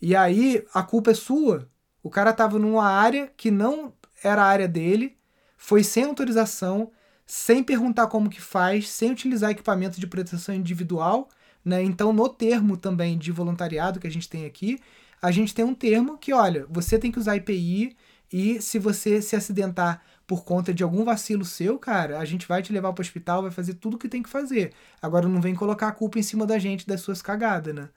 E 0.00 0.14
aí 0.14 0.64
a 0.74 0.82
culpa 0.82 1.12
é 1.12 1.14
sua. 1.14 1.68
O 2.02 2.10
cara 2.10 2.32
tava 2.32 2.58
numa 2.58 2.86
área 2.86 3.32
que 3.36 3.50
não 3.50 3.92
era 4.22 4.42
a 4.42 4.46
área 4.46 4.68
dele, 4.68 5.16
foi 5.56 5.82
sem 5.82 6.04
autorização, 6.04 6.90
sem 7.26 7.62
perguntar 7.64 8.06
como 8.08 8.28
que 8.28 8.40
faz, 8.40 8.90
sem 8.90 9.10
utilizar 9.10 9.50
equipamento 9.50 9.98
de 9.98 10.06
proteção 10.06 10.54
individual, 10.54 11.28
né? 11.64 11.82
Então, 11.82 12.12
no 12.12 12.28
termo 12.28 12.76
também 12.76 13.16
de 13.16 13.32
voluntariado 13.32 13.98
que 13.98 14.06
a 14.06 14.10
gente 14.10 14.28
tem 14.28 14.44
aqui, 14.44 14.78
a 15.22 15.30
gente 15.30 15.54
tem 15.54 15.64
um 15.64 15.74
termo 15.74 16.18
que, 16.18 16.34
olha, 16.34 16.66
você 16.68 16.98
tem 16.98 17.10
que 17.10 17.18
usar 17.18 17.36
IPI 17.36 17.96
e 18.36 18.60
se 18.60 18.80
você 18.80 19.22
se 19.22 19.36
acidentar 19.36 20.02
por 20.26 20.42
conta 20.42 20.74
de 20.74 20.82
algum 20.82 21.04
vacilo 21.04 21.44
seu, 21.44 21.78
cara, 21.78 22.18
a 22.18 22.24
gente 22.24 22.48
vai 22.48 22.60
te 22.60 22.72
levar 22.72 22.92
para 22.92 23.00
o 23.00 23.04
hospital, 23.04 23.42
vai 23.42 23.52
fazer 23.52 23.74
tudo 23.74 23.94
o 23.94 23.98
que 23.98 24.08
tem 24.08 24.24
que 24.24 24.28
fazer. 24.28 24.72
Agora 25.00 25.28
não 25.28 25.40
vem 25.40 25.54
colocar 25.54 25.86
a 25.86 25.92
culpa 25.92 26.18
em 26.18 26.22
cima 26.24 26.44
da 26.44 26.58
gente 26.58 26.84
das 26.84 27.00
suas 27.00 27.22
cagadas, 27.22 27.72
né? 27.72 27.88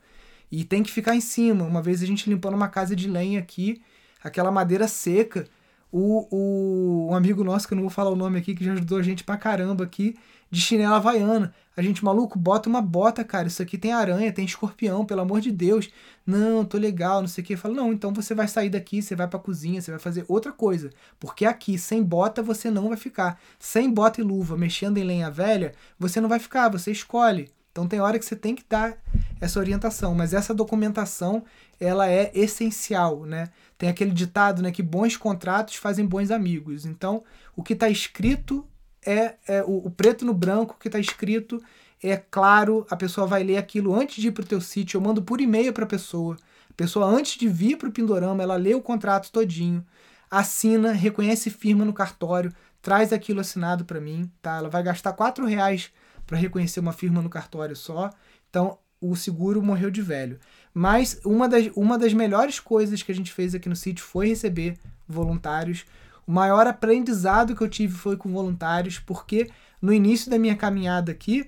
E 0.52 0.64
tem 0.64 0.84
que 0.84 0.92
ficar 0.92 1.16
em 1.16 1.22
cima. 1.22 1.66
Uma 1.66 1.82
vez 1.82 2.04
a 2.04 2.06
gente 2.06 2.30
limpando 2.30 2.54
uma 2.54 2.68
casa 2.68 2.96
de 2.96 3.10
lenha 3.10 3.40
aqui, 3.40 3.82
aquela 4.24 4.52
madeira 4.52 4.88
seca, 4.88 5.48
o, 5.92 6.28
o, 6.30 7.12
um 7.12 7.16
amigo 7.16 7.44
nosso, 7.44 7.68
que 7.68 7.74
eu 7.74 7.76
não 7.76 7.84
vou 7.84 7.90
falar 7.90 8.10
o 8.10 8.16
nome 8.16 8.38
aqui, 8.38 8.54
que 8.54 8.64
já 8.64 8.74
ajudou 8.74 8.98
a 8.98 9.04
gente 9.04 9.24
pra 9.24 9.38
caramba 9.38 9.84
aqui, 9.84 10.16
de 10.50 10.60
chinela 10.62 10.98
havaiana. 10.98 11.54
A 11.76 11.82
gente, 11.82 12.04
maluco, 12.04 12.40
bota 12.40 12.68
uma 12.68 12.82
bota, 12.82 13.24
cara. 13.24 13.48
Isso 13.48 13.62
aqui 13.62 13.78
tem 13.78 13.94
aranha, 13.94 14.32
tem 14.32 14.46
escorpião, 14.46 15.06
pelo 15.06 15.22
amor 15.22 15.42
de 15.42 15.52
Deus. 15.52 15.90
Não, 16.26 16.66
tô 16.66 16.78
legal, 16.78 17.22
não 17.22 17.28
sei 17.28 17.44
o 17.44 17.48
que. 17.48 17.56
Fala, 17.56 17.76
não, 17.76 17.94
então 17.94 18.14
você 18.14 18.34
vai 18.34 18.48
sair 18.48 18.70
daqui, 18.70 19.02
você 19.02 19.16
vai 19.16 19.28
pra 19.28 19.40
cozinha, 19.40 19.82
você 19.82 19.92
vai 19.92 20.00
fazer 20.00 20.26
outra 20.28 20.52
coisa. 20.52 20.90
Porque 21.20 21.46
aqui, 21.46 21.78
sem 21.78 22.04
bota, 22.04 22.42
você 22.42 22.72
não 22.72 22.90
vai 22.90 22.98
ficar. 22.98 23.40
Sem 23.60 23.92
bota 23.92 24.22
e 24.22 24.24
luva, 24.24 24.58
mexendo 24.58 24.98
em 24.98 25.04
lenha 25.04 25.30
velha, 25.30 25.74
você 26.00 26.20
não 26.20 26.30
vai 26.30 26.40
ficar, 26.40 26.70
você 26.70 26.92
escolhe. 26.92 27.50
Então 27.72 27.88
tem 27.88 28.00
hora 28.00 28.18
que 28.18 28.26
você 28.26 28.36
tem 28.36 28.56
que 28.56 28.64
dar 28.68 28.98
essa 29.40 29.60
orientação, 29.60 30.16
mas 30.16 30.34
essa 30.34 30.52
documentação 30.52 31.44
ela 31.80 32.10
é 32.10 32.32
essencial, 32.34 33.24
né? 33.24 33.50
Tem 33.78 33.90
aquele 33.90 34.12
ditado, 34.12 34.62
né, 34.62 34.72
que 34.72 34.82
bons 34.82 35.16
contratos 35.16 35.76
fazem 35.76 36.06
bons 36.06 36.32
amigos. 36.32 36.86
Então, 36.86 37.24
o 37.56 37.62
que 37.62 37.74
está 37.74 37.90
escrito 37.90 38.68
é, 39.06 39.36
é 39.48 39.64
o, 39.64 39.88
o, 39.88 39.92
preto 39.92 40.26
no 40.26 40.34
branco 40.34 40.78
que 40.80 40.88
está 40.88 41.00
escrito 41.00 41.62
é 42.02 42.18
claro, 42.18 42.86
a 42.90 42.96
pessoa 42.96 43.26
vai 43.26 43.44
ler 43.44 43.58
aquilo 43.58 43.96
antes 43.96 44.22
de 44.22 44.28
ir 44.28 44.32
para 44.32 44.44
o 44.44 44.48
teu 44.48 44.62
sítio, 44.62 44.98
eu 44.98 45.02
mando 45.02 45.22
por 45.22 45.42
e-mail 45.42 45.74
para 45.74 45.84
a 45.84 45.88
pessoa. 45.88 46.38
A 46.70 46.74
pessoa 46.74 47.06
antes 47.08 47.38
de 47.38 47.48
vir 47.48 47.78
para 47.78 47.90
o 47.90 47.92
Pindorama, 47.92 48.44
ela 48.44 48.56
lê 48.56 48.76
o 48.76 48.82
contrato 48.82 49.32
todinho, 49.32 49.86
assina, 50.30 50.92
reconhece 50.92 51.50
firma 51.50 51.86
no 51.86 51.94
cartório, 51.94 52.54
traz 52.82 53.12
aquilo 53.12 53.40
assinado 53.40 53.86
para 53.86 54.00
mim, 54.00 54.32
tá? 54.42 54.58
Ela 54.58 54.70
vai 54.70 54.84
gastar 54.84 55.14
quatro 55.14 55.46
reais 55.46 55.92
para 56.26 56.38
reconhecer 56.38 56.80
uma 56.80 56.94
firma 56.94 57.22
no 57.22 57.30
cartório 57.30 57.76
só. 57.76 58.12
Então, 58.50 58.78
o 59.00 59.16
seguro 59.16 59.62
morreu 59.62 59.90
de 59.90 60.02
velho. 60.02 60.40
Mas 60.78 61.20
uma 61.26 61.50
das, 61.50 61.72
uma 61.76 61.98
das 61.98 62.14
melhores 62.14 62.60
coisas 62.60 63.02
que 63.02 63.12
a 63.12 63.16
gente 63.16 63.34
fez 63.34 63.56
aqui 63.56 63.68
no 63.68 63.76
sítio 63.76 64.06
foi 64.06 64.28
receber 64.28 64.78
voluntários. 65.08 65.86
O 66.28 66.32
maior 66.32 66.68
aprendizado 66.68 67.56
que 67.56 67.64
eu 67.64 67.68
tive 67.68 67.96
foi 67.96 68.16
com 68.16 68.32
voluntários, 68.32 69.00
porque 69.00 69.50
no 69.82 69.92
início 69.92 70.30
da 70.30 70.38
minha 70.38 70.56
caminhada 70.56 71.12
aqui, 71.12 71.48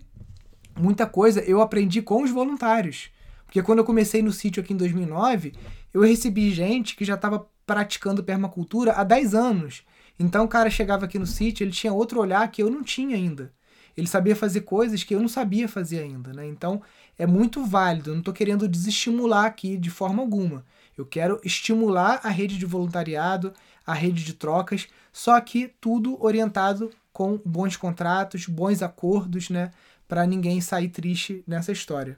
muita 0.76 1.06
coisa 1.06 1.42
eu 1.42 1.62
aprendi 1.62 2.02
com 2.02 2.24
os 2.24 2.32
voluntários. 2.32 3.12
Porque 3.46 3.62
quando 3.62 3.78
eu 3.78 3.86
comecei 3.86 4.24
no 4.24 4.32
sítio 4.32 4.64
aqui 4.64 4.74
em 4.74 4.78
2009, 4.78 5.54
eu 5.94 6.02
recebi 6.02 6.50
gente 6.50 6.96
que 6.96 7.06
já 7.06 7.14
estava 7.14 7.48
praticando 7.68 8.24
permacultura 8.24 8.94
há 8.94 9.04
10 9.04 9.36
anos. 9.36 9.84
Então 10.18 10.46
o 10.46 10.48
cara 10.50 10.72
chegava 10.72 11.06
aqui 11.06 11.20
no 11.20 11.28
sítio, 11.28 11.64
ele 11.64 11.72
tinha 11.72 11.94
outro 11.94 12.20
olhar 12.20 12.50
que 12.50 12.64
eu 12.64 12.70
não 12.72 12.82
tinha 12.82 13.16
ainda. 13.16 13.54
Ele 13.96 14.08
sabia 14.08 14.36
fazer 14.36 14.62
coisas 14.62 15.04
que 15.04 15.14
eu 15.14 15.20
não 15.20 15.28
sabia 15.28 15.68
fazer 15.68 16.00
ainda, 16.00 16.34
né? 16.34 16.48
Então 16.48 16.82
é 17.20 17.28
muito 17.28 17.63
válido. 17.65 18.09
Eu 18.09 18.13
não 18.13 18.22
estou 18.22 18.34
querendo 18.34 18.67
desestimular 18.67 19.45
aqui 19.45 19.78
de 19.78 19.91
forma 19.91 20.24
alguma. 20.24 20.65
Eu 20.97 21.05
quero 21.05 21.39
estimular 21.43 22.22
a 22.24 22.30
rede 22.30 22.57
de 22.57 22.65
voluntariado, 22.65 23.53
a 23.86 23.93
rede 23.93 24.24
de 24.24 24.34
trocas, 24.34 24.88
só 25.11 25.39
que 25.41 25.72
tudo 25.82 26.17
orientado 26.24 26.89
com 27.11 27.39
bons 27.45 27.76
contratos, 27.76 28.45
bons 28.45 28.82
acordos, 28.82 29.49
né? 29.49 29.72
Para 30.07 30.26
ninguém 30.26 30.61
sair 30.61 30.88
triste 30.88 31.43
nessa 31.45 31.72
história. 31.74 32.17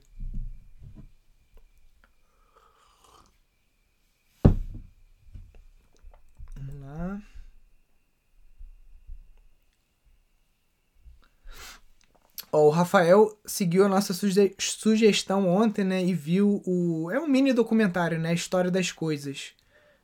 O 12.51 12.69
Rafael 12.69 13.39
seguiu 13.45 13.85
a 13.85 13.89
nossa 13.89 14.13
suge 14.13 14.53
sugestão 14.59 15.47
ontem, 15.47 15.85
né? 15.85 16.03
E 16.03 16.13
viu 16.13 16.61
o. 16.65 17.09
É 17.11 17.19
um 17.19 17.27
mini 17.27 17.53
documentário, 17.53 18.19
né? 18.19 18.29
A 18.29 18.33
história 18.33 18.69
das 18.69 18.91
coisas. 18.91 19.53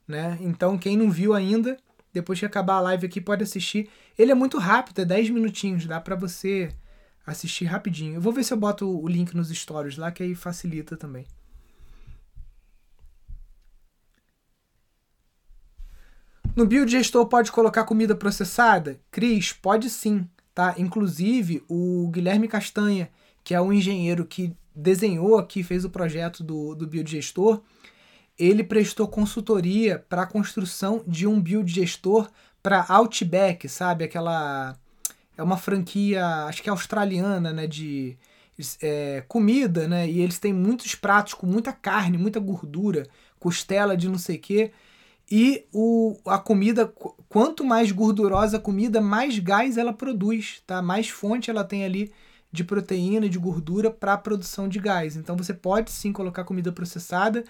Né? 0.07 0.37
Então, 0.39 0.77
quem 0.77 0.95
não 0.95 1.11
viu 1.11 1.33
ainda, 1.33 1.77
depois 2.13 2.39
que 2.39 2.45
acabar 2.45 2.75
a 2.75 2.81
live 2.81 3.05
aqui, 3.05 3.19
pode 3.19 3.43
assistir. 3.43 3.89
Ele 4.17 4.31
é 4.31 4.35
muito 4.35 4.57
rápido, 4.57 5.01
é 5.01 5.05
10 5.05 5.29
minutinhos, 5.29 5.85
dá 5.85 5.99
para 5.99 6.15
você 6.15 6.73
assistir 7.25 7.65
rapidinho. 7.65 8.15
Eu 8.15 8.21
vou 8.21 8.31
ver 8.31 8.43
se 8.45 8.53
eu 8.53 8.57
boto 8.57 8.87
o 8.87 9.07
link 9.07 9.35
nos 9.35 9.49
stories 9.49 9.97
lá, 9.97 10.11
que 10.11 10.23
aí 10.23 10.33
facilita 10.33 10.95
também. 10.95 11.25
No 16.55 16.65
biodigestor 16.65 17.27
pode 17.27 17.51
colocar 17.51 17.83
comida 17.83 18.15
processada? 18.15 18.99
Cris, 19.11 19.51
pode 19.53 19.89
sim. 19.89 20.27
Tá? 20.57 20.73
Inclusive, 20.75 21.63
o 21.69 22.09
Guilherme 22.11 22.47
Castanha, 22.47 23.11
que 23.43 23.53
é 23.53 23.61
o 23.61 23.71
engenheiro 23.71 24.25
que 24.25 24.55
desenhou 24.73 25.37
aqui, 25.37 25.61
fez 25.61 25.85
o 25.85 25.89
projeto 25.91 26.43
do, 26.43 26.73
do 26.73 26.87
biodigestor, 26.87 27.61
ele 28.39 28.63
prestou 28.63 29.07
consultoria 29.07 30.03
para 30.09 30.23
a 30.23 30.25
construção 30.25 31.03
de 31.07 31.27
um 31.27 31.39
biodigestor 31.39 32.27
para 32.63 32.83
Outback, 32.89 33.69
sabe? 33.69 34.05
Aquela. 34.05 34.75
É 35.37 35.43
uma 35.43 35.57
franquia, 35.57 36.25
acho 36.45 36.63
que 36.63 36.69
é 36.69 36.71
australiana, 36.71 37.53
né? 37.53 37.67
De. 37.67 38.17
é, 38.81 39.23
comida, 39.27 39.87
né? 39.87 40.09
E 40.09 40.21
eles 40.21 40.39
têm 40.39 40.53
muitos 40.53 40.95
pratos 40.95 41.35
com 41.35 41.45
muita 41.45 41.71
carne, 41.71 42.17
muita 42.17 42.39
gordura, 42.39 43.07
costela 43.39 43.95
de 43.95 44.09
não 44.09 44.17
sei 44.17 44.37
o 44.37 44.41
quê. 44.41 44.71
E 45.29 45.65
o, 45.71 46.17
a 46.25 46.39
comida, 46.39 46.91
quanto 47.29 47.63
mais 47.63 47.91
gordurosa 47.91 48.57
a 48.57 48.59
comida, 48.59 49.01
mais 49.01 49.37
gás 49.39 49.77
ela 49.77 49.93
produz, 49.93 50.61
tá? 50.65 50.81
Mais 50.81 51.09
fonte 51.09 51.49
ela 51.49 51.63
tem 51.63 51.83
ali 51.83 52.11
de 52.51 52.63
proteína 52.63 53.29
de 53.29 53.37
gordura 53.37 53.91
para 53.91 54.13
a 54.13 54.17
produção 54.17 54.67
de 54.67 54.79
gás. 54.79 55.15
Então 55.15 55.35
você 55.35 55.53
pode 55.53 55.91
sim 55.91 56.11
colocar 56.11 56.43
comida 56.43 56.71
processada. 56.71 57.43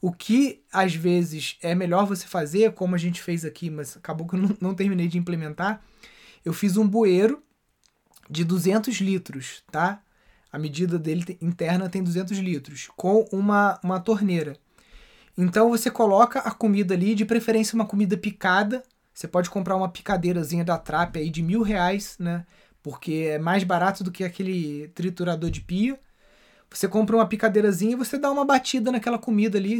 O 0.00 0.12
que 0.12 0.62
às 0.72 0.94
vezes 0.94 1.58
é 1.62 1.74
melhor 1.74 2.06
você 2.06 2.26
fazer, 2.26 2.72
como 2.72 2.94
a 2.94 2.98
gente 2.98 3.22
fez 3.22 3.44
aqui, 3.44 3.70
mas 3.70 3.96
acabou 3.96 4.26
que 4.26 4.34
eu 4.34 4.40
não, 4.40 4.56
não 4.60 4.74
terminei 4.74 5.08
de 5.08 5.18
implementar. 5.18 5.82
Eu 6.44 6.52
fiz 6.52 6.76
um 6.76 6.88
bueiro 6.88 7.42
de 8.28 8.44
200 8.44 8.96
litros, 9.00 9.62
tá? 9.70 10.02
A 10.52 10.58
medida 10.58 10.98
dele 10.98 11.38
interna 11.40 11.88
tem 11.88 12.02
200 12.02 12.38
litros, 12.38 12.88
com 12.96 13.26
uma, 13.30 13.78
uma 13.82 14.00
torneira. 14.00 14.56
Então 15.36 15.70
você 15.70 15.90
coloca 15.90 16.40
a 16.40 16.50
comida 16.50 16.94
ali, 16.94 17.14
de 17.14 17.24
preferência 17.24 17.74
uma 17.74 17.86
comida 17.86 18.16
picada. 18.16 18.82
Você 19.20 19.28
pode 19.28 19.50
comprar 19.50 19.76
uma 19.76 19.90
picadeirazinha 19.90 20.64
da 20.64 20.78
Trap 20.78 21.18
aí 21.18 21.28
de 21.28 21.42
mil 21.42 21.60
reais, 21.60 22.16
né? 22.18 22.46
Porque 22.82 23.28
é 23.32 23.38
mais 23.38 23.62
barato 23.62 24.02
do 24.02 24.10
que 24.10 24.24
aquele 24.24 24.88
triturador 24.94 25.50
de 25.50 25.60
pia. 25.60 26.00
Você 26.70 26.88
compra 26.88 27.16
uma 27.16 27.26
picadeirazinha 27.26 27.92
e 27.92 27.96
você 27.96 28.16
dá 28.16 28.30
uma 28.30 28.46
batida 28.46 28.90
naquela 28.90 29.18
comida 29.18 29.58
ali 29.58 29.78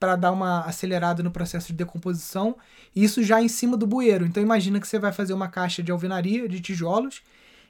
para 0.00 0.16
dar 0.16 0.32
uma 0.32 0.62
acelerada 0.62 1.22
no 1.22 1.30
processo 1.30 1.68
de 1.68 1.74
decomposição. 1.74 2.56
Isso 2.96 3.22
já 3.22 3.40
em 3.40 3.46
cima 3.46 3.76
do 3.76 3.86
bueiro. 3.86 4.26
Então 4.26 4.42
imagina 4.42 4.80
que 4.80 4.88
você 4.88 4.98
vai 4.98 5.12
fazer 5.12 5.34
uma 5.34 5.46
caixa 5.46 5.80
de 5.80 5.92
alvenaria 5.92 6.48
de 6.48 6.60
tijolos. 6.60 7.22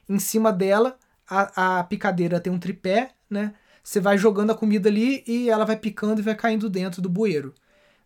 Em 0.09 0.17
cima 0.17 0.51
dela 0.51 0.97
a, 1.29 1.81
a 1.81 1.83
picadeira 1.83 2.39
tem 2.39 2.51
um 2.51 2.57
tripé, 2.57 3.11
né? 3.29 3.53
Você 3.83 3.99
vai 3.99 4.17
jogando 4.17 4.53
a 4.53 4.55
comida 4.55 4.89
ali 4.89 5.23
e 5.27 5.51
ela 5.51 5.65
vai 5.65 5.77
picando 5.77 6.19
e 6.19 6.23
vai 6.23 6.33
caindo 6.33 6.67
dentro 6.67 6.99
do 6.99 7.09
bueiro 7.09 7.53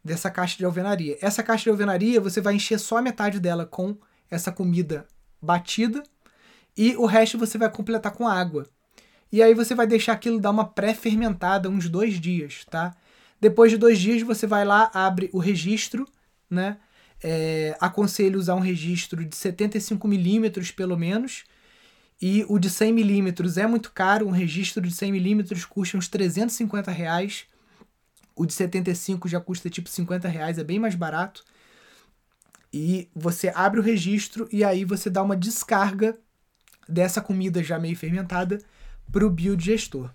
dessa 0.04 0.30
caixa 0.30 0.58
de 0.58 0.66
alvenaria. 0.66 1.18
Essa 1.22 1.44
caixa 1.44 1.64
de 1.64 1.70
alvenaria 1.70 2.22
você 2.22 2.42
vai 2.42 2.56
encher 2.56 2.80
só 2.80 2.98
a 2.98 3.02
metade 3.02 3.40
dela 3.40 3.66
com 3.66 3.98
essa 4.30 4.52
comida 4.52 5.08
batida 5.42 6.04
e 6.78 6.96
o 6.96 7.06
resto 7.06 7.38
você 7.38 7.58
vai 7.58 7.70
completar 7.70 8.12
com 8.12 8.28
água. 8.28 8.68
E 9.32 9.44
aí 9.44 9.54
você 9.54 9.76
vai 9.76 9.86
deixar 9.86 10.14
aquilo 10.14 10.40
dar 10.40 10.52
uma 10.52 10.66
pré-fermentada 10.66 11.70
uns 11.70 11.88
dois 11.88 12.20
dias, 12.20 12.66
tá? 12.70 12.96
Depois 13.40 13.72
de 13.72 13.78
dois 13.78 14.00
dias 14.00 14.22
você 14.24 14.48
vai 14.48 14.66
lá, 14.66 14.90
abre 14.94 15.30
o 15.32 15.40
registro, 15.40 16.08
né? 16.50 16.78
É, 17.22 17.76
aconselho 17.80 18.40
usar 18.40 18.56
um 18.56 18.60
registro 18.60 19.26
de 19.26 19.36
75 19.36 20.08
milímetros 20.08 20.72
pelo 20.72 20.98
menos 20.98 21.44
e 22.22 22.46
o 22.50 22.60
de 22.60 22.70
100 22.70 22.94
milímetros 22.94 23.58
é 23.58 23.66
muito 23.66 23.92
caro, 23.92 24.28
um 24.28 24.32
registro 24.32 24.82
de 24.82 24.92
100 24.92 25.12
milímetros 25.12 25.64
custa 25.64 25.98
uns 25.98 26.08
350 26.08 26.92
reais. 26.92 27.46
O 28.40 28.46
de 28.46 28.54
75 28.54 29.28
já 29.28 29.42
custa 29.42 29.70
tipo 29.70 29.90
50 29.90 30.30
reais, 30.30 30.58
é 30.58 30.64
bem 30.64 30.80
mais 30.80 30.96
barato. 30.96 31.44
E 32.72 33.10
você 33.14 33.52
abre 33.54 33.82
o 33.82 33.84
registro 33.84 34.48
e 34.50 34.64
aí 34.64 34.86
você 34.86 35.10
dá 35.10 35.22
uma 35.22 35.36
descarga 35.36 36.18
dessa 36.88 37.20
comida 37.20 37.62
já 37.62 37.78
meio 37.78 37.98
fermentada 37.98 38.58
para 39.12 39.28
o 39.28 39.30
biodigestor. 39.30 40.10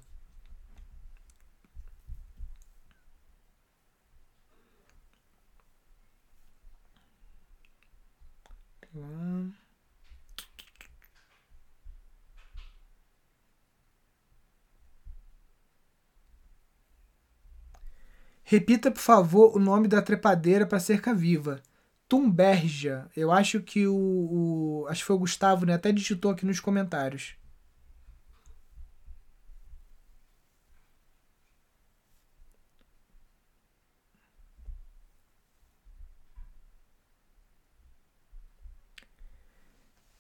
Repita, 18.54 18.88
por 18.88 19.00
favor, 19.00 19.56
o 19.56 19.58
nome 19.58 19.88
da 19.88 20.00
trepadeira 20.00 20.64
para 20.64 20.78
cerca 20.78 21.12
viva. 21.12 21.60
Tumbergia. 22.08 23.08
Eu 23.16 23.32
acho 23.32 23.60
que 23.60 23.84
o, 23.88 23.94
o, 23.96 24.86
Acho 24.88 25.00
que 25.00 25.06
foi 25.06 25.16
o 25.16 25.18
Gustavo, 25.18 25.66
né? 25.66 25.74
Até 25.74 25.90
digitou 25.90 26.30
aqui 26.30 26.46
nos 26.46 26.60
comentários. 26.60 27.34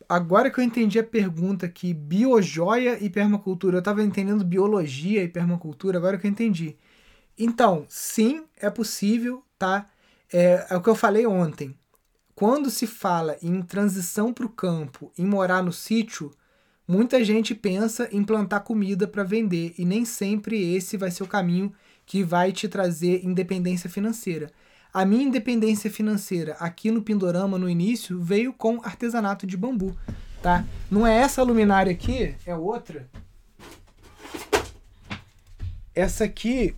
Agora 0.08 0.50
que 0.50 0.60
eu 0.60 0.64
entendi 0.64 0.98
a 0.98 1.04
pergunta 1.04 1.66
aqui, 1.66 1.94
biojoia 1.94 3.02
e 3.02 3.08
permacultura. 3.08 3.76
Eu 3.76 3.80
estava 3.80 4.02
entendendo 4.02 4.44
biologia 4.44 5.22
e 5.22 5.28
permacultura, 5.28 5.98
agora 5.98 6.18
que 6.18 6.26
eu 6.26 6.30
entendi. 6.30 6.76
Então, 7.38 7.84
sim, 7.88 8.44
é 8.56 8.70
possível, 8.70 9.42
tá? 9.58 9.88
É, 10.32 10.66
é 10.70 10.76
o 10.76 10.80
que 10.80 10.88
eu 10.88 10.94
falei 10.94 11.26
ontem. 11.26 11.76
Quando 12.34 12.70
se 12.70 12.86
fala 12.86 13.36
em 13.42 13.62
transição 13.62 14.32
para 14.32 14.46
o 14.46 14.48
campo, 14.48 15.12
em 15.16 15.24
morar 15.24 15.62
no 15.62 15.72
sítio, 15.72 16.32
muita 16.86 17.24
gente 17.24 17.54
pensa 17.54 18.08
em 18.10 18.24
plantar 18.24 18.60
comida 18.60 19.06
para 19.06 19.22
vender 19.22 19.74
e 19.78 19.84
nem 19.84 20.04
sempre 20.04 20.74
esse 20.74 20.96
vai 20.96 21.10
ser 21.10 21.22
o 21.22 21.28
caminho 21.28 21.72
que 22.04 22.22
vai 22.22 22.52
te 22.52 22.68
trazer 22.68 23.24
independência 23.24 23.88
financeira. 23.88 24.50
A 24.92 25.04
minha 25.04 25.24
independência 25.24 25.90
financeira 25.90 26.54
aqui 26.60 26.90
no 26.90 27.02
Pindorama 27.02 27.58
no 27.58 27.68
início 27.68 28.20
veio 28.20 28.52
com 28.52 28.80
artesanato 28.84 29.46
de 29.46 29.56
bambu, 29.56 29.96
tá? 30.42 30.64
Não 30.90 31.06
é 31.06 31.16
essa 31.16 31.42
luminária 31.42 31.90
aqui, 31.90 32.34
é 32.46 32.54
outra. 32.54 33.08
Essa 35.94 36.24
aqui 36.24 36.74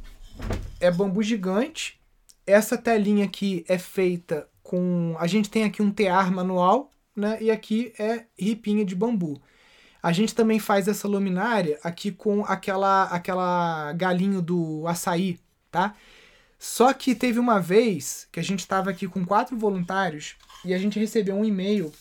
é 0.80 0.90
bambu 0.90 1.22
gigante. 1.22 2.00
Essa 2.46 2.78
telinha 2.78 3.24
aqui 3.24 3.64
é 3.68 3.78
feita 3.78 4.48
com. 4.62 5.16
A 5.18 5.26
gente 5.26 5.50
tem 5.50 5.64
aqui 5.64 5.82
um 5.82 5.90
tear 5.90 6.32
manual, 6.32 6.90
né? 7.14 7.38
E 7.40 7.50
aqui 7.50 7.92
é 7.98 8.24
ripinha 8.38 8.84
de 8.84 8.94
bambu. 8.94 9.40
A 10.02 10.12
gente 10.12 10.34
também 10.34 10.58
faz 10.58 10.86
essa 10.86 11.08
luminária 11.08 11.78
aqui 11.82 12.12
com 12.12 12.44
aquela 12.44 13.04
aquela 13.04 13.92
galinho 13.94 14.40
do 14.40 14.86
açaí, 14.86 15.40
tá? 15.70 15.94
Só 16.58 16.92
que 16.92 17.14
teve 17.14 17.38
uma 17.38 17.60
vez 17.60 18.28
que 18.30 18.40
a 18.40 18.42
gente 18.42 18.60
estava 18.60 18.90
aqui 18.90 19.06
com 19.06 19.24
quatro 19.24 19.56
voluntários 19.56 20.36
e 20.64 20.72
a 20.72 20.78
gente 20.78 20.98
recebeu 20.98 21.34
um 21.36 21.44
e-mail, 21.44 21.92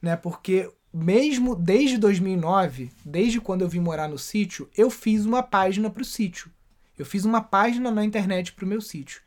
né? 0.00 0.16
Porque 0.16 0.70
mesmo 0.92 1.54
desde 1.54 1.98
2009, 1.98 2.90
desde 3.04 3.40
quando 3.40 3.62
eu 3.62 3.68
vim 3.68 3.80
morar 3.80 4.08
no 4.08 4.18
sítio, 4.18 4.68
eu 4.76 4.90
fiz 4.90 5.24
uma 5.24 5.42
página 5.42 5.90
para 5.90 6.02
o 6.02 6.04
sítio. 6.04 6.50
Eu 6.98 7.06
fiz 7.06 7.24
uma 7.24 7.40
página 7.40 7.90
na 7.90 8.04
internet 8.04 8.52
pro 8.52 8.66
meu 8.66 8.80
sítio. 8.80 9.22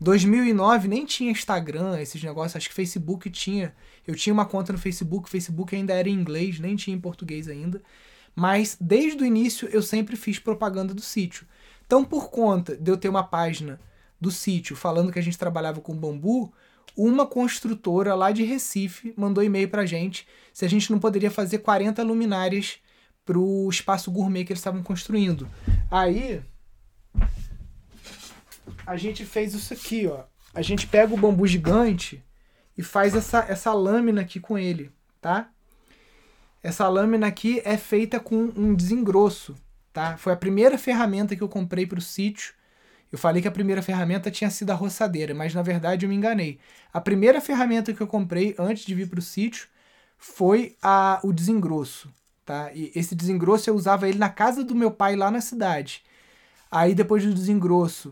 2009 0.00 0.88
nem 0.88 1.04
tinha 1.04 1.30
Instagram, 1.30 2.00
esses 2.00 2.22
negócios, 2.22 2.56
acho 2.56 2.68
que 2.68 2.74
Facebook 2.74 3.28
tinha. 3.28 3.74
Eu 4.06 4.14
tinha 4.14 4.32
uma 4.32 4.46
conta 4.46 4.72
no 4.72 4.78
Facebook, 4.78 5.28
Facebook 5.28 5.76
ainda 5.76 5.92
era 5.92 6.08
em 6.08 6.14
inglês, 6.14 6.58
nem 6.58 6.74
tinha 6.74 6.96
em 6.96 7.00
português 7.00 7.48
ainda. 7.48 7.82
Mas 8.34 8.76
desde 8.80 9.22
o 9.22 9.26
início 9.26 9.68
eu 9.68 9.82
sempre 9.82 10.16
fiz 10.16 10.38
propaganda 10.38 10.94
do 10.94 11.02
sítio. 11.02 11.46
Então, 11.84 12.04
por 12.04 12.30
conta 12.30 12.76
de 12.76 12.90
eu 12.90 12.96
ter 12.96 13.08
uma 13.08 13.24
página 13.24 13.78
do 14.18 14.30
sítio 14.30 14.74
falando 14.74 15.12
que 15.12 15.18
a 15.18 15.22
gente 15.22 15.36
trabalhava 15.36 15.80
com 15.80 15.94
bambu, 15.94 16.52
uma 16.96 17.26
construtora 17.26 18.14
lá 18.14 18.32
de 18.32 18.42
Recife 18.42 19.12
mandou 19.16 19.44
e-mail 19.44 19.68
pra 19.68 19.86
gente 19.86 20.26
se 20.52 20.64
a 20.64 20.68
gente 20.68 20.90
não 20.90 20.98
poderia 20.98 21.30
fazer 21.30 21.58
40 21.58 22.02
luminárias 22.02 22.78
pro 23.24 23.68
espaço 23.68 24.10
gourmet 24.10 24.44
que 24.44 24.52
eles 24.52 24.60
estavam 24.60 24.82
construindo. 24.82 25.48
Aí 25.90 26.42
a 28.86 28.96
gente 28.96 29.24
fez 29.24 29.54
isso 29.54 29.72
aqui, 29.72 30.06
ó. 30.06 30.24
A 30.52 30.62
gente 30.62 30.86
pega 30.86 31.14
o 31.14 31.16
bambu 31.16 31.46
gigante 31.46 32.24
e 32.76 32.82
faz 32.82 33.14
essa, 33.14 33.46
essa 33.48 33.72
lâmina 33.72 34.20
aqui 34.20 34.40
com 34.40 34.58
ele, 34.58 34.90
tá? 35.20 35.48
Essa 36.62 36.88
lâmina 36.88 37.26
aqui 37.26 37.62
é 37.64 37.76
feita 37.76 38.18
com 38.18 38.50
um 38.56 38.74
desengrosso, 38.74 39.54
tá? 39.92 40.16
Foi 40.16 40.32
a 40.32 40.36
primeira 40.36 40.76
ferramenta 40.76 41.36
que 41.36 41.42
eu 41.42 41.48
comprei 41.48 41.86
para 41.86 41.98
o 41.98 42.02
sítio. 42.02 42.52
Eu 43.12 43.18
falei 43.18 43.40
que 43.40 43.48
a 43.48 43.52
primeira 43.52 43.80
ferramenta 43.80 44.30
tinha 44.30 44.50
sido 44.50 44.70
a 44.70 44.74
roçadeira, 44.74 45.34
mas 45.34 45.54
na 45.54 45.62
verdade 45.62 46.04
eu 46.04 46.10
me 46.10 46.16
enganei. 46.16 46.58
A 46.92 47.00
primeira 47.00 47.40
ferramenta 47.40 47.92
que 47.92 48.00
eu 48.00 48.06
comprei 48.06 48.54
antes 48.58 48.84
de 48.84 48.94
vir 48.94 49.08
para 49.08 49.20
o 49.20 49.22
sítio 49.22 49.68
foi 50.18 50.76
a, 50.82 51.20
o 51.22 51.32
desengrosso, 51.32 52.12
tá? 52.44 52.72
E 52.74 52.90
esse 52.94 53.14
desengrosso 53.14 53.70
eu 53.70 53.74
usava 53.74 54.08
ele 54.08 54.18
na 54.18 54.28
casa 54.28 54.64
do 54.64 54.74
meu 54.74 54.90
pai 54.90 55.16
lá 55.16 55.30
na 55.30 55.40
cidade. 55.40 56.02
Aí 56.70 56.94
depois 56.94 57.24
do 57.24 57.34
desengrosso, 57.34 58.10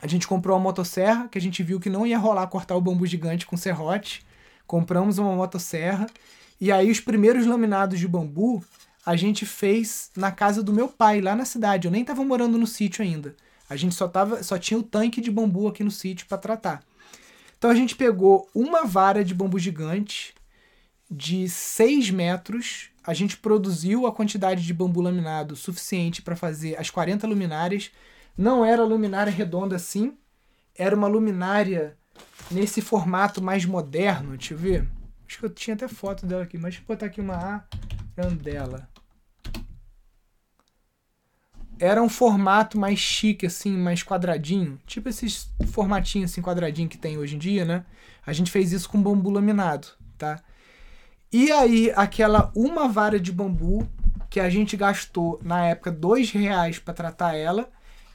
a 0.00 0.06
gente 0.06 0.26
comprou 0.26 0.56
uma 0.56 0.62
motosserra, 0.62 1.28
que 1.28 1.38
a 1.38 1.40
gente 1.40 1.62
viu 1.62 1.78
que 1.78 1.90
não 1.90 2.06
ia 2.06 2.18
rolar 2.18 2.46
cortar 2.46 2.76
o 2.76 2.80
bambu 2.80 3.06
gigante 3.06 3.46
com 3.46 3.56
serrote. 3.56 4.24
Compramos 4.66 5.18
uma 5.18 5.34
motosserra. 5.34 6.06
E 6.60 6.72
aí 6.72 6.90
os 6.90 7.00
primeiros 7.00 7.46
laminados 7.46 7.98
de 7.98 8.08
bambu 8.08 8.64
a 9.04 9.16
gente 9.16 9.44
fez 9.44 10.10
na 10.16 10.32
casa 10.32 10.62
do 10.62 10.72
meu 10.72 10.88
pai, 10.88 11.20
lá 11.20 11.36
na 11.36 11.44
cidade. 11.44 11.86
Eu 11.86 11.92
nem 11.92 12.00
estava 12.00 12.24
morando 12.24 12.56
no 12.56 12.66
sítio 12.66 13.04
ainda. 13.04 13.36
A 13.68 13.76
gente 13.76 13.94
só, 13.94 14.08
tava, 14.08 14.42
só 14.42 14.58
tinha 14.58 14.78
o 14.78 14.82
tanque 14.82 15.20
de 15.20 15.30
bambu 15.30 15.68
aqui 15.68 15.84
no 15.84 15.90
sítio 15.90 16.26
para 16.26 16.38
tratar. 16.38 16.82
Então 17.58 17.70
a 17.70 17.74
gente 17.74 17.96
pegou 17.96 18.48
uma 18.54 18.84
vara 18.84 19.24
de 19.24 19.34
bambu 19.34 19.58
gigante 19.58 20.34
de 21.10 21.48
6 21.48 22.10
metros. 22.10 22.90
A 23.06 23.12
gente 23.12 23.36
produziu 23.36 24.06
a 24.06 24.12
quantidade 24.12 24.64
de 24.64 24.72
bambu 24.72 25.00
laminado 25.00 25.54
suficiente 25.54 26.22
para 26.22 26.36
fazer 26.36 26.76
as 26.76 26.90
40 26.90 27.26
luminárias. 27.26 27.90
Não 28.36 28.64
era 28.64 28.82
luminária 28.84 29.32
redonda 29.32 29.76
assim, 29.76 30.16
era 30.76 30.96
uma 30.96 31.06
luminária 31.06 31.96
nesse 32.50 32.80
formato 32.80 33.42
mais 33.42 33.64
moderno. 33.64 34.36
Deixa 34.36 34.54
eu 34.54 34.58
ver. 34.58 34.88
Acho 35.26 35.38
que 35.38 35.44
eu 35.44 35.50
tinha 35.50 35.74
até 35.74 35.88
foto 35.88 36.26
dela 36.26 36.42
aqui, 36.42 36.56
mas 36.56 36.74
deixa 36.74 36.82
eu 36.82 36.86
botar 36.86 37.06
aqui 37.06 37.20
uma 37.20 37.64
Arandela. 38.16 38.88
Era 41.78 42.02
um 42.02 42.08
formato 42.08 42.78
mais 42.78 42.98
chique, 42.98 43.46
assim, 43.46 43.76
mais 43.76 44.02
quadradinho. 44.02 44.78
Tipo 44.86 45.08
esses 45.08 45.50
formatinhos 45.72 46.30
assim, 46.30 46.40
quadradinho 46.40 46.88
que 46.88 46.98
tem 46.98 47.18
hoje 47.18 47.34
em 47.34 47.38
dia, 47.38 47.64
né? 47.64 47.84
A 48.24 48.32
gente 48.32 48.50
fez 48.50 48.72
isso 48.72 48.88
com 48.88 49.02
bambu 49.02 49.30
laminado, 49.30 49.88
tá? 50.16 50.42
E 51.36 51.50
aí, 51.50 51.92
aquela 51.96 52.52
uma 52.54 52.86
vara 52.86 53.18
de 53.18 53.32
bambu 53.32 53.88
que 54.30 54.38
a 54.38 54.48
gente 54.48 54.76
gastou 54.76 55.40
na 55.42 55.66
época 55.66 55.90
dois 55.90 56.30
reais 56.30 56.78
para 56.78 56.94
tratar 56.94 57.34
ela, 57.34 57.68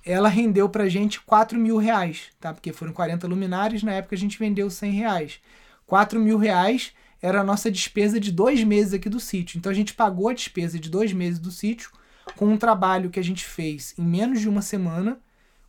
ela 0.06 0.30
rendeu 0.30 0.70
pra 0.70 0.88
gente 0.88 1.20
4 1.20 1.60
mil 1.60 1.76
reais, 1.76 2.28
tá? 2.40 2.54
Porque 2.54 2.72
foram 2.72 2.94
40 2.94 3.28
luminares, 3.28 3.84
na 3.84 3.92
época 3.92 4.16
a 4.16 4.18
gente 4.18 4.40
vendeu 4.40 4.70
100 4.70 4.94
reais. 4.94 5.42
4 5.86 6.18
mil 6.18 6.38
reais 6.38 6.94
era 7.22 7.42
a 7.42 7.44
nossa 7.44 7.70
despesa 7.70 8.22
de 8.22 8.32
dois 8.32 8.64
meses 8.64 8.94
aqui 8.94 9.10
do 9.10 9.20
sítio. 9.20 9.58
Então 9.58 9.70
a 9.70 9.76
gente 9.76 9.94
pagou 9.94 10.30
a 10.30 10.34
despesa 10.34 10.80
de 10.80 10.90
dois 10.90 11.12
meses 11.12 11.40
do 11.40 11.52
sítio 11.52 11.92
com 12.38 12.46
um 12.46 12.56
trabalho 12.56 13.10
que 13.10 13.20
a 13.20 13.24
gente 13.24 13.44
fez 13.44 13.94
em 13.98 14.06
menos 14.06 14.40
de 14.40 14.48
uma 14.48 14.62
semana 14.62 15.20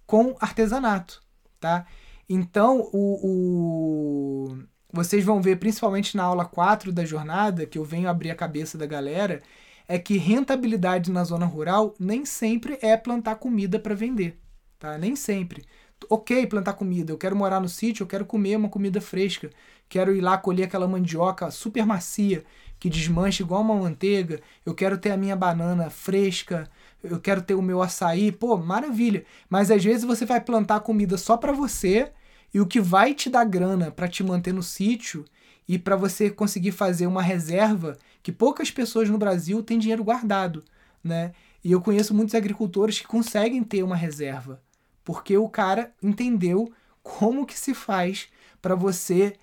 com 0.07 0.37
artesanato, 0.39 1.21
tá? 1.59 1.85
Então 2.29 2.89
o, 2.93 3.27
o 3.27 4.59
vocês 4.93 5.25
vão 5.25 5.41
ver 5.41 5.57
principalmente 5.57 6.17
na 6.17 6.25
aula 6.25 6.45
4 6.45 6.93
da 6.93 7.05
jornada, 7.05 7.67
que 7.67 7.79
eu 7.79 7.85
venho 7.85 8.09
abrir 8.09 8.31
a 8.31 8.35
cabeça 8.35 8.77
da 8.77 8.87
galera, 8.87 9.41
é 9.89 9.99
que 9.99 10.17
rentabilidade 10.17 11.11
na 11.11 11.25
zona 11.25 11.47
rural 11.47 11.95
nem 11.99 12.25
sempre 12.25 12.79
é 12.81 12.97
plantar 12.97 13.37
comida 13.37 13.79
para 13.79 13.95
vender, 13.95 14.39
tá? 14.79 14.97
Nem 14.99 15.17
sempre. 15.17 15.65
Ok, 16.09 16.47
plantar 16.47 16.75
comida, 16.75 17.13
eu 17.13 17.19
quero 17.19 17.37
morar 17.37 17.61
no 17.61 17.69
sítio, 17.69 18.05
eu 18.05 18.07
quero 18.07 18.25
comer 18.25 18.57
uma 18.57 18.69
comida 18.69 19.01
fresca, 19.01 19.51
quero 19.89 20.15
ir 20.15 20.21
lá 20.21 20.39
colher 20.39 20.65
aquela 20.65 20.89
mandioca 20.89 21.51
super 21.51 21.85
macia 21.85 22.45
que 22.81 22.89
desmancha 22.89 23.43
igual 23.43 23.61
uma 23.61 23.75
manteiga, 23.75 24.41
eu 24.65 24.75
quero 24.75 24.97
ter 24.97 25.11
a 25.11 25.17
minha 25.17 25.37
banana 25.37 25.91
fresca, 25.91 26.69
eu 27.05 27.21
quero 27.21 27.43
ter 27.43 27.55
o 27.55 27.61
meu 27.61 27.83
açaí, 27.83 28.33
pô, 28.33 28.57
maravilha. 28.57 29.25
Mas 29.51 29.71
às 29.71 29.85
vezes 29.85 30.03
você 30.03 30.25
vai 30.25 30.41
plantar 30.41 30.81
comida 30.81 31.19
só 31.19 31.37
para 31.37 31.53
você 31.53 32.11
e 32.53 32.61
o 32.61 32.67
que 32.67 32.81
vai 32.81 33.15
te 33.15 33.31
dar 33.31 33.45
grana 33.45 33.91
para 33.91 34.09
te 34.09 34.23
manter 34.23 34.53
no 34.53 34.63
sítio 34.63 35.25
e 35.69 35.79
para 35.79 35.97
você 35.97 36.31
conseguir 36.31 36.73
fazer 36.73 37.07
uma 37.07 37.23
reserva 37.23 37.97
que 38.23 38.33
poucas 38.33 38.71
pessoas 38.71 39.09
no 39.09 39.19
Brasil 39.19 39.63
têm 39.63 39.79
dinheiro 39.79 40.05
guardado, 40.05 40.65
né? 41.03 41.33
E 41.63 41.73
eu 41.73 41.81
conheço 41.81 42.15
muitos 42.15 42.35
agricultores 42.35 42.99
que 42.99 43.07
conseguem 43.07 43.63
ter 43.63 43.83
uma 43.83 43.97
reserva, 43.97 44.63
porque 45.05 45.37
o 45.37 45.49
cara 45.49 45.93
entendeu 46.03 46.73
como 47.03 47.47
que 47.47 47.59
se 47.59 47.75
faz 47.75 48.29
para 48.61 48.75
você 48.75 49.35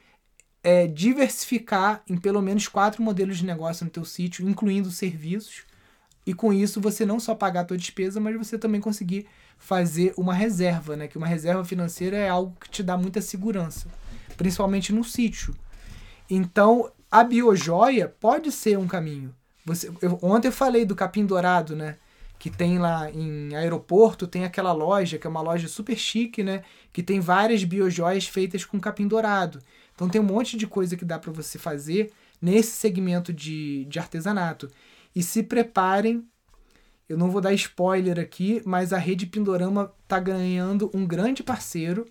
é, 0.64 0.88
diversificar 0.88 2.04
em 2.10 2.18
pelo 2.18 2.42
menos 2.42 2.68
quatro 2.68 3.02
modelos 3.02 3.38
de 3.38 3.46
negócio 3.46 3.86
no 3.86 3.92
teu 3.92 4.04
sítio, 4.04 4.48
incluindo 4.50 4.92
serviços, 4.92 5.64
e 6.26 6.34
com 6.34 6.52
isso 6.52 6.82
você 6.82 7.06
não 7.06 7.22
só 7.22 7.34
pagar 7.34 7.62
a 7.62 7.66
tua 7.66 7.78
despesa, 7.78 8.20
mas 8.20 8.36
você 8.36 8.58
também 8.58 8.82
conseguir 8.82 9.28
fazer 9.58 10.14
uma 10.18 10.34
reserva, 10.34 10.96
né? 10.96 11.08
Que 11.08 11.18
uma 11.18 11.28
reserva 11.28 11.64
financeira 11.66 12.18
é 12.18 12.30
algo 12.30 12.56
que 12.60 12.70
te 12.70 12.84
dá 12.84 12.98
muita 12.98 13.22
segurança, 13.22 13.88
principalmente 14.38 14.94
no 14.94 15.04
sítio. 15.04 15.56
Então, 16.30 16.92
a 17.10 17.24
biojoia 17.24 18.08
pode 18.08 18.52
ser 18.52 18.78
um 18.78 18.88
caminho. 18.88 19.34
Você, 19.66 19.92
eu, 20.02 20.18
ontem 20.22 20.48
eu 20.48 20.52
falei 20.52 20.86
do 20.86 20.96
capim 20.96 21.26
dourado, 21.26 21.76
né? 21.76 21.98
Que 22.40 22.50
tem 22.50 22.78
lá 22.78 23.10
em 23.12 23.56
aeroporto, 23.56 24.28
tem 24.28 24.46
aquela 24.46 24.72
loja, 24.72 25.18
que 25.18 25.26
é 25.26 25.30
uma 25.30 25.42
loja 25.42 25.68
super 25.68 25.98
chique, 25.98 26.44
né? 26.44 26.64
Que 26.94 27.02
tem 27.02 27.20
várias 27.20 27.64
biojoias 27.64 28.28
feitas 28.28 28.64
com 28.64 28.80
capim 28.80 29.08
dourado. 29.08 29.60
Então 29.94 30.08
tem 30.08 30.22
um 30.22 30.26
monte 30.26 30.56
de 30.56 30.68
coisa 30.68 30.96
que 30.96 31.04
dá 31.04 31.18
para 31.18 31.32
você 31.32 31.58
fazer 31.58 32.12
nesse 32.42 32.72
segmento 32.72 33.34
de, 33.34 33.86
de 33.86 34.00
artesanato. 34.00 34.70
E 35.16 35.24
se 35.24 35.42
preparem 35.42 36.26
eu 37.10 37.18
não 37.18 37.32
vou 37.32 37.40
dar 37.40 37.54
spoiler 37.54 38.20
aqui, 38.20 38.62
mas 38.66 38.92
a 38.92 38.98
rede 38.98 39.26
Pindorama 39.26 39.94
está 40.04 40.20
ganhando 40.20 40.92
um 40.94 41.06
grande 41.06 41.42
parceiro 41.42 42.06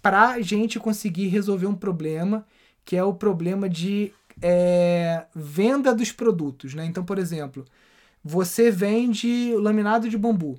para 0.00 0.30
a 0.30 0.40
gente 0.40 0.78
conseguir 0.78 1.26
resolver 1.28 1.66
um 1.66 1.74
problema, 1.74 2.46
que 2.84 2.96
é 2.96 3.02
o 3.04 3.12
problema 3.12 3.68
de 3.68 4.12
é, 4.40 5.26
venda 5.34 5.94
dos 5.94 6.12
produtos. 6.12 6.74
Né? 6.74 6.86
Então, 6.86 7.04
por 7.04 7.18
exemplo, 7.18 7.64
você 8.22 8.70
vende 8.70 9.54
laminado 9.56 10.08
de 10.08 10.16
bambu. 10.16 10.58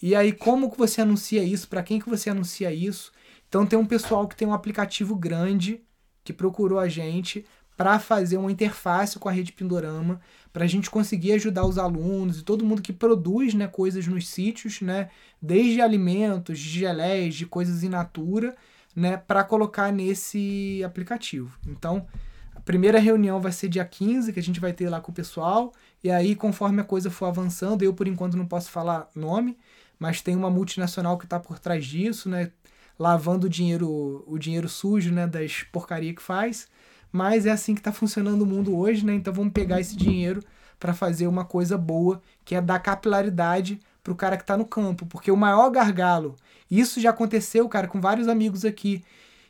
E 0.00 0.14
aí, 0.14 0.32
como 0.32 0.70
que 0.70 0.78
você 0.78 1.00
anuncia 1.00 1.42
isso? 1.42 1.68
Para 1.68 1.82
quem 1.82 1.98
que 1.98 2.08
você 2.08 2.30
anuncia 2.30 2.72
isso? 2.72 3.10
Então, 3.48 3.66
tem 3.66 3.78
um 3.78 3.86
pessoal 3.86 4.28
que 4.28 4.36
tem 4.36 4.46
um 4.46 4.54
aplicativo 4.54 5.16
grande 5.16 5.82
que 6.22 6.32
procurou 6.32 6.78
a 6.78 6.88
gente 6.88 7.44
para 7.76 7.98
fazer 7.98 8.36
uma 8.36 8.52
interface 8.52 9.18
com 9.18 9.28
a 9.28 9.32
rede 9.32 9.52
Pindorama, 9.52 10.20
para 10.54 10.64
a 10.64 10.68
gente 10.68 10.88
conseguir 10.88 11.32
ajudar 11.32 11.66
os 11.66 11.78
alunos 11.78 12.38
e 12.38 12.44
todo 12.44 12.64
mundo 12.64 12.80
que 12.80 12.92
produz 12.92 13.54
né, 13.54 13.66
coisas 13.66 14.06
nos 14.06 14.28
sítios, 14.28 14.80
né, 14.80 15.10
desde 15.42 15.80
alimentos, 15.80 16.60
de 16.60 16.68
geleias, 16.78 17.34
de 17.34 17.44
coisas 17.44 17.82
in 17.82 17.88
natura, 17.88 18.54
né, 18.94 19.16
para 19.16 19.42
colocar 19.42 19.92
nesse 19.92 20.80
aplicativo. 20.86 21.58
Então, 21.66 22.06
a 22.54 22.60
primeira 22.60 23.00
reunião 23.00 23.40
vai 23.40 23.50
ser 23.50 23.68
dia 23.68 23.84
15, 23.84 24.32
que 24.32 24.38
a 24.38 24.42
gente 24.42 24.60
vai 24.60 24.72
ter 24.72 24.88
lá 24.88 25.00
com 25.00 25.10
o 25.10 25.14
pessoal, 25.14 25.72
e 26.04 26.08
aí, 26.08 26.36
conforme 26.36 26.80
a 26.80 26.84
coisa 26.84 27.10
for 27.10 27.26
avançando, 27.26 27.82
eu 27.82 27.92
por 27.92 28.06
enquanto 28.06 28.36
não 28.36 28.46
posso 28.46 28.70
falar 28.70 29.08
nome, 29.12 29.58
mas 29.98 30.22
tem 30.22 30.36
uma 30.36 30.50
multinacional 30.50 31.18
que 31.18 31.24
está 31.24 31.40
por 31.40 31.58
trás 31.58 31.84
disso, 31.84 32.28
né, 32.28 32.52
lavando 32.96 33.48
o 33.48 33.50
dinheiro, 33.50 34.22
o 34.24 34.38
dinheiro 34.38 34.68
sujo 34.68 35.10
né, 35.10 35.26
das 35.26 35.64
porcaria 35.64 36.14
que 36.14 36.22
faz 36.22 36.68
mas 37.14 37.46
é 37.46 37.52
assim 37.52 37.74
que 37.74 37.80
está 37.80 37.92
funcionando 37.92 38.42
o 38.42 38.46
mundo 38.46 38.76
hoje, 38.76 39.06
né? 39.06 39.14
Então 39.14 39.32
vamos 39.32 39.52
pegar 39.52 39.80
esse 39.80 39.94
dinheiro 39.94 40.42
para 40.80 40.92
fazer 40.92 41.28
uma 41.28 41.44
coisa 41.44 41.78
boa, 41.78 42.20
que 42.44 42.56
é 42.56 42.60
dar 42.60 42.80
capilaridade 42.80 43.78
para 44.02 44.12
o 44.12 44.16
cara 44.16 44.36
que 44.36 44.42
está 44.42 44.56
no 44.56 44.64
campo, 44.64 45.06
porque 45.06 45.30
o 45.30 45.36
maior 45.36 45.70
gargalo, 45.70 46.34
isso 46.68 47.00
já 47.00 47.10
aconteceu, 47.10 47.68
cara, 47.68 47.86
com 47.86 48.00
vários 48.00 48.26
amigos 48.26 48.64
aqui, 48.64 49.04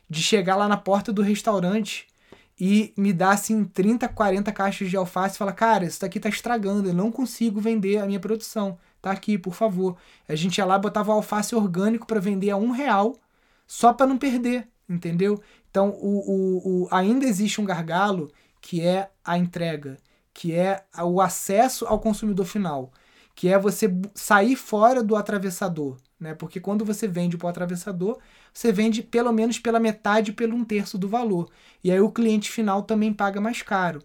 de 0.07 0.21
chegar 0.21 0.55
lá 0.55 0.67
na 0.67 0.77
porta 0.77 1.11
do 1.11 1.23
restaurante 1.23 2.05
e 2.59 2.93
me 2.95 3.11
dar 3.11 3.31
assim 3.31 3.63
30, 3.63 4.07
40 4.09 4.51
caixas 4.51 4.87
de 4.87 4.95
alface 4.95 5.33
e 5.33 5.39
falar: 5.39 5.53
"Cara, 5.53 5.85
isso 5.85 5.99
daqui 5.99 6.19
tá 6.19 6.29
estragando, 6.29 6.89
eu 6.89 6.93
não 6.93 7.11
consigo 7.11 7.59
vender 7.59 7.97
a 7.97 8.05
minha 8.05 8.19
produção. 8.19 8.77
Tá 9.01 9.09
aqui, 9.09 9.39
por 9.39 9.55
favor". 9.55 9.97
A 10.29 10.35
gente 10.35 10.59
ia 10.59 10.65
lá 10.65 10.77
botava 10.77 11.11
alface 11.11 11.55
orgânico 11.55 12.05
para 12.05 12.19
vender 12.19 12.51
a 12.51 12.57
um 12.57 12.69
real, 12.69 13.15
só 13.65 13.91
para 13.91 14.05
não 14.05 14.19
perder, 14.19 14.67
entendeu? 14.87 15.41
Então, 15.75 15.89
o, 15.89 16.31
o, 16.31 16.83
o, 16.83 16.87
ainda 16.89 17.25
existe 17.25 17.59
um 17.59 17.65
gargalo 17.65 18.31
que 18.61 18.79
é 18.79 19.09
a 19.25 19.37
entrega, 19.37 19.97
que 20.33 20.53
é 20.53 20.85
o 21.03 21.19
acesso 21.19 21.85
ao 21.85 21.99
consumidor 21.99 22.45
final, 22.45 22.93
que 23.35 23.49
é 23.49 23.59
você 23.59 23.93
sair 24.13 24.55
fora 24.55 25.03
do 25.03 25.17
atravessador. 25.17 25.97
Né? 26.17 26.33
Porque 26.33 26.61
quando 26.61 26.85
você 26.85 27.09
vende 27.09 27.37
para 27.37 27.47
o 27.47 27.49
atravessador, 27.49 28.19
você 28.53 28.71
vende 28.71 29.03
pelo 29.03 29.33
menos 29.33 29.59
pela 29.59 29.77
metade, 29.77 30.31
pelo 30.31 30.55
um 30.55 30.63
terço 30.63 30.97
do 30.97 31.09
valor. 31.09 31.49
E 31.83 31.91
aí 31.91 31.99
o 31.99 32.09
cliente 32.09 32.49
final 32.49 32.83
também 32.83 33.11
paga 33.11 33.41
mais 33.41 33.61
caro. 33.61 34.01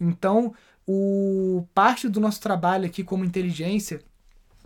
Então, 0.00 0.54
o 0.86 1.66
parte 1.74 2.08
do 2.08 2.20
nosso 2.20 2.40
trabalho 2.40 2.86
aqui 2.86 3.02
como 3.02 3.24
inteligência 3.24 4.00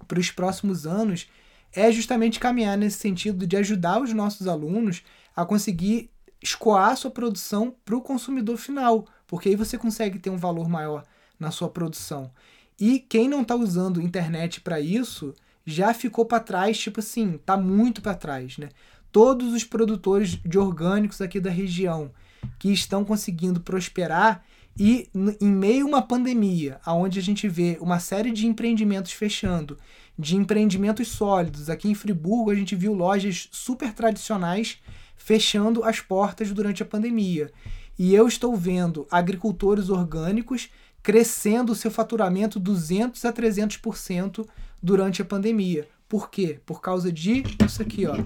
para 0.07 0.21
os 0.21 0.31
próximos 0.31 0.87
anos 0.87 1.31
é 1.73 1.91
justamente 1.91 2.39
caminhar 2.39 2.77
nesse 2.77 2.99
sentido 2.99 3.47
de 3.47 3.57
ajudar 3.57 4.03
os 4.03 4.13
nossos 4.13 4.47
alunos 4.47 5.03
a 5.35 5.47
conseguir 5.47 6.12
escoar 6.43 6.91
a 6.91 6.97
sua 6.97 7.11
produção 7.11 7.75
para 7.85 7.97
o 7.97 8.03
consumidor 8.03 8.57
final, 8.57 9.07
porque 9.27 9.49
aí 9.49 9.57
você 9.57 9.79
consegue 9.79 10.19
ter 10.19 10.31
um 10.31 10.37
valor 10.37 10.69
maior 10.69 11.05
na 11.39 11.51
sua 11.51 11.69
produção. 11.69 12.31
E 12.79 12.99
quem 12.99 13.29
não 13.29 13.43
está 13.43 13.55
usando 13.55 14.01
internet 14.01 14.61
para 14.61 14.81
isso 14.81 15.35
já 15.65 15.95
ficou 15.95 16.25
para 16.25 16.41
trás, 16.41 16.79
tipo 16.79 17.01
assim, 17.01 17.39
tá 17.39 17.57
muito 17.57 18.03
para 18.03 18.15
trás, 18.15 18.59
né? 18.59 18.69
Todos 19.13 19.53
os 19.53 19.63
produtores 19.63 20.31
de 20.31 20.59
orgânicos 20.59 21.21
aqui 21.21 21.39
da 21.39 21.51
região 21.51 22.11
que 22.59 22.73
estão 22.73 23.05
conseguindo 23.05 23.61
prosperar 23.61 24.45
e 24.79 25.09
em 25.41 25.49
meio 25.49 25.85
a 25.85 25.89
uma 25.89 26.03
pandemia, 26.03 26.81
aonde 26.85 27.19
a 27.19 27.23
gente 27.23 27.47
vê 27.47 27.77
uma 27.81 28.01
série 28.01 28.31
de 28.31 28.47
empreendimentos 28.47 29.13
fechando, 29.13 29.79
de 30.19 30.37
empreendimentos 30.37 31.09
sólidos, 31.09 31.69
aqui 31.69 31.89
em 31.89 31.95
Friburgo 31.95 32.51
a 32.51 32.55
gente 32.55 32.75
viu 32.75 32.95
lojas 32.95 33.49
super 33.53 33.93
tradicionais 33.93 34.79
fechando 35.25 35.85
as 35.85 36.01
portas 36.01 36.51
durante 36.51 36.83
a 36.83 36.87
pandemia. 36.87 37.51
E 37.99 38.15
eu 38.15 38.27
estou 38.27 38.57
vendo 38.57 39.07
agricultores 39.11 39.89
orgânicos 39.89 40.69
crescendo 41.03 41.73
o 41.73 41.77
seu 41.77 41.91
faturamento 41.91 42.59
200 42.59 43.25
a 43.25 43.33
300% 43.33 44.47
durante 44.83 45.23
a 45.23 45.25
pandemia. 45.25 45.89
Por 46.09 46.29
quê? 46.29 46.61
Por 46.67 46.81
causa 46.81 47.13
de 47.13 47.45
isso 47.65 47.83
aqui, 47.83 48.07
ó. 48.07 48.19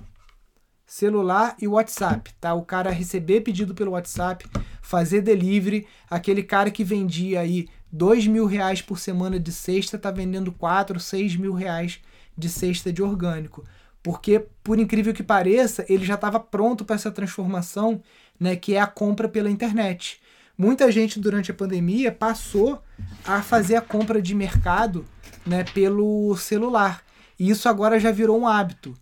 celular 0.86 1.54
e 1.60 1.68
WhatsApp, 1.68 2.32
tá? 2.40 2.54
O 2.54 2.64
cara 2.64 2.90
receber 2.90 3.42
pedido 3.42 3.74
pelo 3.74 3.92
WhatsApp, 3.92 4.46
fazer 4.80 5.20
delivery, 5.20 5.86
aquele 6.08 6.42
cara 6.42 6.70
que 6.70 6.84
vendia 6.84 7.40
aí 7.40 7.68
dois 7.92 8.26
mil 8.26 8.46
reais 8.46 8.80
por 8.80 8.98
semana 8.98 9.38
de 9.38 9.52
cesta 9.52 9.98
tá 9.98 10.10
vendendo 10.10 10.50
quatro, 10.50 10.98
seis 10.98 11.36
mil 11.36 11.52
reais 11.52 12.00
de 12.36 12.48
cesta 12.48 12.92
de 12.92 13.02
orgânico, 13.02 13.64
porque 14.06 14.46
por 14.62 14.78
incrível 14.78 15.12
que 15.12 15.24
pareça 15.24 15.84
ele 15.88 16.04
já 16.04 16.14
estava 16.14 16.38
pronto 16.38 16.84
para 16.84 16.94
essa 16.94 17.10
transformação, 17.10 18.00
né? 18.38 18.54
Que 18.54 18.76
é 18.76 18.80
a 18.80 18.86
compra 18.86 19.28
pela 19.28 19.50
internet. 19.50 20.20
Muita 20.56 20.92
gente 20.92 21.18
durante 21.18 21.50
a 21.50 21.54
pandemia 21.54 22.12
passou 22.12 22.80
a 23.24 23.42
fazer 23.42 23.74
a 23.74 23.80
compra 23.80 24.22
de 24.22 24.32
mercado, 24.32 25.04
né? 25.44 25.64
Pelo 25.74 26.36
celular. 26.36 27.02
E 27.36 27.50
isso 27.50 27.68
agora 27.68 27.98
já 27.98 28.12
virou 28.12 28.38
um 28.38 28.46
hábito. 28.46 28.94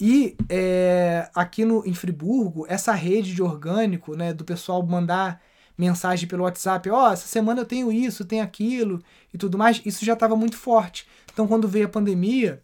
E 0.00 0.36
é, 0.48 1.30
aqui 1.36 1.64
no, 1.64 1.86
em 1.86 1.94
Friburgo, 1.94 2.66
essa 2.68 2.92
rede 2.92 3.32
de 3.32 3.40
orgânico, 3.40 4.16
né, 4.16 4.32
do 4.32 4.44
pessoal 4.44 4.84
mandar 4.84 5.40
mensagem 5.76 6.28
pelo 6.28 6.42
WhatsApp, 6.42 6.90
ó, 6.90 7.10
oh, 7.10 7.12
essa 7.12 7.28
semana 7.28 7.60
eu 7.60 7.64
tenho 7.64 7.92
isso, 7.92 8.24
tenho 8.24 8.42
aquilo 8.42 9.00
e 9.32 9.38
tudo 9.38 9.56
mais, 9.56 9.80
isso 9.86 10.04
já 10.04 10.14
estava 10.14 10.34
muito 10.34 10.56
forte. 10.56 11.06
Então, 11.32 11.46
quando 11.46 11.68
veio 11.68 11.86
a 11.86 11.88
pandemia, 11.88 12.60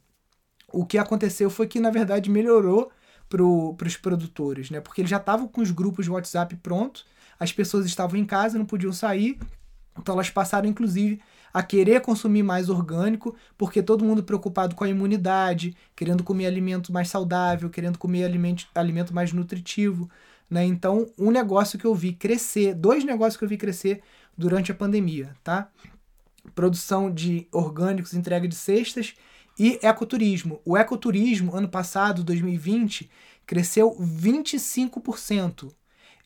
o 0.75 0.85
que 0.85 0.99
aconteceu 0.99 1.49
foi 1.49 1.67
que, 1.67 1.79
na 1.79 1.91
verdade, 1.91 2.29
melhorou 2.29 2.91
para 3.29 3.43
os 3.87 3.97
produtores, 3.97 4.71
né? 4.71 4.81
Porque 4.81 5.01
eles 5.01 5.11
já 5.11 5.17
estavam 5.17 5.49
com 5.49 5.61
os 5.61 5.71
grupos 5.71 6.05
de 6.05 6.11
WhatsApp 6.11 6.55
prontos, 6.57 7.05
as 7.39 7.53
pessoas 7.53 7.87
estavam 7.87 8.19
em 8.19 8.25
casa, 8.25 8.59
não 8.59 8.67
podiam 8.67 8.93
sair, 8.93 9.39
então 9.99 10.15
elas 10.15 10.31
passaram, 10.31 10.69
inclusive, 10.69 11.21
a 11.53 11.63
querer 11.63 12.01
consumir 12.01 12.43
mais 12.43 12.69
orgânico, 12.69 13.37
porque 13.57 13.83
todo 13.83 14.05
mundo 14.05 14.23
preocupado 14.25 14.75
com 14.75 14.85
a 14.85 14.89
imunidade, 14.89 15.77
querendo 15.95 16.25
comer 16.25 16.47
alimento 16.47 16.93
mais 16.93 17.09
saudável, 17.09 17.71
querendo 17.71 17.99
comer 17.99 18.25
alimento, 18.25 18.67
alimento 18.75 19.15
mais 19.15 19.33
nutritivo. 19.33 20.11
Né? 20.51 20.65
Então, 20.65 21.07
um 21.17 21.31
negócio 21.31 21.79
que 21.79 21.85
eu 21.85 21.95
vi 21.95 22.13
crescer, 22.13 22.75
dois 22.75 23.05
negócios 23.05 23.37
que 23.37 23.45
eu 23.45 23.49
vi 23.49 23.57
crescer 23.57 24.03
durante 24.37 24.73
a 24.73 24.75
pandemia, 24.75 25.35
tá? 25.45 25.69
Produção 26.55 27.11
de 27.11 27.47
orgânicos, 27.53 28.15
entrega 28.15 28.47
de 28.49 28.55
cestas 28.55 29.15
e 29.59 29.79
ecoturismo. 29.83 30.61
O 30.65 30.77
ecoturismo, 30.77 31.55
ano 31.55 31.69
passado, 31.69 32.25
2020, 32.25 33.11
cresceu 33.47 33.97
25%. 34.01 35.73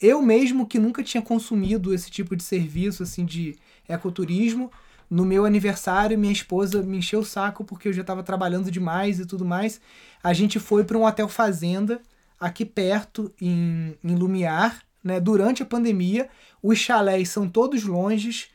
Eu 0.00 0.22
mesmo 0.22 0.66
que 0.66 0.78
nunca 0.78 1.02
tinha 1.02 1.22
consumido 1.22 1.92
esse 1.92 2.10
tipo 2.10 2.36
de 2.36 2.42
serviço 2.42 3.02
assim 3.02 3.24
de 3.24 3.56
ecoturismo, 3.88 4.70
no 5.10 5.24
meu 5.24 5.46
aniversário, 5.46 6.18
minha 6.18 6.32
esposa 6.32 6.82
me 6.82 6.98
encheu 6.98 7.20
o 7.20 7.24
saco 7.24 7.64
porque 7.64 7.88
eu 7.88 7.92
já 7.92 8.02
estava 8.02 8.22
trabalhando 8.22 8.70
demais 8.70 9.18
e 9.18 9.26
tudo 9.26 9.44
mais. 9.44 9.80
A 10.22 10.32
gente 10.34 10.58
foi 10.60 10.84
para 10.84 10.98
um 10.98 11.04
hotel 11.04 11.28
fazenda 11.28 12.00
aqui 12.38 12.64
perto, 12.64 13.32
em, 13.40 13.96
em 14.04 14.14
Lumiar, 14.14 14.82
né? 15.02 15.18
Durante 15.18 15.62
a 15.62 15.66
pandemia, 15.66 16.28
os 16.62 16.78
chalés 16.78 17.30
são 17.30 17.48
todos 17.48 17.84
longes. 17.84 18.48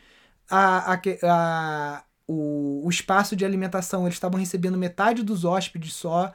A, 0.49 0.93
a, 0.93 1.01
a, 1.24 2.03
o, 2.28 2.86
o 2.86 2.89
espaço 2.89 3.36
de 3.36 3.45
alimentação, 3.45 4.03
eles 4.03 4.15
estavam 4.15 4.39
recebendo 4.39 4.78
metade 4.78 5.24
dos 5.24 5.43
hóspedes 5.45 5.93
só. 5.93 6.34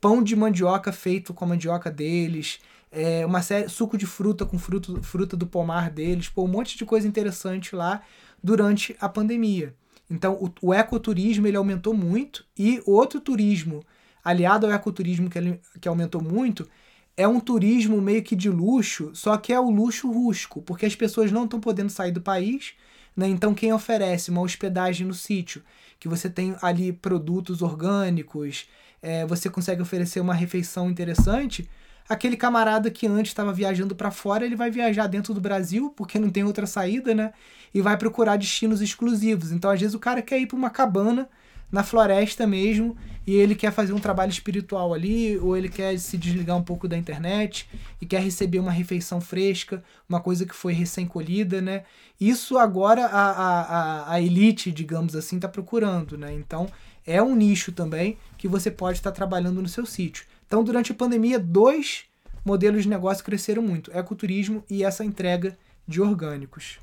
Pão 0.00 0.22
de 0.22 0.36
mandioca 0.36 0.92
feito 0.92 1.34
com 1.34 1.44
a 1.44 1.48
mandioca 1.48 1.90
deles. 1.90 2.60
É, 2.92 3.26
uma 3.26 3.42
série, 3.42 3.68
suco 3.68 3.98
de 3.98 4.06
fruta 4.06 4.44
com 4.44 4.58
fruto, 4.58 5.02
fruta 5.02 5.36
do 5.36 5.46
pomar 5.46 5.90
deles. 5.90 6.28
Pô, 6.28 6.44
um 6.44 6.48
monte 6.48 6.76
de 6.76 6.84
coisa 6.84 7.08
interessante 7.08 7.74
lá 7.74 8.02
durante 8.42 8.96
a 9.00 9.08
pandemia. 9.08 9.74
Então, 10.08 10.34
o, 10.34 10.68
o 10.68 10.74
ecoturismo 10.74 11.46
ele 11.46 11.56
aumentou 11.56 11.92
muito 11.92 12.44
e 12.56 12.80
outro 12.86 13.20
turismo 13.20 13.82
aliado 14.22 14.66
ao 14.66 14.72
ecoturismo 14.72 15.28
que, 15.28 15.38
ele, 15.38 15.60
que 15.80 15.88
aumentou 15.88 16.22
muito 16.22 16.68
é 17.16 17.26
um 17.26 17.40
turismo 17.40 18.00
meio 18.00 18.22
que 18.22 18.36
de 18.36 18.50
luxo, 18.50 19.10
só 19.14 19.36
que 19.36 19.52
é 19.52 19.58
o 19.58 19.70
luxo 19.70 20.10
rústico, 20.10 20.60
porque 20.62 20.84
as 20.84 20.94
pessoas 20.94 21.32
não 21.32 21.44
estão 21.44 21.58
podendo 21.58 21.90
sair 21.90 22.12
do 22.12 22.20
país, 22.20 22.74
né? 23.16 23.26
Então 23.28 23.54
quem 23.54 23.72
oferece 23.72 24.30
uma 24.30 24.42
hospedagem 24.42 25.06
no 25.06 25.14
sítio, 25.14 25.62
que 25.98 26.08
você 26.08 26.28
tem 26.28 26.54
ali 26.60 26.92
produtos 26.92 27.62
orgânicos, 27.62 28.68
é, 29.00 29.24
você 29.24 29.48
consegue 29.48 29.80
oferecer 29.80 30.20
uma 30.20 30.34
refeição 30.34 30.90
interessante, 30.90 31.68
aquele 32.08 32.36
camarada 32.36 32.90
que 32.90 33.06
antes 33.06 33.30
estava 33.30 33.52
viajando 33.52 33.94
para 33.94 34.10
fora, 34.10 34.44
ele 34.44 34.56
vai 34.56 34.70
viajar 34.70 35.06
dentro 35.06 35.34
do 35.34 35.40
Brasil, 35.40 35.92
porque 35.96 36.18
não 36.18 36.30
tem 36.30 36.44
outra 36.44 36.66
saída, 36.66 37.14
né? 37.14 37.32
E 37.74 37.80
vai 37.80 37.96
procurar 37.96 38.36
destinos 38.36 38.80
exclusivos. 38.80 39.50
Então, 39.52 39.70
às 39.70 39.80
vezes, 39.80 39.94
o 39.94 39.98
cara 39.98 40.22
quer 40.22 40.38
ir 40.38 40.46
para 40.46 40.56
uma 40.56 40.70
cabana 40.70 41.28
na 41.70 41.82
floresta 41.82 42.46
mesmo 42.46 42.96
e 43.26 43.34
ele 43.34 43.56
quer 43.56 43.72
fazer 43.72 43.92
um 43.92 43.98
trabalho 43.98 44.30
espiritual 44.30 44.94
ali, 44.94 45.36
ou 45.38 45.56
ele 45.56 45.68
quer 45.68 45.98
se 45.98 46.16
desligar 46.16 46.56
um 46.56 46.62
pouco 46.62 46.86
da 46.86 46.96
internet 46.96 47.68
e 48.00 48.06
quer 48.06 48.20
receber 48.20 48.60
uma 48.60 48.70
refeição 48.70 49.20
fresca, 49.20 49.82
uma 50.08 50.20
coisa 50.20 50.46
que 50.46 50.54
foi 50.54 50.72
recém-colhida, 50.72 51.60
né? 51.60 51.82
Isso 52.20 52.56
agora 52.56 53.06
a, 53.06 53.30
a, 53.30 54.12
a 54.12 54.20
elite, 54.20 54.70
digamos 54.70 55.16
assim, 55.16 55.36
está 55.36 55.48
procurando, 55.48 56.16
né? 56.16 56.32
Então 56.32 56.68
é 57.04 57.20
um 57.20 57.34
nicho 57.34 57.72
também 57.72 58.16
que 58.38 58.46
você 58.46 58.70
pode 58.70 58.98
estar 58.98 59.10
tá 59.10 59.16
trabalhando 59.16 59.60
no 59.60 59.68
seu 59.68 59.84
sítio. 59.84 60.24
Então, 60.46 60.62
durante 60.62 60.92
a 60.92 60.94
pandemia, 60.94 61.38
dois 61.38 62.04
modelos 62.44 62.84
de 62.84 62.88
negócio 62.88 63.24
cresceram 63.24 63.62
muito: 63.62 63.90
ecoturismo 63.92 64.64
e 64.70 64.84
essa 64.84 65.04
entrega 65.04 65.58
de 65.86 66.00
orgânicos. 66.00 66.78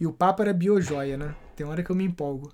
E 0.00 0.06
o 0.06 0.12
papo 0.12 0.42
era 0.42 0.52
biojoia, 0.52 1.16
né? 1.16 1.34
Tem 1.56 1.66
hora 1.66 1.82
que 1.82 1.90
eu 1.90 1.96
me 1.96 2.04
empolgo. 2.04 2.52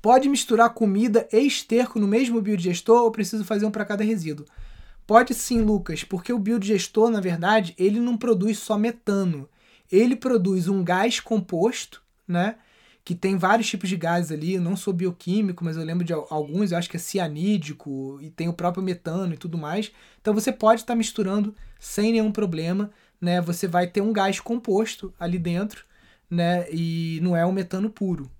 Pode 0.00 0.28
misturar 0.30 0.72
comida 0.72 1.28
e 1.30 1.46
esterco 1.46 1.98
no 2.00 2.08
mesmo 2.08 2.40
biodigestor 2.40 3.02
ou 3.02 3.10
preciso 3.10 3.44
fazer 3.44 3.66
um 3.66 3.70
para 3.70 3.84
cada 3.84 4.02
resíduo? 4.02 4.46
Pode 5.06 5.34
sim, 5.34 5.60
Lucas, 5.60 6.04
porque 6.04 6.32
o 6.32 6.38
biodigestor, 6.38 7.10
na 7.10 7.20
verdade, 7.20 7.74
ele 7.76 8.00
não 8.00 8.16
produz 8.16 8.58
só 8.58 8.78
metano. 8.78 9.48
Ele 9.92 10.16
produz 10.16 10.68
um 10.68 10.82
gás 10.82 11.20
composto, 11.20 12.02
né? 12.26 12.56
Que 13.04 13.14
tem 13.14 13.36
vários 13.36 13.68
tipos 13.68 13.88
de 13.88 13.96
gases 13.96 14.30
ali, 14.30 14.54
eu 14.54 14.60
não 14.60 14.76
sou 14.76 14.92
bioquímico, 14.92 15.64
mas 15.64 15.76
eu 15.76 15.84
lembro 15.84 16.04
de 16.04 16.12
alguns, 16.12 16.72
eu 16.72 16.78
acho 16.78 16.88
que 16.88 16.96
é 16.96 17.00
cianídico 17.00 18.18
e 18.22 18.30
tem 18.30 18.48
o 18.48 18.52
próprio 18.52 18.82
metano 18.82 19.34
e 19.34 19.36
tudo 19.36 19.58
mais. 19.58 19.90
Então 20.20 20.34
você 20.34 20.52
pode 20.52 20.82
estar 20.82 20.92
tá 20.94 20.96
misturando 20.96 21.54
sem 21.78 22.12
nenhum 22.12 22.30
problema, 22.32 22.90
né? 23.20 23.40
Você 23.40 23.66
vai 23.66 23.86
ter 23.86 24.00
um 24.00 24.12
gás 24.12 24.38
composto 24.40 25.12
ali 25.18 25.38
dentro, 25.38 25.84
né? 26.30 26.66
E 26.70 27.20
não 27.22 27.36
é 27.36 27.44
um 27.46 27.52
metano 27.52 27.90
puro. 27.90 28.30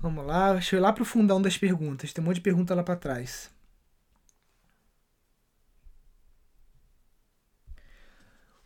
Vamos 0.00 0.24
lá, 0.26 0.54
deixa 0.54 0.76
eu 0.76 0.80
ir 0.80 0.82
lá 0.82 0.92
pro 0.92 1.04
fundão 1.04 1.42
das 1.42 1.58
perguntas. 1.58 2.12
Tem 2.12 2.22
um 2.22 2.26
monte 2.26 2.36
de 2.36 2.40
pergunta 2.40 2.74
lá 2.74 2.82
para 2.82 2.96
trás. 2.96 3.50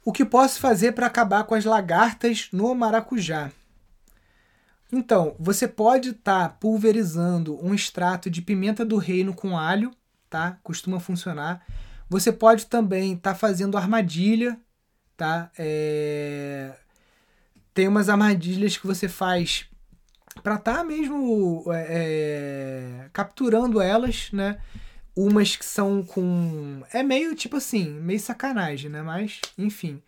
O 0.05 0.13
que 0.13 0.25
posso 0.25 0.61
fazer 0.61 0.93
para 0.93 1.07
acabar 1.07 1.45
com 1.45 1.55
as 1.55 1.65
lagartas 1.65 2.49
no 2.53 2.75
maracujá? 2.75 3.51
Então, 4.93 5.35
você 5.41 5.67
pode 5.67 6.11
estar 6.11 6.49
tá 6.49 6.55
pulverizando 6.61 7.59
um 7.65 7.75
extrato 7.75 8.29
de 8.29 8.43
pimenta 8.43 8.85
do 8.85 8.99
reino 8.99 9.33
com 9.33 9.57
alho, 9.57 9.91
tá? 10.29 10.59
Costuma 10.63 11.01
funcionar. 11.01 11.65
Você 12.09 12.31
pode 12.31 12.67
também 12.67 13.15
estar 13.15 13.33
tá 13.33 13.39
fazendo 13.39 13.79
armadilha, 13.79 14.61
tá? 15.17 15.51
É... 15.59 16.73
Tem 17.73 17.89
umas 17.89 18.11
armadilhas 18.11 18.77
que 18.77 18.87
você 18.87 19.09
faz 19.09 19.67
para 20.43 20.57
estar 20.57 20.77
tá 20.77 20.85
mesmo 20.85 21.65
é... 21.69 21.87
é 21.89 23.09
capturando 23.11 23.81
elas, 23.81 24.29
né? 24.33 24.61
Umas 25.17 25.57
que 25.57 25.65
são 25.65 26.03
com. 26.03 26.83
É 26.93 27.03
meio 27.03 27.35
tipo 27.35 27.57
assim, 27.57 27.89
meio 27.89 28.21
sacanagem, 28.21 28.91
né? 28.91 29.03
Mas, 29.03 29.41
enfim. 29.57 30.03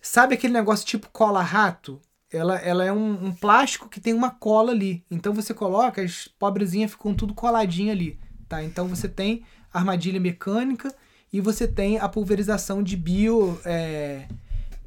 Sabe 0.00 0.34
aquele 0.34 0.52
negócio 0.52 0.86
tipo 0.86 1.08
cola-rato? 1.10 2.00
Ela, 2.30 2.56
ela 2.58 2.84
é 2.84 2.92
um, 2.92 3.26
um, 3.26 3.32
plástico 3.32 3.88
que 3.88 4.00
tem 4.00 4.14
uma 4.14 4.30
cola 4.30 4.72
ali. 4.72 5.04
Então 5.10 5.32
você 5.32 5.52
coloca, 5.52 6.02
as 6.02 6.28
pobrezinhas 6.28 6.90
ficam 6.90 7.14
tudo 7.14 7.34
coladinho 7.34 7.90
ali. 7.90 8.18
Tá? 8.48 8.62
Então 8.62 8.86
você 8.86 9.08
tem 9.08 9.42
armadilha 9.72 10.20
mecânica 10.20 10.94
e 11.32 11.40
você 11.40 11.66
tem 11.66 11.98
a 11.98 12.08
pulverização 12.08 12.82
de 12.82 12.96
bio. 12.96 13.58
É... 13.64 14.26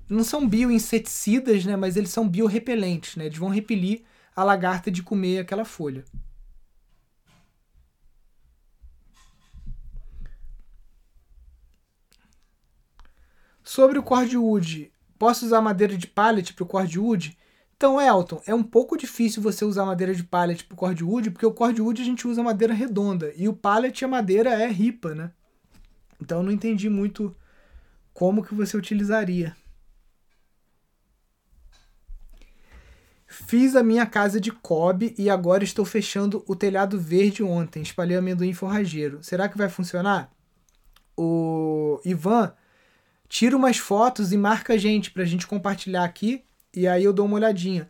Não 0.08 0.24
são 0.24 0.48
bioinseticidas, 0.48 1.66
né? 1.66 1.76
Mas 1.76 1.96
eles 1.98 2.10
são 2.10 2.28
biorrepelentes, 2.28 3.16
né? 3.16 3.26
Eles 3.26 3.38
vão 3.38 3.50
repelir 3.50 4.04
a 4.36 4.44
lagarta 4.44 4.92
de 4.92 5.04
comer 5.04 5.40
aquela 5.40 5.66
folha. 5.66 6.04
Sobre 13.64 14.00
o 14.00 14.04
cordwood, 14.04 14.92
posso 15.18 15.46
usar 15.46 15.62
madeira 15.62 15.98
de 15.98 16.08
pallet 16.08 16.54
para 16.54 16.64
o 16.64 16.68
cordwood? 16.68 17.38
Então, 17.78 18.00
Elton, 18.00 18.42
é 18.46 18.54
um 18.54 18.64
pouco 18.64 18.98
difícil 18.98 19.42
você 19.42 19.66
usar 19.66 19.86
madeira 19.86 20.14
de 20.14 20.24
pallet 20.24 20.64
para 20.64 20.74
o 20.74 20.78
cordwood, 20.78 21.32
porque 21.32 21.46
o 21.46 21.54
cordwood 21.54 22.02
a 22.02 22.06
gente 22.06 22.28
usa 22.28 22.44
madeira 22.44 22.74
redonda 22.74 23.34
e 23.36 23.48
o 23.48 23.54
pallet 23.54 24.06
a 24.06 24.08
madeira 24.08 24.52
é 24.52 24.68
ripa, 24.68 25.16
né? 25.16 25.32
Então, 26.22 26.44
não 26.44 26.52
entendi 26.52 26.90
muito 26.90 27.36
como 28.14 28.44
que 28.44 28.54
você 28.54 28.78
utilizaria. 28.78 29.56
Fiz 33.26 33.76
a 33.76 33.82
minha 33.82 34.06
casa 34.06 34.42
de 34.42 34.52
cobre 34.52 35.16
e 35.18 35.30
agora 35.30 35.64
estou 35.64 35.86
fechando 35.86 36.44
o 36.48 36.56
telhado 36.56 37.00
verde 37.00 37.42
ontem. 37.42 37.82
Espalhei 37.82 38.18
amendoim 38.18 38.54
forrageiro. 38.54 39.24
Será 39.24 39.48
que 39.48 39.58
vai 39.58 39.70
funcionar? 39.70 40.32
O 41.18 42.00
Ivan, 42.04 42.54
tira 43.32 43.56
umas 43.56 43.78
fotos 43.78 44.34
e 44.34 44.38
marca 44.38 44.74
a 44.74 44.78
gente 44.78 45.10
para 45.10 45.24
a 45.24 45.26
gente 45.26 45.48
compartilhar 45.48 46.04
aqui 46.04 46.44
e 46.76 46.86
aí 46.86 47.02
eu 47.02 47.14
dou 47.14 47.26
uma 47.26 47.36
olhadinha. 47.36 47.90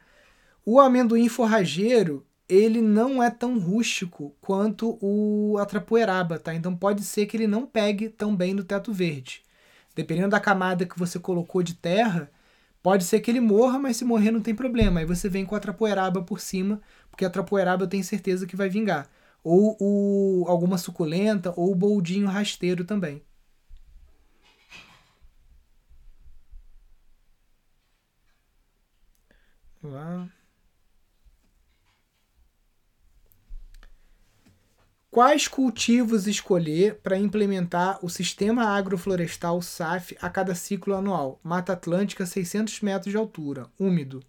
O 0.64 0.80
amendoim 0.80 1.28
forrageiro, 1.28 2.24
ele 2.48 2.80
não 2.80 3.24
é 3.24 3.32
tão 3.32 3.58
rústico 3.58 4.36
quanto 4.40 5.00
o 5.02 5.58
atrapoeraba, 5.58 6.38
tá? 6.38 6.54
Então 6.54 6.78
pode 6.78 7.04
ser 7.04 7.26
que 7.26 7.36
ele 7.36 7.48
não 7.48 7.66
pegue 7.66 8.08
tão 8.08 8.36
bem 8.36 8.54
no 8.54 8.64
teto 8.64 8.94
verde. 8.94 9.42
Dependendo 9.96 10.30
da 10.30 10.40
camada 10.40 10.86
que 10.86 11.00
você 11.00 11.18
colocou 11.18 11.64
de 11.64 11.74
terra, 11.74 12.32
Pode 12.84 13.04
ser 13.04 13.20
que 13.20 13.30
ele 13.30 13.40
morra, 13.40 13.78
mas 13.78 13.98
se 13.98 14.04
morrer 14.04 14.32
não 14.32 14.42
tem 14.42 14.56
problema. 14.56 15.00
Aí 15.00 15.06
você 15.06 15.30
vem 15.30 15.46
com 15.46 15.56
a 15.56 15.60
trapoeraba 15.60 16.24
por 16.24 16.40
cima, 16.40 16.82
porque 17.12 17.24
a 17.24 17.30
trapoeraba 17.30 17.84
eu 17.84 17.88
tenho 17.88 18.04
certeza 18.04 18.48
que 18.48 18.56
vai 18.56 18.70
vingar. 18.70 19.08
Ou 19.44 19.78
o, 19.80 20.46
alguma 20.48 20.80
suculenta, 20.80 21.54
ou 21.56 21.72
o 21.72 21.76
boldinho 21.76 22.28
rasteiro 22.28 22.84
também. 22.84 23.22
Lá. 29.84 30.30
Quais 35.10 35.48
cultivos 35.48 36.26
escolher 36.26 37.02
para 37.02 37.18
implementar 37.18 38.00
o 38.02 38.10
Sistema 38.10 38.64
Agroflorestal 38.64 39.62
SAF 39.62 40.16
a 40.22 40.30
cada 40.30 40.56
ciclo 40.56 40.96
anual? 40.96 41.38
Mata 41.44 41.74
Atlântica, 41.74 42.26
600 42.26 42.80
metros 42.80 43.12
de 43.12 43.18
altura, 43.18 43.68
úmido. 43.78 44.24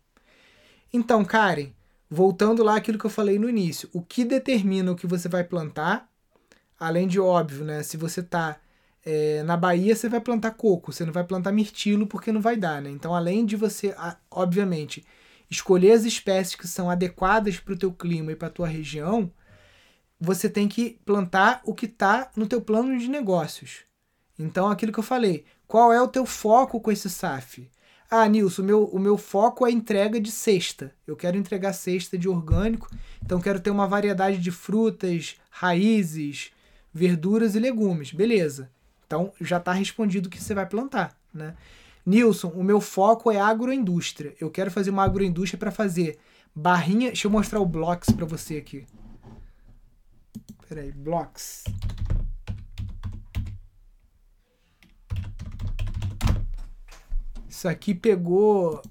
Então, 0.93 1.25
Karen, 1.25 1.73
voltando 2.11 2.65
lá 2.65 2.77
aquilo 2.77 2.99
que 2.99 3.05
eu 3.05 3.11
falei 3.11 3.39
no 3.39 3.49
início, 3.49 3.89
o 3.93 4.03
que 4.03 4.25
determina 4.25 4.91
o 4.91 4.97
que 4.97 5.07
você 5.07 5.29
vai 5.29 5.45
plantar, 5.45 6.11
além 6.81 7.07
de 7.07 7.21
óbvio, 7.21 7.65
né? 7.65 7.85
Se 7.85 7.97
você 7.97 8.19
está 8.19 8.59
é, 9.05 9.43
na 9.45 9.57
Bahia, 9.57 9.95
você 9.95 10.09
vai 10.09 10.21
plantar 10.21 10.51
coco, 10.51 10.93
você 10.93 11.05
não 11.05 11.13
vai 11.13 11.23
plantar 11.23 11.53
mirtilo 11.53 12.09
porque 12.09 12.33
não 12.33 12.41
vai 12.41 12.57
dar, 12.57 12.83
né? 12.83 12.91
Então, 12.91 13.15
além 13.15 13.47
de 13.47 13.55
você, 13.55 13.95
obviamente, 14.29 15.05
escolher 15.53 15.93
as 15.93 16.05
espécies 16.05 16.55
que 16.55 16.67
são 16.67 16.89
adequadas 16.89 17.61
para 17.61 17.75
o 17.75 17.79
teu 17.79 17.93
clima 17.93 18.33
e 18.33 18.37
para 18.37 18.49
a 18.49 18.51
tua 18.51 18.67
região, 18.67 19.31
você 20.19 20.49
tem 20.49 20.67
que 20.67 20.99
plantar 21.05 21.61
o 21.65 21.75
que 21.75 21.87
está 21.87 22.31
no 22.35 22.47
teu 22.47 22.61
plano 22.61 22.99
de 22.99 23.09
negócios. 23.09 23.81
Então, 24.39 24.69
aquilo 24.69 24.93
que 24.93 24.99
eu 24.99 25.05
falei, 25.05 25.45
qual 25.67 25.93
é 25.93 26.01
o 26.01 26.09
teu 26.09 26.25
foco 26.25 26.81
com 26.81 26.91
esse 26.91 27.11
SAF? 27.11 27.69
Ah, 28.11 28.29
Nilson, 28.29 28.63
o 28.63 28.65
meu, 28.65 28.85
o 28.85 28.99
meu 28.99 29.19
foco 29.19 29.67
é 29.67 29.71
entrega 29.71 30.21
de 30.21 30.31
cesta. 30.31 30.95
Eu 31.07 31.17
quero 31.17 31.37
entregar 31.37 31.73
cesta 31.73 32.17
de 32.17 32.29
orgânico, 32.29 32.89
então 33.23 33.41
quero 33.41 33.61
ter 33.61 33.71
uma 33.71 33.87
variedade 33.87 34.39
de 34.39 34.51
frutas, 34.51 35.37
raízes, 35.51 36.53
verduras 36.93 37.55
e 37.55 37.59
legumes. 37.59 38.13
Beleza. 38.13 38.71
Então 39.07 39.33
já 39.41 39.59
está 39.59 39.73
respondido 39.73 40.27
o 40.27 40.31
que 40.31 40.43
você 40.43 40.55
vai 40.55 40.67
plantar, 40.67 41.17
né? 41.33 41.55
Nilson, 42.05 42.49
o 42.49 42.65
meu 42.65 42.81
foco 42.81 43.31
é 43.31 43.41
agroindústria. 43.41 44.35
Eu 44.41 44.51
quero 44.51 44.71
fazer 44.71 44.91
uma 44.91 45.05
agroindústria 45.05 45.59
para 45.59 45.71
fazer 45.71 46.19
barrinha. 46.55 47.09
Deixa 47.09 47.27
eu 47.27 47.31
mostrar 47.31 47.61
o 47.61 47.67
blocks 47.67 48.11
para 48.11 48.27
você 48.27 48.57
aqui. 48.57 48.87
Peraí, 50.69 50.91
blocks. 50.91 51.65
Isso 57.49 57.69
aqui 57.69 57.95
pegou. 57.95 58.83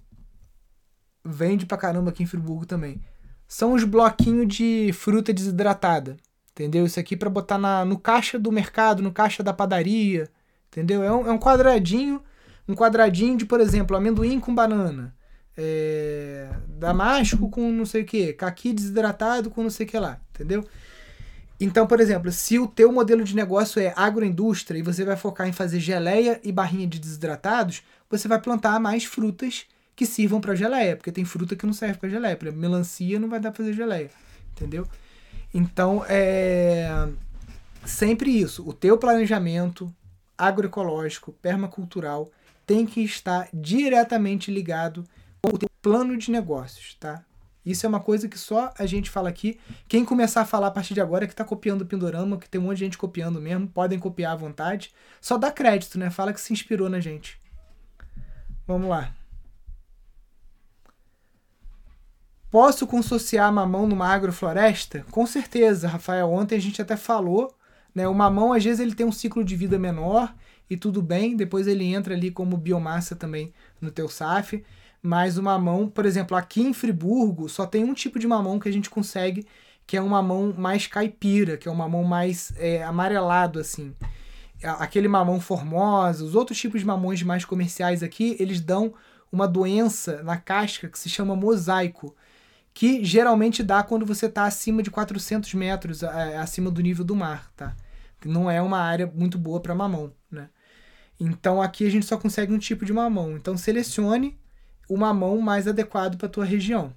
Vende 1.23 1.65
pra 1.65 1.77
caramba 1.77 2.11
aqui 2.11 2.23
em 2.23 2.27
Friburgo 2.27 2.65
também. 2.65 3.01
São 3.47 3.73
os 3.73 3.83
bloquinhos 3.83 4.47
de 4.47 4.91
fruta 4.93 5.33
desidratada. 5.33 6.15
Entendeu? 6.51 6.85
Isso 6.85 6.99
aqui 6.99 7.17
para 7.17 7.29
botar 7.29 7.57
na, 7.57 7.83
no 7.83 7.99
caixa 7.99 8.39
do 8.39 8.51
mercado, 8.51 9.01
no 9.01 9.11
caixa 9.11 9.43
da 9.43 9.51
padaria. 9.51 10.29
Entendeu? 10.67 11.03
É 11.03 11.11
um, 11.11 11.27
é 11.27 11.31
um 11.31 11.39
quadradinho. 11.39 12.23
Um 12.71 12.75
quadradinho 12.75 13.37
de, 13.37 13.45
por 13.45 13.59
exemplo, 13.59 13.97
amendoim 13.97 14.39
com 14.39 14.55
banana. 14.55 15.13
É, 15.57 16.49
damasco 16.69 17.49
com 17.49 17.69
não 17.69 17.85
sei 17.85 18.03
o 18.03 18.05
que. 18.05 18.33
Caqui 18.33 18.71
desidratado 18.71 19.49
com 19.49 19.61
não 19.61 19.69
sei 19.69 19.85
o 19.85 19.89
que 19.89 19.99
lá. 19.99 20.19
Entendeu? 20.33 20.65
Então, 21.59 21.85
por 21.85 21.99
exemplo, 21.99 22.31
se 22.31 22.57
o 22.57 22.65
teu 22.65 22.91
modelo 22.91 23.23
de 23.23 23.35
negócio 23.35 23.79
é 23.79 23.93
agroindústria 23.95 24.79
e 24.79 24.81
você 24.81 25.03
vai 25.03 25.15
focar 25.15 25.47
em 25.47 25.51
fazer 25.51 25.79
geleia 25.79 26.39
e 26.43 26.51
barrinha 26.51 26.87
de 26.87 26.97
desidratados, 26.97 27.83
você 28.09 28.27
vai 28.27 28.39
plantar 28.41 28.79
mais 28.79 29.03
frutas 29.03 29.65
que 29.95 30.05
sirvam 30.05 30.41
para 30.41 30.55
geleia, 30.55 30.95
porque 30.95 31.11
tem 31.11 31.23
fruta 31.23 31.55
que 31.55 31.65
não 31.65 31.73
serve 31.73 31.99
para 31.99 32.09
geleia, 32.09 32.35
por 32.35 32.45
exemplo, 32.45 32.61
melancia 32.61 33.19
não 33.19 33.29
vai 33.29 33.39
dar 33.39 33.51
para 33.51 33.63
fazer 33.63 33.73
geleia, 33.73 34.09
entendeu? 34.55 34.87
Então, 35.53 36.03
é 36.09 37.07
sempre 37.85 38.31
isso, 38.31 38.67
o 38.67 38.73
teu 38.73 38.97
planejamento 38.97 39.93
agroecológico, 40.35 41.31
permacultural 41.33 42.31
tem 42.65 42.85
que 42.85 43.01
estar 43.01 43.49
diretamente 43.53 44.51
ligado 44.51 45.03
com 45.41 45.55
o 45.55 45.57
teu 45.57 45.69
plano 45.81 46.17
de 46.17 46.31
negócios, 46.31 46.95
tá? 46.95 47.23
Isso 47.65 47.85
é 47.85 47.89
uma 47.89 47.99
coisa 47.99 48.27
que 48.27 48.37
só 48.37 48.73
a 48.77 48.85
gente 48.85 49.09
fala 49.09 49.29
aqui. 49.29 49.59
Quem 49.87 50.03
começar 50.03 50.41
a 50.41 50.45
falar 50.45 50.67
a 50.67 50.71
partir 50.71 50.95
de 50.95 51.01
agora 51.01 51.27
que 51.27 51.33
está 51.33 51.43
copiando 51.43 51.81
o 51.81 51.85
Pindorama, 51.85 52.37
que 52.37 52.49
tem 52.49 52.59
um 52.59 52.65
monte 52.65 52.77
de 52.77 52.85
gente 52.85 52.97
copiando 52.97 53.39
mesmo, 53.39 53.67
podem 53.67 53.99
copiar 53.99 54.33
à 54.33 54.35
vontade. 54.35 54.91
Só 55.19 55.37
dá 55.37 55.51
crédito, 55.51 55.99
né? 55.99 56.09
Fala 56.09 56.33
que 56.33 56.41
se 56.41 56.51
inspirou 56.51 56.89
na 56.89 56.99
gente. 56.99 57.39
Vamos 58.65 58.89
lá. 58.89 59.13
Posso 62.49 62.87
consociar 62.87 63.51
mamão 63.51 63.87
numa 63.87 64.07
agrofloresta? 64.07 65.05
Com 65.11 65.25
certeza, 65.25 65.87
Rafael. 65.87 66.29
Ontem 66.31 66.55
a 66.55 66.59
gente 66.59 66.81
até 66.81 66.97
falou, 66.97 67.55
né? 67.93 68.07
O 68.07 68.13
mamão 68.13 68.53
às 68.53 68.63
vezes 68.63 68.79
ele 68.79 68.95
tem 68.95 69.05
um 69.05 69.11
ciclo 69.11 69.43
de 69.43 69.55
vida 69.55 69.77
menor 69.77 70.33
e 70.71 70.77
tudo 70.77 71.01
bem, 71.01 71.35
depois 71.35 71.67
ele 71.67 71.83
entra 71.83 72.15
ali 72.15 72.31
como 72.31 72.57
biomassa 72.57 73.15
também 73.15 73.53
no 73.79 73.91
teu 73.91 74.09
SAF 74.09 74.63
mas 75.01 75.37
o 75.37 75.43
mamão, 75.43 75.89
por 75.89 76.05
exemplo, 76.05 76.37
aqui 76.37 76.61
em 76.61 76.73
Friburgo 76.73 77.49
só 77.49 77.65
tem 77.65 77.83
um 77.83 77.93
tipo 77.93 78.19
de 78.19 78.27
mamão 78.27 78.59
que 78.59 78.69
a 78.69 78.71
gente 78.71 78.89
consegue, 78.89 79.47
que 79.87 79.97
é 79.97 80.01
um 80.01 80.09
mamão 80.09 80.53
mais 80.55 80.85
caipira, 80.85 81.57
que 81.57 81.67
é 81.67 81.71
um 81.71 81.75
mamão 81.75 82.03
mais 82.03 82.53
é, 82.57 82.83
amarelado 82.83 83.59
assim. 83.59 83.95
Aquele 84.63 85.07
mamão 85.07 85.39
formosa, 85.39 86.23
os 86.23 86.35
outros 86.35 86.59
tipos 86.59 86.81
de 86.81 86.85
mamões 86.85 87.23
mais 87.23 87.43
comerciais 87.43 88.03
aqui, 88.03 88.35
eles 88.39 88.61
dão 88.61 88.93
uma 89.31 89.47
doença 89.47 90.21
na 90.21 90.37
casca 90.37 90.87
que 90.87 90.99
se 90.99 91.09
chama 91.09 91.35
mosaico, 91.35 92.15
que 92.71 93.03
geralmente 93.03 93.63
dá 93.63 93.81
quando 93.81 94.05
você 94.05 94.27
está 94.27 94.45
acima 94.45 94.83
de 94.83 94.91
400 94.91 95.51
metros 95.55 96.03
é, 96.03 96.37
acima 96.37 96.69
do 96.69 96.81
nível 96.81 97.03
do 97.03 97.15
mar, 97.15 97.51
tá? 97.55 97.75
Não 98.23 98.51
é 98.51 98.61
uma 98.61 98.79
área 98.79 99.11
muito 99.13 99.37
boa 99.39 99.59
para 99.59 99.73
mamão, 99.73 100.13
né? 100.29 100.49
Então 101.23 101.61
aqui 101.61 101.85
a 101.85 101.89
gente 101.89 102.07
só 102.07 102.17
consegue 102.17 102.51
um 102.51 102.57
tipo 102.57 102.83
de 102.83 102.91
mamão. 102.91 103.37
Então 103.37 103.55
selecione 103.55 104.39
o 104.89 104.97
mamão 104.97 105.39
mais 105.39 105.67
adequado 105.67 106.17
para 106.17 106.25
a 106.25 106.31
tua 106.31 106.43
região. 106.43 106.95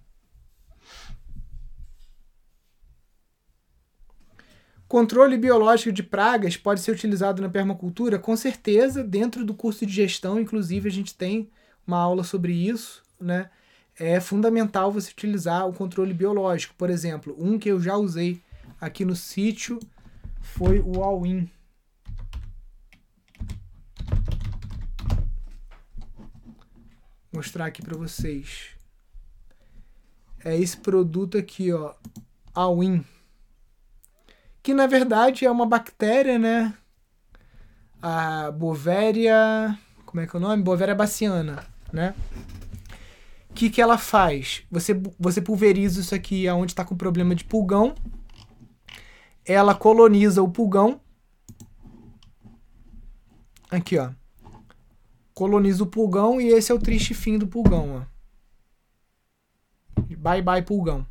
Controle 4.89 5.37
biológico 5.37 5.93
de 5.93 6.03
pragas 6.03 6.57
pode 6.57 6.81
ser 6.81 6.93
utilizado 6.93 7.43
na 7.43 7.51
permacultura? 7.51 8.19
Com 8.19 8.35
certeza, 8.35 9.05
dentro 9.05 9.45
do 9.45 9.53
curso 9.53 9.85
de 9.85 9.93
gestão, 9.93 10.41
inclusive, 10.41 10.89
a 10.89 10.93
gente 10.93 11.15
tem 11.15 11.51
uma 11.87 11.99
aula 11.99 12.25
sobre 12.25 12.53
isso, 12.53 13.03
né? 13.21 13.51
É 13.99 14.21
fundamental 14.21 14.91
você 14.91 15.11
utilizar 15.11 15.69
o 15.69 15.73
controle 15.73 16.15
biológico. 16.15 16.75
Por 16.79 16.89
exemplo, 16.89 17.37
um 17.39 17.59
que 17.59 17.69
eu 17.69 17.79
já 17.79 17.97
usei 17.97 18.41
aqui 18.81 19.05
no 19.05 19.15
sítio 19.15 19.79
foi 20.41 20.81
o 20.81 21.03
All-in. 21.03 21.51
Mostrar 27.35 27.67
aqui 27.67 27.83
para 27.83 27.97
vocês. 27.97 28.69
É 30.45 30.57
esse 30.57 30.77
produto 30.77 31.37
aqui, 31.37 31.73
ó, 31.73 31.95
Awin. 32.55 33.05
Que 34.63 34.73
na 34.73 34.87
verdade 34.87 35.45
é 35.45 35.51
uma 35.51 35.67
bactéria, 35.67 36.39
né? 36.39 36.73
A 38.01 38.51
Bovéria, 38.53 39.79
como 40.07 40.21
é 40.21 40.27
que 40.27 40.37
é 40.37 40.39
o 40.39 40.43
nome? 40.43 40.63
Bovéria 40.63 40.95
baciana, 40.95 41.67
né? 41.93 42.15
O 43.51 43.55
que, 43.55 43.71
que 43.71 43.81
ela 43.81 43.99
faz? 43.99 44.63
Você, 44.71 44.95
você 45.19 45.41
pulveriza 45.41 46.01
isso 46.01 46.15
aqui 46.15 46.47
aonde 46.47 46.73
está 46.73 46.85
com 46.85 46.97
problema 46.97 47.35
de 47.35 47.45
pulgão. 47.45 47.95
Ela 49.45 49.75
coloniza 49.75 50.43
o 50.43 50.51
pulgão. 50.51 51.01
Aqui, 53.71 53.99
ó 53.99 54.11
coloniza 55.35 55.83
o 55.83 55.87
pulgão 55.87 56.41
e 56.41 56.49
esse 56.49 56.71
é 56.71 56.75
o 56.75 56.79
triste 56.79 57.13
fim 57.13 57.37
do 57.37 57.47
pulgão. 57.47 58.07
Ó. 59.99 60.03
Bye 60.17 60.43
bye 60.43 60.63
pulgão. 60.63 61.07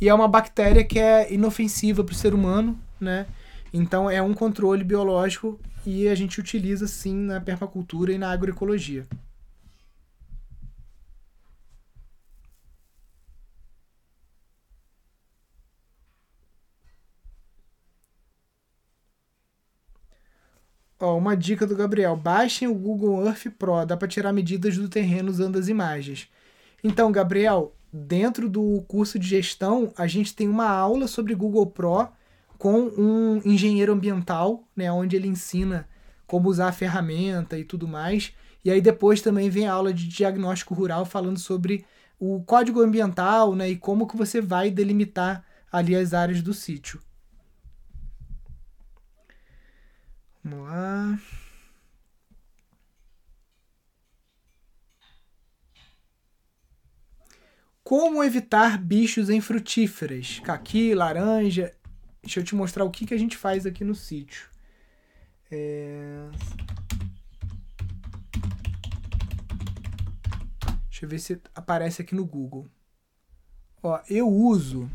E 0.00 0.08
é 0.08 0.14
uma 0.14 0.28
bactéria 0.28 0.84
que 0.84 0.98
é 0.98 1.32
inofensiva 1.32 2.02
para 2.02 2.12
o 2.12 2.16
ser 2.16 2.34
humano, 2.34 2.78
né? 3.00 3.26
Então 3.72 4.10
é 4.10 4.20
um 4.22 4.34
controle 4.34 4.82
biológico 4.82 5.60
e 5.84 6.08
a 6.08 6.14
gente 6.14 6.40
utiliza 6.40 6.86
sim 6.86 7.14
na 7.14 7.40
permacultura 7.40 8.12
e 8.12 8.18
na 8.18 8.30
agroecologia. 8.30 9.06
Ó, 20.98 21.16
uma 21.16 21.36
dica 21.36 21.66
do 21.66 21.76
Gabriel: 21.76 22.16
baixem 22.16 22.66
o 22.68 22.74
Google 22.74 23.26
Earth 23.26 23.48
Pro, 23.58 23.84
dá 23.84 23.96
para 23.96 24.08
tirar 24.08 24.32
medidas 24.32 24.76
do 24.76 24.88
terreno 24.88 25.30
usando 25.30 25.58
as 25.58 25.68
imagens. 25.68 26.28
Então, 26.82 27.12
Gabriel, 27.12 27.74
dentro 27.92 28.48
do 28.48 28.82
curso 28.88 29.18
de 29.18 29.26
gestão, 29.26 29.92
a 29.96 30.06
gente 30.06 30.34
tem 30.34 30.48
uma 30.48 30.68
aula 30.68 31.06
sobre 31.06 31.34
Google 31.34 31.66
Pro 31.66 32.08
com 32.58 32.90
um 32.96 33.42
engenheiro 33.44 33.92
ambiental, 33.92 34.64
né, 34.74 34.90
onde 34.90 35.16
ele 35.16 35.28
ensina 35.28 35.86
como 36.26 36.48
usar 36.48 36.68
a 36.68 36.72
ferramenta 36.72 37.58
e 37.58 37.64
tudo 37.64 37.86
mais. 37.86 38.32
E 38.64 38.70
aí 38.70 38.80
depois 38.80 39.20
também 39.20 39.50
vem 39.50 39.68
a 39.68 39.72
aula 39.72 39.92
de 39.92 40.08
diagnóstico 40.08 40.74
rural 40.74 41.04
falando 41.04 41.38
sobre 41.38 41.84
o 42.18 42.42
código 42.44 42.80
ambiental, 42.80 43.54
né, 43.54 43.68
e 43.68 43.76
como 43.76 44.06
que 44.06 44.16
você 44.16 44.40
vai 44.40 44.70
delimitar 44.70 45.44
ali 45.70 45.94
as 45.94 46.14
áreas 46.14 46.40
do 46.40 46.54
sítio. 46.54 47.00
Vamos 50.48 50.68
lá. 50.68 51.18
Como 57.82 58.22
evitar 58.22 58.78
bichos 58.78 59.28
em 59.28 59.40
frutíferas? 59.40 60.38
Caqui, 60.44 60.94
laranja. 60.94 61.74
Deixa 62.22 62.38
eu 62.38 62.44
te 62.44 62.54
mostrar 62.54 62.84
o 62.84 62.90
que, 62.92 63.06
que 63.06 63.14
a 63.14 63.18
gente 63.18 63.36
faz 63.36 63.66
aqui 63.66 63.82
no 63.82 63.94
sítio. 63.94 64.48
É... 65.50 66.28
Deixa 70.88 71.04
eu 71.04 71.08
ver 71.08 71.18
se 71.18 71.42
aparece 71.56 72.02
aqui 72.02 72.14
no 72.14 72.24
Google. 72.24 72.70
Ó, 73.82 74.00
eu 74.08 74.28
uso 74.28 74.88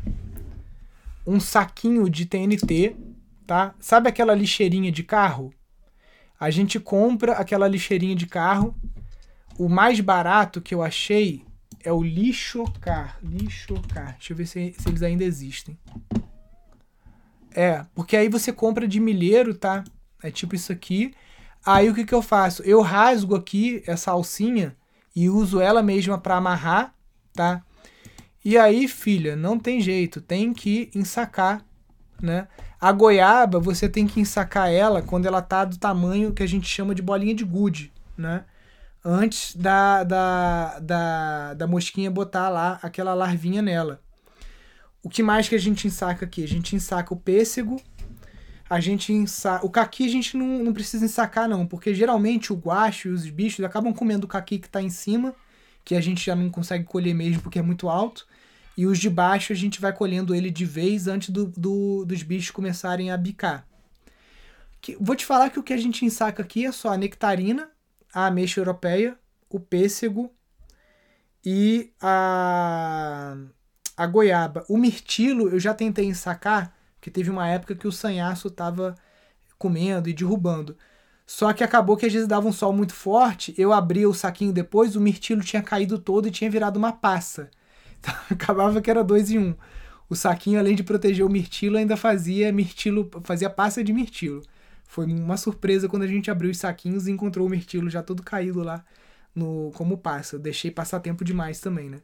um 1.26 1.38
saquinho 1.38 2.08
de 2.08 2.24
TNT, 2.24 2.96
tá? 3.46 3.74
Sabe 3.78 4.08
aquela 4.08 4.34
lixeirinha 4.34 4.90
de 4.90 5.02
carro? 5.02 5.52
A 6.38 6.50
gente 6.50 6.80
compra 6.80 7.34
aquela 7.34 7.68
lixeirinha 7.68 8.16
de 8.16 8.26
carro. 8.26 8.74
O 9.58 9.68
mais 9.68 10.00
barato 10.00 10.60
que 10.60 10.74
eu 10.74 10.82
achei 10.82 11.44
é 11.84 11.92
o 11.92 12.02
Lixocar. 12.02 13.18
Lixocar. 13.22 14.14
Deixa 14.14 14.32
eu 14.32 14.36
ver 14.36 14.46
se, 14.46 14.74
se 14.78 14.88
eles 14.88 15.02
ainda 15.02 15.24
existem. 15.24 15.78
É, 17.54 17.84
porque 17.94 18.16
aí 18.16 18.28
você 18.28 18.52
compra 18.52 18.88
de 18.88 18.98
milheiro, 18.98 19.54
tá? 19.54 19.84
É 20.22 20.30
tipo 20.30 20.54
isso 20.54 20.72
aqui. 20.72 21.14
Aí 21.64 21.88
o 21.88 21.94
que, 21.94 22.04
que 22.04 22.14
eu 22.14 22.22
faço? 22.22 22.62
Eu 22.62 22.80
rasgo 22.80 23.36
aqui 23.36 23.82
essa 23.86 24.10
alcinha 24.10 24.76
e 25.14 25.28
uso 25.28 25.60
ela 25.60 25.82
mesma 25.82 26.18
para 26.18 26.36
amarrar, 26.36 26.94
tá? 27.32 27.62
E 28.44 28.58
aí, 28.58 28.88
filha, 28.88 29.36
não 29.36 29.58
tem 29.58 29.80
jeito, 29.80 30.20
tem 30.20 30.52
que 30.52 30.90
ensacar, 30.94 31.64
né? 32.20 32.48
A 32.82 32.92
goiaba, 32.92 33.58
você 33.58 33.88
tem 33.88 34.06
que 34.06 34.20
ensacar 34.20 34.68
ela 34.68 35.00
quando 35.00 35.24
ela 35.24 35.40
tá 35.40 35.64
do 35.64 35.78
tamanho 35.78 36.34
que 36.34 36.42
a 36.42 36.48
gente 36.48 36.68
chama 36.68 36.94
de 36.94 37.00
bolinha 37.00 37.34
de 37.34 37.44
gude, 37.44 37.92
né? 38.18 38.44
antes 39.04 39.56
da, 39.56 40.04
da, 40.04 40.78
da, 40.78 41.54
da 41.54 41.66
mosquinha 41.66 42.10
botar 42.10 42.48
lá 42.48 42.78
aquela 42.82 43.14
larvinha 43.14 43.60
nela. 43.60 44.00
O 45.02 45.08
que 45.08 45.22
mais 45.22 45.48
que 45.48 45.54
a 45.54 45.58
gente 45.58 45.86
ensaca 45.86 46.24
aqui? 46.24 46.44
A 46.44 46.48
gente 46.48 46.76
ensaca 46.76 47.12
o 47.12 47.16
pêssego, 47.16 47.80
a 48.70 48.78
gente 48.78 49.12
ensaca... 49.12 49.66
O 49.66 49.70
caqui 49.70 50.04
a 50.06 50.08
gente 50.08 50.36
não, 50.36 50.62
não 50.62 50.72
precisa 50.72 51.04
ensacar 51.04 51.48
não, 51.48 51.66
porque 51.66 51.92
geralmente 51.92 52.52
o 52.52 52.56
guacho 52.56 53.08
e 53.08 53.10
os 53.10 53.28
bichos 53.28 53.64
acabam 53.64 53.92
comendo 53.92 54.26
o 54.26 54.28
caqui 54.28 54.58
que 54.58 54.68
está 54.68 54.80
em 54.80 54.90
cima, 54.90 55.34
que 55.84 55.96
a 55.96 56.00
gente 56.00 56.24
já 56.24 56.36
não 56.36 56.48
consegue 56.48 56.84
colher 56.84 57.14
mesmo 57.14 57.42
porque 57.42 57.58
é 57.58 57.62
muito 57.62 57.88
alto, 57.88 58.26
e 58.76 58.86
os 58.86 58.98
de 58.98 59.10
baixo 59.10 59.52
a 59.52 59.56
gente 59.56 59.80
vai 59.80 59.92
colhendo 59.92 60.34
ele 60.34 60.50
de 60.50 60.64
vez 60.64 61.06
antes 61.06 61.30
do, 61.30 61.46
do 61.46 62.04
dos 62.04 62.22
bichos 62.22 62.50
começarem 62.50 63.10
a 63.10 63.16
bicar. 63.16 63.66
Que, 64.80 64.96
vou 65.00 65.14
te 65.14 65.24
falar 65.24 65.50
que 65.50 65.58
o 65.58 65.62
que 65.62 65.72
a 65.72 65.76
gente 65.76 66.04
ensaca 66.04 66.42
aqui 66.42 66.66
é 66.66 66.72
só 66.72 66.92
a 66.92 66.96
nectarina, 66.96 67.70
a 68.12 68.26
ameixa 68.26 68.60
europeia, 68.60 69.16
o 69.48 69.60
pêssego 69.60 70.32
e 71.44 71.92
a, 72.00 73.36
a 73.96 74.06
goiaba. 74.06 74.64
O 74.68 74.76
mirtilo 74.76 75.48
eu 75.48 75.60
já 75.60 75.74
tentei 75.74 76.06
ensacar, 76.06 76.74
que 77.00 77.10
teve 77.10 77.30
uma 77.30 77.48
época 77.48 77.74
que 77.74 77.86
o 77.86 77.92
sanhaço 77.92 78.48
estava 78.48 78.94
comendo 79.58 80.08
e 80.08 80.12
derrubando. 80.12 80.76
Só 81.26 81.52
que 81.52 81.62
acabou 81.62 81.96
que 81.96 82.06
às 82.06 82.12
vezes 82.12 82.28
dava 82.28 82.48
um 82.48 82.52
sol 82.52 82.72
muito 82.72 82.92
forte, 82.92 83.54
eu 83.56 83.72
abria 83.72 84.08
o 84.08 84.14
saquinho 84.14 84.52
depois, 84.52 84.96
o 84.96 85.00
mirtilo 85.00 85.42
tinha 85.42 85.62
caído 85.62 85.98
todo 85.98 86.26
e 86.26 86.30
tinha 86.30 86.50
virado 86.50 86.76
uma 86.76 86.92
passa. 86.92 87.50
Acabava 88.30 88.80
que 88.80 88.90
era 88.90 89.02
dois 89.02 89.30
em 89.30 89.38
um. 89.38 89.54
O 90.08 90.14
saquinho, 90.14 90.58
além 90.58 90.74
de 90.74 90.82
proteger 90.82 91.24
o 91.24 91.30
mirtilo, 91.30 91.78
ainda 91.78 91.96
fazia 91.96 92.52
mirtilo, 92.52 93.10
fazia 93.24 93.48
passa 93.48 93.82
de 93.82 93.92
mirtilo. 93.92 94.42
Foi 94.86 95.06
uma 95.06 95.38
surpresa 95.38 95.88
quando 95.88 96.02
a 96.02 96.06
gente 96.06 96.30
abriu 96.30 96.50
os 96.50 96.58
saquinhos 96.58 97.06
e 97.06 97.10
encontrou 97.10 97.46
o 97.46 97.50
mirtilo 97.50 97.88
já 97.88 98.02
todo 98.02 98.22
caído 98.22 98.62
lá 98.62 98.84
no 99.34 99.70
como 99.74 99.96
passa. 99.96 100.36
Eu 100.36 100.40
deixei 100.40 100.70
passar 100.70 101.00
tempo 101.00 101.24
demais 101.24 101.60
também, 101.60 101.88
né? 101.88 102.00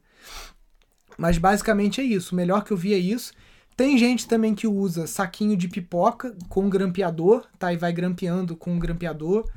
Mas 1.17 1.37
basicamente 1.37 2.01
é 2.01 2.03
isso. 2.03 2.33
O 2.33 2.35
melhor 2.35 2.63
que 2.63 2.71
eu 2.71 2.77
vi 2.77 2.93
é 2.93 2.97
isso. 2.97 3.33
Tem 3.77 3.97
gente 3.97 4.27
também 4.27 4.55
que 4.55 4.67
usa 4.67 5.07
saquinho 5.07 5.55
de 5.55 5.67
pipoca 5.67 6.35
com 6.49 6.69
grampeador, 6.69 7.45
tá? 7.57 7.71
E 7.71 7.77
vai 7.77 7.93
grampeando 7.93 8.55
com 8.55 8.73
um 8.73 8.79
grampeador. 8.79 9.47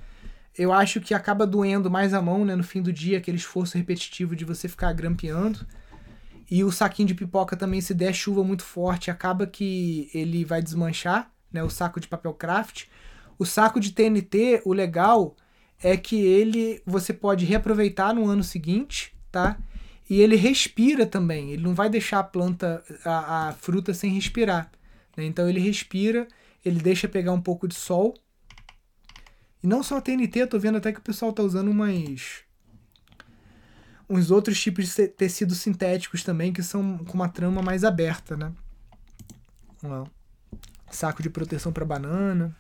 Eu 0.56 0.72
acho 0.72 1.00
que 1.00 1.14
acaba 1.14 1.46
doendo 1.46 1.90
mais 1.90 2.12
a 2.12 2.20
mão, 2.20 2.44
né? 2.44 2.54
No 2.54 2.62
fim 2.62 2.82
do 2.82 2.92
dia, 2.92 3.18
aquele 3.18 3.38
esforço 3.38 3.78
repetitivo 3.78 4.36
de 4.36 4.44
você 4.44 4.68
ficar 4.68 4.92
grampeando. 4.92 5.66
E 6.52 6.62
o 6.62 6.70
saquinho 6.70 7.08
de 7.08 7.14
pipoca 7.14 7.56
também, 7.56 7.80
se 7.80 7.94
der 7.94 8.12
chuva 8.12 8.44
muito 8.44 8.62
forte, 8.62 9.10
acaba 9.10 9.46
que 9.46 10.10
ele 10.12 10.44
vai 10.44 10.60
desmanchar, 10.60 11.32
né? 11.50 11.62
O 11.62 11.70
saco 11.70 11.98
de 11.98 12.06
papel 12.06 12.34
craft. 12.34 12.88
O 13.38 13.46
saco 13.46 13.80
de 13.80 13.90
TNT, 13.90 14.60
o 14.66 14.74
legal 14.74 15.34
é 15.82 15.96
que 15.96 16.14
ele 16.14 16.82
você 16.84 17.14
pode 17.14 17.46
reaproveitar 17.46 18.14
no 18.14 18.28
ano 18.28 18.44
seguinte, 18.44 19.16
tá? 19.30 19.58
E 20.10 20.20
ele 20.20 20.36
respira 20.36 21.06
também. 21.06 21.52
Ele 21.52 21.62
não 21.62 21.74
vai 21.74 21.88
deixar 21.88 22.18
a 22.18 22.22
planta, 22.22 22.84
a, 23.02 23.48
a 23.48 23.52
fruta 23.54 23.94
sem 23.94 24.12
respirar. 24.12 24.70
Né? 25.16 25.24
Então 25.24 25.48
ele 25.48 25.58
respira, 25.58 26.28
ele 26.62 26.80
deixa 26.80 27.08
pegar 27.08 27.32
um 27.32 27.40
pouco 27.40 27.66
de 27.66 27.74
sol. 27.74 28.12
E 29.64 29.66
não 29.66 29.82
só 29.82 29.96
a 29.96 30.02
TNT, 30.02 30.42
eu 30.42 30.48
tô 30.48 30.58
vendo 30.58 30.76
até 30.76 30.92
que 30.92 30.98
o 30.98 31.02
pessoal 31.02 31.32
tá 31.32 31.42
usando 31.42 31.70
umas 31.70 32.44
uns 34.12 34.30
outros 34.30 34.60
tipos 34.60 34.94
de 34.94 35.08
tecidos 35.08 35.58
sintéticos 35.58 36.22
também 36.22 36.52
que 36.52 36.62
são 36.62 36.98
com 36.98 37.14
uma 37.14 37.28
trama 37.28 37.62
mais 37.62 37.84
aberta, 37.84 38.36
né? 38.36 38.52
Saco 40.90 41.22
de 41.22 41.30
proteção 41.30 41.72
para 41.72 41.84
banana 41.84 42.54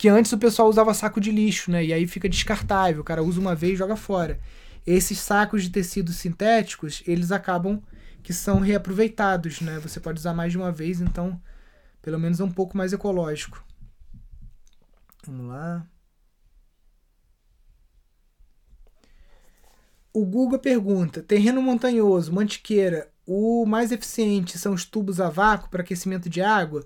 que 0.00 0.08
antes 0.08 0.32
o 0.32 0.38
pessoal 0.38 0.66
usava 0.66 0.94
saco 0.94 1.20
de 1.20 1.30
lixo, 1.30 1.70
né? 1.70 1.84
E 1.84 1.92
aí 1.92 2.06
fica 2.06 2.26
descartável, 2.26 3.02
o 3.02 3.04
cara 3.04 3.22
usa 3.22 3.38
uma 3.38 3.54
vez 3.54 3.74
e 3.74 3.76
joga 3.76 3.96
fora. 3.96 4.40
Esses 4.86 5.18
sacos 5.18 5.62
de 5.62 5.68
tecidos 5.68 6.16
sintéticos, 6.16 7.02
eles 7.06 7.30
acabam 7.30 7.82
que 8.22 8.32
são 8.32 8.60
reaproveitados, 8.60 9.60
né? 9.60 9.78
Você 9.80 10.00
pode 10.00 10.18
usar 10.18 10.32
mais 10.32 10.52
de 10.52 10.56
uma 10.56 10.72
vez, 10.72 11.02
então 11.02 11.38
pelo 12.00 12.18
menos 12.18 12.40
é 12.40 12.44
um 12.44 12.50
pouco 12.50 12.78
mais 12.78 12.94
ecológico. 12.94 13.62
Vamos 15.26 15.48
lá. 15.48 15.86
O 20.12 20.24
Guga 20.24 20.58
pergunta: 20.58 21.22
terreno 21.22 21.62
montanhoso, 21.62 22.32
mantiqueira, 22.32 23.10
o 23.26 23.64
mais 23.64 23.92
eficiente 23.92 24.58
são 24.58 24.74
os 24.74 24.84
tubos 24.84 25.20
a 25.20 25.30
vácuo 25.30 25.70
para 25.70 25.82
aquecimento 25.82 26.28
de 26.28 26.42
água? 26.42 26.84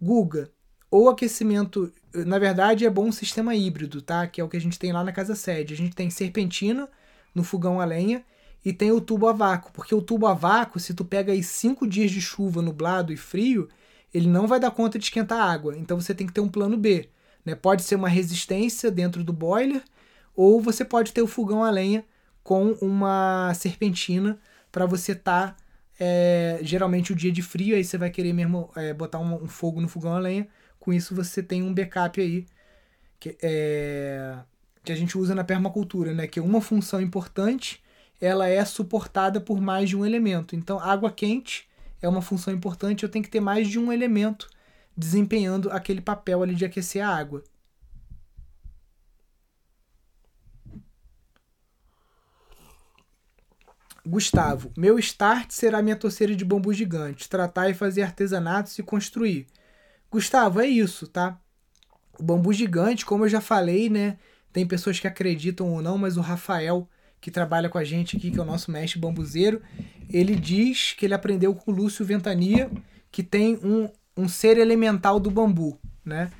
Guga, 0.00 0.50
ou 0.90 1.08
aquecimento, 1.08 1.92
na 2.14 2.38
verdade 2.38 2.86
é 2.86 2.90
bom 2.90 3.06
um 3.08 3.12
sistema 3.12 3.56
híbrido, 3.56 4.00
tá? 4.00 4.26
Que 4.26 4.40
é 4.40 4.44
o 4.44 4.48
que 4.48 4.56
a 4.56 4.60
gente 4.60 4.78
tem 4.78 4.92
lá 4.92 5.02
na 5.02 5.12
casa 5.12 5.34
sede. 5.34 5.74
A 5.74 5.76
gente 5.76 5.96
tem 5.96 6.10
serpentina 6.10 6.88
no 7.34 7.42
fogão 7.42 7.80
a 7.80 7.84
lenha 7.84 8.24
e 8.64 8.72
tem 8.72 8.92
o 8.92 9.00
tubo 9.00 9.26
a 9.26 9.32
vácuo, 9.32 9.72
porque 9.72 9.94
o 9.94 10.02
tubo 10.02 10.26
a 10.26 10.34
vácuo, 10.34 10.78
se 10.78 10.94
tu 10.94 11.04
pega 11.04 11.32
aí 11.32 11.42
cinco 11.42 11.86
dias 11.88 12.10
de 12.10 12.20
chuva 12.20 12.62
nublado 12.62 13.12
e 13.12 13.16
frio, 13.16 13.68
ele 14.14 14.28
não 14.28 14.46
vai 14.46 14.60
dar 14.60 14.70
conta 14.70 14.98
de 14.98 15.04
esquentar 15.06 15.40
água. 15.40 15.76
Então 15.76 16.00
você 16.00 16.14
tem 16.14 16.26
que 16.26 16.32
ter 16.32 16.40
um 16.40 16.48
plano 16.48 16.76
B, 16.76 17.08
né? 17.44 17.56
Pode 17.56 17.82
ser 17.82 17.96
uma 17.96 18.08
resistência 18.08 18.92
dentro 18.92 19.24
do 19.24 19.32
boiler 19.32 19.82
ou 20.36 20.60
você 20.60 20.84
pode 20.84 21.12
ter 21.12 21.22
o 21.22 21.26
fogão 21.26 21.64
a 21.64 21.70
lenha 21.70 22.04
com 22.42 22.72
uma 22.80 23.52
serpentina 23.54 24.38
para 24.72 24.86
você 24.86 25.14
tá, 25.14 25.56
é, 25.98 26.58
geralmente 26.62 27.12
o 27.12 27.16
dia 27.16 27.30
de 27.30 27.42
frio 27.42 27.76
aí 27.76 27.84
você 27.84 27.98
vai 27.98 28.10
querer 28.10 28.32
mesmo 28.32 28.70
é, 28.76 28.94
botar 28.94 29.18
um, 29.18 29.44
um 29.44 29.48
fogo 29.48 29.80
no 29.80 29.88
fogão 29.88 30.14
a 30.14 30.18
lenha 30.18 30.48
com 30.78 30.92
isso 30.92 31.14
você 31.14 31.42
tem 31.42 31.62
um 31.62 31.74
backup 31.74 32.20
aí 32.20 32.46
que, 33.20 33.36
é, 33.42 34.38
que 34.82 34.90
a 34.90 34.96
gente 34.96 35.16
usa 35.16 35.34
na 35.34 35.44
permacultura, 35.44 36.14
né? 36.14 36.26
Que 36.26 36.40
uma 36.40 36.60
função 36.60 37.00
importante 37.00 37.82
ela 38.20 38.48
é 38.48 38.64
suportada 38.64 39.40
por 39.40 39.60
mais 39.60 39.90
de 39.90 39.96
um 39.96 40.04
elemento. 40.04 40.56
Então, 40.56 40.80
água 40.80 41.10
quente 41.10 41.68
é 42.02 42.08
uma 42.08 42.22
função 42.22 42.52
importante, 42.52 43.02
eu 43.02 43.08
tenho 43.08 43.24
que 43.24 43.30
ter 43.30 43.40
mais 43.40 43.68
de 43.68 43.78
um 43.78 43.92
elemento 43.92 44.48
desempenhando 44.96 45.70
aquele 45.70 46.00
papel 46.00 46.42
ali 46.42 46.54
de 46.54 46.64
aquecer 46.64 47.04
a 47.04 47.14
água. 47.14 47.44
Gustavo, 54.10 54.72
meu 54.76 54.98
start 54.98 55.52
será 55.52 55.80
minha 55.80 55.94
torceira 55.94 56.34
de 56.34 56.44
bambu 56.44 56.72
gigante, 56.72 57.28
tratar 57.28 57.70
e 57.70 57.74
fazer 57.74 58.02
artesanatos 58.02 58.76
e 58.76 58.82
construir. 58.82 59.46
Gustavo, 60.10 60.60
é 60.60 60.66
isso, 60.66 61.06
tá? 61.06 61.38
O 62.18 62.22
bambu 62.22 62.52
gigante, 62.52 63.06
como 63.06 63.24
eu 63.24 63.28
já 63.28 63.40
falei, 63.40 63.88
né? 63.88 64.18
Tem 64.52 64.66
pessoas 64.66 64.98
que 64.98 65.06
acreditam 65.06 65.72
ou 65.72 65.80
não, 65.80 65.96
mas 65.96 66.16
o 66.16 66.20
Rafael, 66.20 66.88
que 67.20 67.30
trabalha 67.30 67.68
com 67.68 67.78
a 67.78 67.84
gente 67.84 68.16
aqui, 68.16 68.32
que 68.32 68.38
é 68.38 68.42
o 68.42 68.44
nosso 68.46 68.72
mestre 68.72 68.98
bambuzeiro, 68.98 69.62
ele 70.08 70.34
diz 70.34 70.92
que 70.92 71.06
ele 71.06 71.14
aprendeu 71.14 71.54
com 71.54 71.70
o 71.70 71.74
Lúcio 71.74 72.04
Ventania 72.04 72.68
que 73.12 73.22
tem 73.22 73.60
um, 73.62 73.88
um 74.16 74.28
ser 74.28 74.58
elemental 74.58 75.20
do 75.20 75.30
bambu, 75.30 75.78
né? 76.04 76.32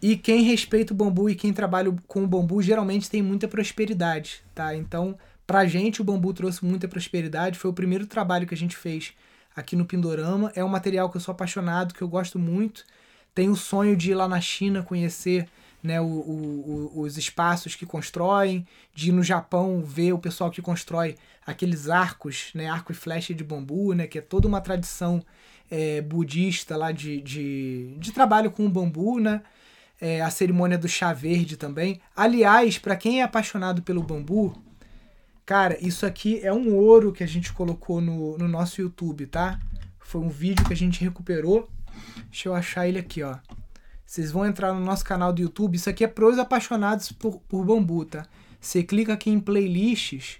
E 0.00 0.16
quem 0.16 0.44
respeita 0.44 0.94
o 0.94 0.96
bambu 0.96 1.28
e 1.28 1.34
quem 1.34 1.52
trabalha 1.52 1.94
com 2.06 2.22
o 2.22 2.26
bambu 2.26 2.62
geralmente 2.62 3.10
tem 3.10 3.20
muita 3.20 3.48
prosperidade, 3.48 4.42
tá? 4.54 4.74
Então, 4.74 5.18
pra 5.48 5.64
gente 5.64 6.02
o 6.02 6.04
bambu 6.04 6.34
trouxe 6.34 6.62
muita 6.62 6.86
prosperidade, 6.86 7.58
foi 7.58 7.70
o 7.70 7.74
primeiro 7.74 8.06
trabalho 8.06 8.46
que 8.46 8.52
a 8.52 8.56
gente 8.56 8.76
fez 8.76 9.14
aqui 9.56 9.74
no 9.74 9.86
Pindorama, 9.86 10.52
é 10.54 10.62
um 10.62 10.68
material 10.68 11.08
que 11.08 11.16
eu 11.16 11.20
sou 11.22 11.32
apaixonado, 11.32 11.94
que 11.94 12.02
eu 12.02 12.06
gosto 12.06 12.38
muito. 12.38 12.84
Tenho 13.34 13.52
o 13.52 13.56
sonho 13.56 13.96
de 13.96 14.10
ir 14.10 14.14
lá 14.14 14.28
na 14.28 14.42
China 14.42 14.82
conhecer 14.82 15.48
né, 15.82 15.98
o, 16.02 16.04
o, 16.04 17.00
os 17.00 17.16
espaços 17.16 17.74
que 17.74 17.86
constroem, 17.86 18.66
de 18.94 19.08
ir 19.08 19.12
no 19.12 19.22
Japão 19.22 19.82
ver 19.82 20.12
o 20.12 20.18
pessoal 20.18 20.50
que 20.50 20.60
constrói 20.60 21.16
aqueles 21.46 21.88
arcos, 21.88 22.50
né, 22.54 22.68
arco 22.68 22.92
e 22.92 22.94
flecha 22.94 23.32
de 23.32 23.42
bambu, 23.42 23.94
né, 23.94 24.06
que 24.06 24.18
é 24.18 24.20
toda 24.20 24.46
uma 24.46 24.60
tradição 24.60 25.24
é, 25.70 26.02
budista 26.02 26.76
lá 26.76 26.92
de, 26.92 27.22
de, 27.22 27.94
de, 27.96 28.12
trabalho 28.12 28.50
com 28.50 28.66
o 28.66 28.70
bambu, 28.70 29.18
né, 29.18 29.40
é, 29.98 30.20
a 30.20 30.28
cerimônia 30.28 30.76
do 30.76 30.88
chá 30.88 31.14
verde 31.14 31.56
também. 31.56 32.02
Aliás, 32.14 32.76
para 32.76 32.96
quem 32.96 33.22
é 33.22 33.22
apaixonado 33.22 33.80
pelo 33.80 34.02
bambu, 34.02 34.67
cara, 35.48 35.78
isso 35.80 36.04
aqui 36.04 36.40
é 36.42 36.52
um 36.52 36.76
ouro 36.76 37.10
que 37.10 37.24
a 37.24 37.26
gente 37.26 37.54
colocou 37.54 38.02
no, 38.02 38.36
no 38.36 38.46
nosso 38.46 38.82
YouTube, 38.82 39.24
tá? 39.24 39.58
Foi 39.98 40.20
um 40.20 40.28
vídeo 40.28 40.62
que 40.66 40.74
a 40.74 40.76
gente 40.76 41.02
recuperou. 41.02 41.70
Deixa 42.30 42.50
eu 42.50 42.54
achar 42.54 42.86
ele 42.86 42.98
aqui, 42.98 43.22
ó. 43.22 43.38
Vocês 44.04 44.30
vão 44.30 44.44
entrar 44.44 44.74
no 44.74 44.80
nosso 44.80 45.02
canal 45.06 45.32
do 45.32 45.40
YouTube. 45.40 45.76
Isso 45.76 45.88
aqui 45.88 46.04
é 46.04 46.06
para 46.06 46.26
os 46.26 46.38
apaixonados 46.38 47.12
por, 47.12 47.40
por 47.48 47.64
bambu, 47.64 48.04
tá? 48.04 48.26
Você 48.60 48.82
clica 48.82 49.14
aqui 49.14 49.30
em 49.30 49.40
playlists 49.40 50.36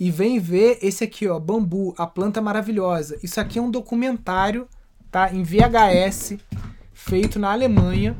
e 0.00 0.10
vem 0.10 0.40
ver 0.40 0.78
esse 0.80 1.04
aqui, 1.04 1.28
ó, 1.28 1.38
Bambu, 1.38 1.94
a 1.98 2.06
planta 2.06 2.40
maravilhosa. 2.40 3.18
Isso 3.22 3.38
aqui 3.38 3.58
é 3.58 3.62
um 3.62 3.70
documentário, 3.70 4.66
tá? 5.10 5.30
Em 5.30 5.42
VHS, 5.42 6.38
feito 6.94 7.38
na 7.38 7.52
Alemanha. 7.52 8.16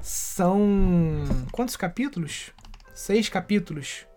São 0.00 1.24
quantos 1.50 1.74
capítulos? 1.74 2.52
Seis 2.94 3.28
capítulos. 3.28 4.07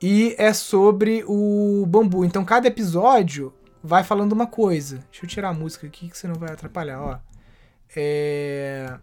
E 0.00 0.34
é 0.38 0.52
sobre 0.52 1.24
o 1.26 1.84
bambu. 1.86 2.24
Então 2.24 2.44
cada 2.44 2.68
episódio 2.68 3.52
vai 3.82 4.04
falando 4.04 4.32
uma 4.32 4.46
coisa. 4.46 4.98
Deixa 5.10 5.24
eu 5.24 5.28
tirar 5.28 5.48
a 5.48 5.54
música 5.54 5.86
aqui 5.86 6.08
que 6.08 6.16
você 6.16 6.28
não 6.28 6.36
vai 6.36 6.52
atrapalhar, 6.52 7.00
ó. 7.00 7.18
É... 7.96 8.98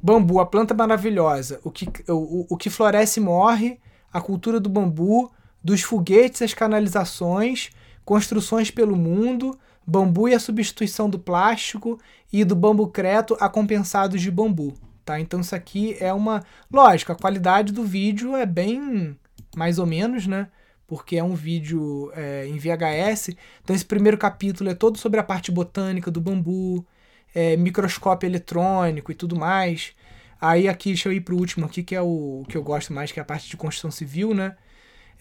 Bambu, 0.00 0.38
a 0.38 0.46
planta 0.46 0.74
maravilhosa. 0.74 1.60
O 1.64 1.70
que, 1.70 1.88
o, 2.08 2.46
o 2.48 2.56
que 2.56 2.70
floresce 2.70 3.18
morre. 3.20 3.80
A 4.12 4.20
cultura 4.20 4.60
do 4.60 4.68
bambu. 4.68 5.30
Dos 5.62 5.82
foguetes 5.82 6.42
às 6.42 6.54
canalizações. 6.54 7.70
Construções 8.04 8.70
pelo 8.70 8.94
mundo. 8.96 9.58
Bambu 9.84 10.28
e 10.28 10.34
a 10.34 10.38
substituição 10.38 11.10
do 11.10 11.18
plástico. 11.18 11.98
E 12.32 12.44
do 12.44 12.54
bambu 12.54 12.86
creto 12.86 13.36
a 13.40 13.48
compensados 13.48 14.20
de 14.22 14.30
bambu. 14.30 14.74
Tá? 15.08 15.18
Então 15.18 15.40
isso 15.40 15.54
aqui 15.54 15.96
é 16.00 16.12
uma. 16.12 16.44
Lógico, 16.70 17.12
a 17.12 17.16
qualidade 17.16 17.72
do 17.72 17.82
vídeo 17.82 18.36
é 18.36 18.44
bem 18.44 19.18
mais 19.56 19.78
ou 19.78 19.86
menos, 19.86 20.26
né? 20.26 20.48
porque 20.86 21.16
é 21.16 21.24
um 21.24 21.34
vídeo 21.34 22.12
é, 22.14 22.46
em 22.46 22.58
VHS. 22.58 23.30
Então 23.64 23.74
esse 23.74 23.86
primeiro 23.86 24.18
capítulo 24.18 24.68
é 24.68 24.74
todo 24.74 24.98
sobre 24.98 25.18
a 25.18 25.22
parte 25.22 25.50
botânica 25.50 26.10
do 26.10 26.20
bambu, 26.20 26.86
é, 27.34 27.56
microscópio 27.56 28.26
eletrônico 28.26 29.10
e 29.10 29.14
tudo 29.14 29.34
mais. 29.34 29.94
Aí 30.38 30.68
aqui, 30.68 30.90
deixa 30.90 31.08
eu 31.08 31.12
ir 31.14 31.22
pro 31.22 31.38
último 31.38 31.64
aqui, 31.64 31.82
que 31.82 31.94
é 31.94 32.02
o 32.02 32.44
que 32.46 32.56
eu 32.56 32.62
gosto 32.62 32.92
mais, 32.92 33.10
que 33.10 33.18
é 33.18 33.22
a 33.22 33.24
parte 33.24 33.48
de 33.48 33.56
construção 33.56 33.90
civil, 33.90 34.34
né? 34.34 34.56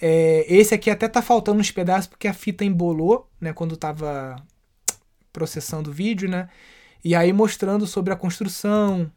É, 0.02 0.46
esse 0.54 0.76
aqui 0.76 0.90
até 0.90 1.08
tá 1.08 1.22
faltando 1.22 1.62
uns 1.62 1.72
pedaços 1.72 2.08
porque 2.08 2.28
a 2.28 2.34
fita 2.34 2.66
embolou, 2.66 3.30
né? 3.40 3.54
Quando 3.54 3.78
tava 3.78 4.36
processando 5.32 5.92
o 5.92 5.94
vídeo, 5.94 6.30
né? 6.30 6.50
E 7.06 7.16
aí 7.16 7.32
mostrando 7.32 7.88
sobre 7.88 8.12
a 8.12 8.18
construção, 8.18 9.10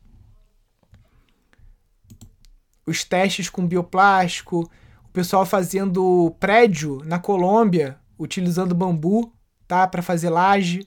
os 2.90 3.04
testes 3.04 3.48
com 3.48 3.66
bioplástico, 3.66 4.70
o 5.04 5.08
pessoal 5.12 5.46
fazendo 5.46 6.34
prédio 6.38 7.00
na 7.04 7.18
Colômbia, 7.18 7.98
utilizando 8.18 8.74
bambu, 8.74 9.32
tá? 9.66 9.86
Para 9.86 10.02
fazer 10.02 10.28
laje. 10.28 10.86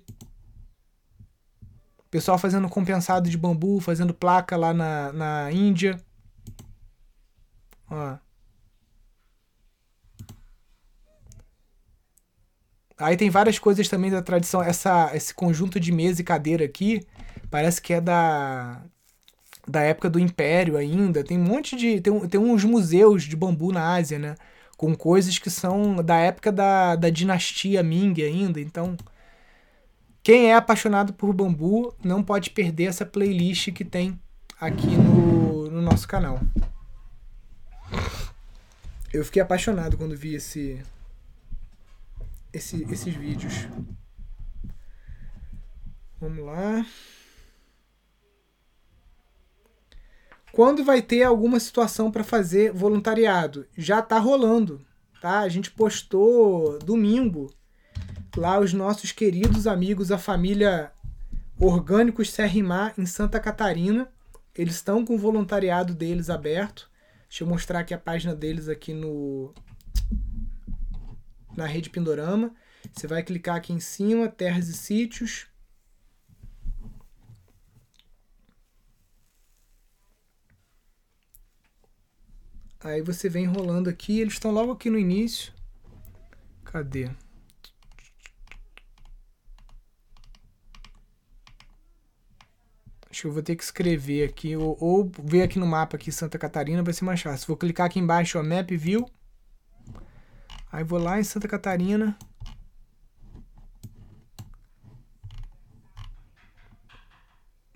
O 2.00 2.10
pessoal 2.12 2.38
fazendo 2.38 2.70
compensado 2.70 3.30
de 3.30 3.38
bambu, 3.38 3.80
fazendo 3.80 4.14
placa 4.14 4.56
lá 4.56 4.74
na, 4.74 5.14
na 5.14 5.52
Índia. 5.52 6.00
Ó. 7.90 8.18
Aí 12.98 13.18
tem 13.18 13.30
várias 13.30 13.58
coisas 13.58 13.88
também 13.90 14.12
da 14.12 14.22
tradição. 14.22 14.62
Essa, 14.62 15.16
esse 15.16 15.34
conjunto 15.34 15.80
de 15.80 15.92
mesa 15.92 16.22
e 16.22 16.24
cadeira 16.24 16.64
aqui 16.64 17.06
parece 17.50 17.82
que 17.82 17.94
é 17.94 18.02
da 18.02 18.84
da 19.68 19.82
época 19.82 20.10
do 20.10 20.20
Império 20.20 20.78
ainda. 20.78 21.24
Tem 21.24 21.38
um 21.38 21.44
monte 21.44 21.76
de. 21.76 22.02
Tem, 22.02 22.28
tem 22.28 22.40
uns 22.40 22.64
museus 22.64 23.24
de 23.24 23.36
bambu 23.36 23.72
na 23.72 23.94
Ásia, 23.94 24.20
né? 24.20 24.36
Com 24.78 24.96
coisas 24.96 25.38
que 25.40 25.50
são 25.50 25.96
da 26.04 26.18
época 26.18 26.52
da, 26.52 26.96
da 26.96 27.10
dinastia 27.10 27.82
Ming 27.84 28.22
ainda. 28.22 28.60
Então, 28.60 28.98
quem 30.22 30.50
é 30.52 30.56
apaixonado 30.56 31.14
por 31.14 31.34
bambu 31.34 31.94
não 32.04 32.24
pode 32.24 32.50
perder 32.50 32.86
essa 32.86 33.06
playlist 33.06 33.72
que 33.72 33.86
tem 33.86 34.20
aqui 34.60 34.96
no, 34.96 35.70
no 35.70 35.82
nosso 35.82 36.08
canal. 36.08 36.40
Eu 39.14 39.24
fiquei 39.24 39.42
apaixonado 39.42 39.98
quando 39.98 40.18
vi 40.18 40.34
esse, 40.34 40.82
esse 42.52 42.84
esses 42.92 43.14
vídeos. 43.14 43.68
Vamos 46.20 46.44
lá. 46.46 46.86
Quando 50.54 50.84
vai 50.84 51.02
ter 51.02 51.24
alguma 51.24 51.60
situação 51.60 52.12
para 52.12 52.24
fazer 52.24 52.72
voluntariado? 52.72 53.66
Já 53.76 54.04
tá 54.04 54.20
rolando, 54.20 54.86
tá? 55.20 55.40
A 55.40 55.50
gente 55.50 55.72
postou 55.72 56.78
domingo 56.78 57.52
lá 58.38 58.60
os 58.60 58.72
nossos 58.72 59.12
queridos 59.12 59.66
amigos, 59.66 60.12
a 60.12 60.18
família 60.20 60.92
Orgânicos 61.60 62.30
Serrimar 62.30 62.94
em 63.00 63.06
Santa 63.08 63.40
Catarina. 63.40 64.08
Eles 64.56 64.76
estão 64.76 65.04
com 65.04 65.16
o 65.16 65.18
voluntariado 65.18 65.96
deles 65.96 66.30
aberto. 66.30 66.88
Deixa 67.28 67.44
eu 67.44 67.48
mostrar 67.48 67.80
aqui 67.80 67.96
a 67.96 67.98
página 67.98 68.36
deles 68.36 68.70
aqui 68.70 68.94
no 68.94 69.52
na 71.58 71.66
rede 71.66 71.90
Pindorama. 71.90 72.54
Você 72.92 73.08
vai 73.08 73.24
clicar 73.24 73.56
aqui 73.56 73.74
em 73.74 73.80
cima, 73.80 74.28
terras 74.28 74.68
e 74.68 74.74
sítios. 74.74 75.48
Aí 82.84 83.02
você 83.02 83.30
vem 83.30 83.46
enrolando 83.46 83.90
aqui, 83.90 84.20
eles 84.20 84.34
estão 84.34 84.52
logo 84.52 84.74
aqui 84.74 84.90
no 84.90 85.00
início. 85.00 85.54
Cadê? 86.66 87.10
Acho 93.10 93.22
que 93.22 93.28
eu 93.28 93.32
vou 93.32 93.44
ter 93.44 93.56
que 93.56 93.64
escrever 93.64 94.28
aqui, 94.28 94.58
ou, 94.58 94.76
ou, 94.82 95.10
ver 95.24 95.44
aqui 95.44 95.60
no 95.60 95.68
mapa 95.68 95.96
aqui 95.96 96.12
Santa 96.12 96.38
Catarina, 96.38 96.84
vai 96.84 96.94
ser 96.94 97.06
mais 97.06 97.22
fácil. 97.22 97.48
Vou 97.48 97.56
clicar 97.56 97.86
aqui 97.86 98.00
embaixo, 98.00 98.38
ó, 98.38 98.44
Map 98.44 98.70
View. 98.72 99.10
Aí 100.72 100.84
vou 100.84 101.00
lá 101.00 101.20
em 101.20 101.24
Santa 101.24 101.48
Catarina. 101.48 102.18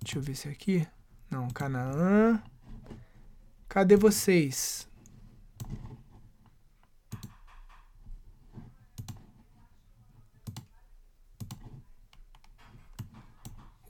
Deixa 0.02 0.18
eu 0.18 0.22
ver 0.22 0.36
se 0.36 0.50
é 0.50 0.52
aqui. 0.52 0.88
Não, 1.30 1.48
Canaã. 1.50 2.42
Cadê 3.70 3.96
vocês? 3.96 4.88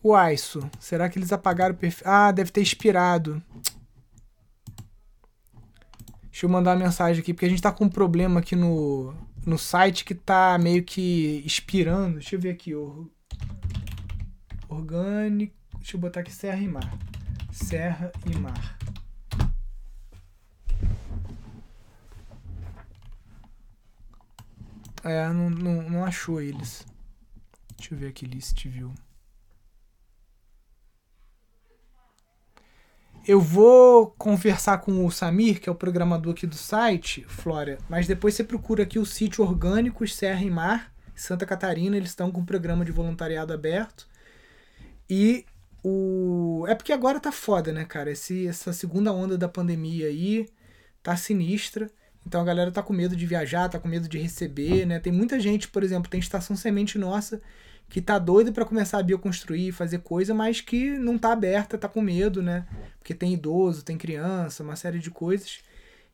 O 0.07 0.15
Aiso. 0.15 0.61
Será 0.79 1.09
que 1.09 1.19
eles 1.19 1.34
apagaram 1.34 1.75
o 1.75 1.77
perfil? 1.77 2.07
Ah, 2.07 2.31
deve 2.31 2.49
ter 2.49 2.61
expirado. 2.61 3.43
Deixa 6.31 6.45
eu 6.45 6.49
mandar 6.49 6.77
uma 6.77 6.85
mensagem 6.85 7.21
aqui, 7.21 7.34
porque 7.34 7.45
a 7.45 7.49
gente 7.49 7.61
tá 7.61 7.73
com 7.73 7.84
um 7.84 7.89
problema 7.89 8.39
aqui 8.39 8.55
no, 8.55 9.13
no 9.45 9.57
site 9.57 10.05
que 10.05 10.15
tá 10.15 10.57
meio 10.57 10.81
que 10.81 11.43
expirando. 11.45 12.19
Deixa 12.19 12.38
eu 12.38 12.39
ver 12.39 12.51
aqui. 12.51 12.73
Or... 12.73 13.09
Orgânico. 14.69 15.53
Deixa 15.75 15.97
eu 15.97 15.99
botar 15.99 16.21
aqui 16.21 16.31
Serra 16.31 16.61
e 16.61 16.69
Mar. 16.69 16.97
Serra 17.51 18.09
e 18.25 18.38
Mar. 18.38 18.79
É, 25.03 25.27
não, 25.34 25.49
não, 25.49 25.89
não 25.89 26.05
achou 26.05 26.39
eles. 26.39 26.88
Deixa 27.75 27.93
eu 27.93 27.99
ver 27.99 28.07
aqui, 28.07 28.25
list 28.25 28.65
view. 28.69 28.93
Eu 33.27 33.41
vou 33.41 34.07
conversar 34.17 34.77
com 34.77 35.05
o 35.05 35.11
Samir, 35.11 35.59
que 35.59 35.67
é 35.67 35.71
o 35.71 35.75
programador 35.75 36.31
aqui 36.31 36.47
do 36.47 36.55
site, 36.55 37.25
Flora, 37.27 37.77
mas 37.89 38.07
depois 38.07 38.33
você 38.33 38.41
procura 38.41 38.83
aqui 38.83 38.97
o 38.97 39.05
sítio 39.05 39.43
Orgânicos 39.43 40.15
Serra 40.15 40.41
e 40.45 40.49
Mar, 40.49 40.93
Santa 41.13 41.45
Catarina, 41.45 41.97
eles 41.97 42.11
estão 42.11 42.31
com 42.31 42.39
um 42.39 42.45
programa 42.45 42.85
de 42.85 42.91
voluntariado 42.93 43.51
aberto. 43.51 44.07
E 45.09 45.45
o. 45.83 46.63
É 46.69 46.75
porque 46.75 46.93
agora 46.93 47.19
tá 47.19 47.33
foda, 47.33 47.73
né, 47.73 47.83
cara? 47.83 48.11
Esse, 48.11 48.47
essa 48.47 48.71
segunda 48.71 49.11
onda 49.11 49.37
da 49.37 49.49
pandemia 49.49 50.07
aí 50.07 50.47
tá 51.03 51.17
sinistra. 51.17 51.91
Então 52.25 52.39
a 52.39 52.45
galera 52.45 52.71
tá 52.71 52.81
com 52.81 52.93
medo 52.93 53.13
de 53.13 53.25
viajar, 53.25 53.67
tá 53.67 53.77
com 53.77 53.89
medo 53.89 54.07
de 54.07 54.17
receber, 54.17 54.85
né? 54.85 55.01
Tem 55.01 55.11
muita 55.11 55.37
gente, 55.37 55.67
por 55.67 55.83
exemplo, 55.83 56.09
tem 56.09 56.21
estação 56.21 56.55
semente 56.55 56.97
nossa 56.97 57.41
que 57.89 58.01
tá 58.01 58.19
doido 58.19 58.51
para 58.51 58.65
começar 58.65 58.99
a 58.99 59.03
bioconstruir, 59.03 59.73
fazer 59.73 59.99
coisa, 59.99 60.34
mas 60.34 60.59
que 60.59 60.97
não 60.97 61.18
tá 61.18 61.31
aberta, 61.31 61.77
tá 61.77 61.88
com 61.88 62.01
medo, 62.01 62.41
né? 62.41 62.68
Porque 62.99 63.14
tem 63.14 63.34
idoso, 63.34 63.84
tem 63.84 63.97
criança, 63.97 64.64
uma 64.64 64.76
série 64.76 64.99
de 64.99 65.09
coisas, 65.09 65.59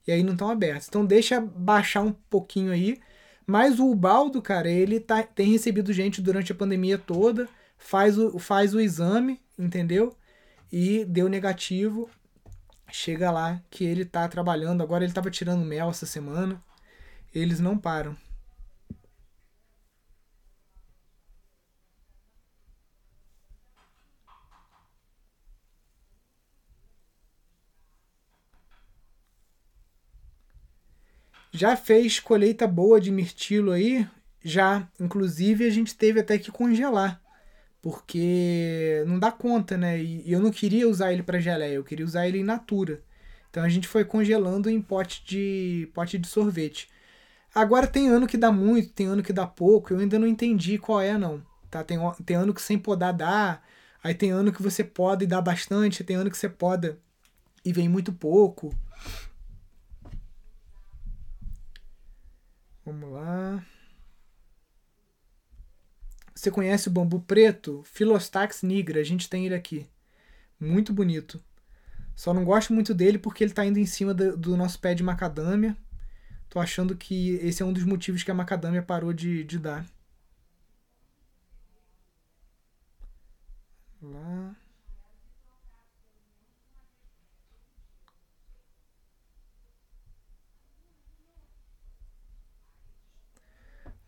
e 0.08 0.12
aí 0.12 0.24
não 0.24 0.34
estão 0.34 0.50
abertas. 0.50 0.88
Então 0.88 1.06
deixa 1.06 1.42
baixar 1.42 2.02
um 2.02 2.12
pouquinho 2.12 2.72
aí. 2.72 3.00
Mas 3.46 3.80
o 3.80 3.90
Ubaldo, 3.90 4.42
cara, 4.42 4.70
ele 4.70 5.00
tá, 5.00 5.24
tem 5.24 5.52
recebido 5.52 5.92
gente 5.92 6.22
durante 6.22 6.52
a 6.52 6.56
pandemia 6.56 6.98
toda, 6.98 7.50
faz 7.78 8.18
o, 8.18 8.40
faz 8.40 8.74
o 8.74 8.80
exame, 8.80 9.42
entendeu? 9.58 10.16
E 10.72 11.04
deu 11.06 11.28
negativo. 11.28 12.10
Chega 12.92 13.32
lá 13.32 13.62
que 13.72 13.84
ele 13.84 14.06
tá 14.06 14.28
trabalhando. 14.28 14.82
Agora 14.84 15.04
ele 15.04 15.14
tava 15.14 15.32
tirando 15.32 15.66
mel 15.66 15.90
essa 15.90 16.06
semana. 16.06 16.62
Eles 17.34 17.60
não 17.60 17.78
param. 17.78 18.16
Já 31.56 31.78
fez 31.78 32.20
colheita 32.20 32.66
boa 32.68 33.00
de 33.00 33.12
mirtilo 33.12 33.72
aí? 33.72 34.08
Já. 34.44 34.88
Inclusive 35.00 35.68
a 35.68 35.70
gente 35.70 35.96
teve 35.96 36.20
até 36.20 36.40
que 36.40 36.52
congelar. 36.52 37.22
Porque 37.80 39.04
não 39.06 39.20
dá 39.20 39.32
conta, 39.32 39.78
né? 39.78 40.02
E 40.02 40.32
eu 40.32 40.40
não 40.40 40.50
queria 40.50 40.90
usar 40.90 41.14
ele 41.14 41.22
para 41.22 41.40
geleia, 41.40 41.76
eu 41.76 41.84
queria 41.84 42.06
usar 42.06 42.28
ele 42.28 42.40
in 42.40 42.44
natura. 42.44 43.04
Então 43.52 43.62
a 43.62 43.70
gente 43.70 43.88
foi 43.88 44.04
congelando 44.04 44.68
em 44.68 44.82
pote 44.82 45.24
de 45.28 45.88
pote 45.94 46.18
de 46.18 46.28
sorvete. 46.28 46.90
Agora 47.54 47.86
tem 47.86 48.08
ano 48.08 48.26
que 48.26 48.38
dá 48.38 48.52
muito, 48.52 48.90
tem 48.90 49.06
ano 49.06 49.22
que 49.22 49.32
dá 49.32 49.46
pouco, 49.46 49.94
eu 49.94 50.00
ainda 50.00 50.18
não 50.18 50.28
entendi 50.28 50.80
qual 50.80 51.00
é 51.02 51.18
não. 51.20 51.40
Tá? 51.70 51.84
Tem, 51.84 52.00
tem 52.26 52.36
ano 52.36 52.54
que 52.54 52.62
sem 52.62 52.80
podar 52.80 53.14
dá, 53.14 53.62
aí 54.04 54.16
tem 54.16 54.32
ano 54.32 54.52
que 54.52 54.64
você 54.64 54.84
poda 54.84 55.24
e 55.24 55.28
dá 55.28 55.40
bastante, 55.40 56.04
tem 56.04 56.16
ano 56.16 56.32
que 56.32 56.38
você 56.38 56.50
poda 56.50 56.98
e 57.64 57.72
vem 57.72 57.88
muito 57.88 58.12
pouco. 58.12 58.74
Vamos 62.86 63.12
lá. 63.12 63.66
Você 66.36 66.52
conhece 66.52 66.88
o 66.88 66.92
bambu 66.92 67.22
preto? 67.22 67.84
Philostax 67.86 68.64
nigra, 68.64 69.00
a 69.00 69.04
gente 69.04 69.30
tem 69.30 69.46
ele 69.46 69.56
aqui. 69.56 69.88
Muito 70.60 70.92
bonito. 70.92 71.42
Só 72.16 72.34
não 72.34 72.44
gosto 72.46 72.74
muito 72.74 72.94
dele 72.94 73.18
porque 73.18 73.44
ele 73.44 73.52
está 73.52 73.66
indo 73.66 73.80
em 73.80 73.86
cima 73.86 74.14
do, 74.14 74.38
do, 74.38 74.58
nosso 74.58 74.80
pé 74.80 74.94
de 74.94 75.04
macadâmia. 75.04 75.78
Tô 76.50 76.60
achando 76.60 76.96
que 76.96 77.36
esse 77.36 77.64
é 77.64 77.66
um 77.66 77.74
dos 77.74 77.84
motivos 77.84 78.24
que 78.24 78.32
a 78.32 78.34
macadâmia 78.36 78.84
parou 78.84 79.14
de, 79.14 79.44
de 79.44 79.58
dar. 79.60 79.86
Lá. 84.02 84.56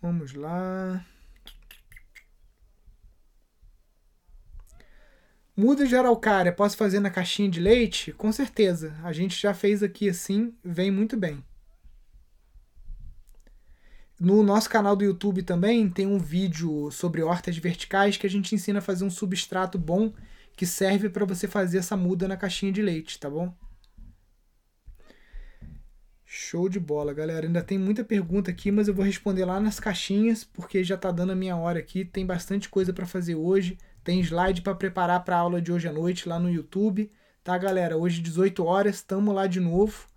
Vamos 0.05 0.35
lá. 0.35 1.03
Muda 5.57 5.87
de 5.87 5.95
araucária, 5.95 6.53
posso 6.53 6.77
fazer 6.77 6.99
na 6.99 7.09
caixinha 7.09 7.49
de 7.49 7.59
leite? 7.59 8.11
Com 8.13 8.31
certeza. 8.31 8.95
A 9.03 9.11
gente 9.11 9.35
já 9.41 9.51
fez 9.51 9.81
aqui 9.81 10.07
assim, 10.07 10.53
vem 10.63 10.91
muito 10.91 11.17
bem. 11.17 11.43
No 14.19 14.43
nosso 14.43 14.69
canal 14.69 14.95
do 14.95 15.03
YouTube 15.03 15.41
também 15.41 15.89
tem 15.89 16.05
um 16.05 16.19
vídeo 16.19 16.91
sobre 16.91 17.23
hortas 17.23 17.57
verticais 17.57 18.15
que 18.15 18.27
a 18.27 18.29
gente 18.29 18.53
ensina 18.53 18.77
a 18.77 18.83
fazer 18.83 19.05
um 19.05 19.09
substrato 19.09 19.79
bom 19.79 20.13
que 20.55 20.67
serve 20.67 21.09
para 21.09 21.25
você 21.25 21.47
fazer 21.47 21.79
essa 21.79 21.97
muda 21.97 22.27
na 22.27 22.37
caixinha 22.37 22.71
de 22.71 22.83
leite, 22.83 23.19
tá 23.19 23.27
bom? 23.27 23.51
Show 26.37 26.67
de 26.67 26.81
bola, 26.81 27.13
galera. 27.13 27.47
Ainda 27.47 27.63
tem 27.63 27.77
muita 27.77 28.03
pergunta 28.03 28.51
aqui, 28.51 28.69
mas 28.69 28.89
eu 28.89 28.93
vou 28.93 29.05
responder 29.05 29.45
lá 29.45 29.57
nas 29.57 29.79
caixinhas, 29.79 30.43
porque 30.43 30.83
já 30.83 30.97
tá 30.97 31.09
dando 31.09 31.31
a 31.31 31.35
minha 31.35 31.55
hora 31.55 31.79
aqui. 31.79 32.03
Tem 32.03 32.25
bastante 32.25 32.67
coisa 32.67 32.91
para 32.91 33.05
fazer 33.05 33.35
hoje. 33.35 33.77
Tem 34.03 34.19
slide 34.19 34.61
para 34.61 34.75
preparar 34.75 35.23
para 35.23 35.37
a 35.37 35.39
aula 35.39 35.61
de 35.61 35.71
hoje 35.71 35.87
à 35.87 35.93
noite 35.93 36.27
lá 36.27 36.37
no 36.37 36.51
YouTube. 36.51 37.09
Tá, 37.41 37.57
galera? 37.57 37.95
Hoje, 37.95 38.21
18 38.21 38.65
horas, 38.65 38.95
estamos 38.95 39.33
lá 39.33 39.47
de 39.47 39.61
novo. 39.61 40.07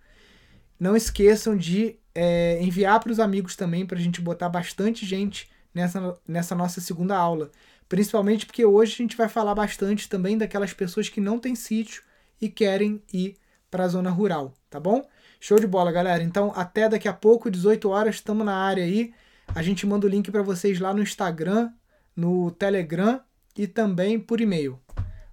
Não 0.78 0.96
esqueçam 0.96 1.56
de 1.56 1.96
é, 2.12 2.60
enviar 2.60 2.98
para 2.98 3.12
os 3.12 3.20
amigos 3.20 3.54
também, 3.54 3.86
para 3.86 3.96
a 3.96 4.02
gente 4.02 4.20
botar 4.20 4.48
bastante 4.48 5.06
gente 5.06 5.48
nessa, 5.72 6.18
nessa 6.26 6.54
nossa 6.56 6.80
segunda 6.80 7.16
aula. 7.16 7.48
Principalmente 7.88 8.44
porque 8.44 8.64
hoje 8.64 8.94
a 8.94 8.96
gente 8.96 9.16
vai 9.16 9.28
falar 9.28 9.54
bastante 9.54 10.08
também 10.08 10.36
daquelas 10.36 10.74
pessoas 10.74 11.08
que 11.08 11.20
não 11.20 11.38
têm 11.38 11.54
sítio 11.54 12.02
e 12.40 12.48
querem 12.48 13.00
ir 13.12 13.36
para 13.70 13.84
a 13.84 13.88
zona 13.88 14.10
rural, 14.10 14.52
tá 14.68 14.80
bom? 14.80 15.06
Show 15.40 15.58
de 15.58 15.66
bola, 15.66 15.92
galera. 15.92 16.22
Então, 16.22 16.52
até 16.54 16.88
daqui 16.88 17.08
a 17.08 17.12
pouco, 17.12 17.50
18 17.50 17.88
horas, 17.88 18.16
estamos 18.16 18.44
na 18.44 18.54
área 18.54 18.84
aí. 18.84 19.12
A 19.54 19.62
gente 19.62 19.86
manda 19.86 20.06
o 20.06 20.10
link 20.10 20.30
para 20.30 20.42
vocês 20.42 20.80
lá 20.80 20.92
no 20.92 21.02
Instagram, 21.02 21.70
no 22.14 22.50
Telegram 22.50 23.20
e 23.56 23.66
também 23.66 24.18
por 24.18 24.40
e-mail. 24.40 24.78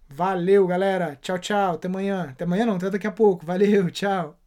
Valeu, 0.07 0.65
galera. 0.67 1.17
Tchau, 1.21 1.39
tchau. 1.39 1.75
Até 1.75 1.87
amanhã. 1.87 2.27
Até 2.29 2.43
amanhã 2.45 2.65
não, 2.65 2.75
até 2.75 2.89
daqui 2.89 3.07
a 3.07 3.11
pouco. 3.11 3.45
Valeu, 3.45 3.89
tchau. 3.91 4.39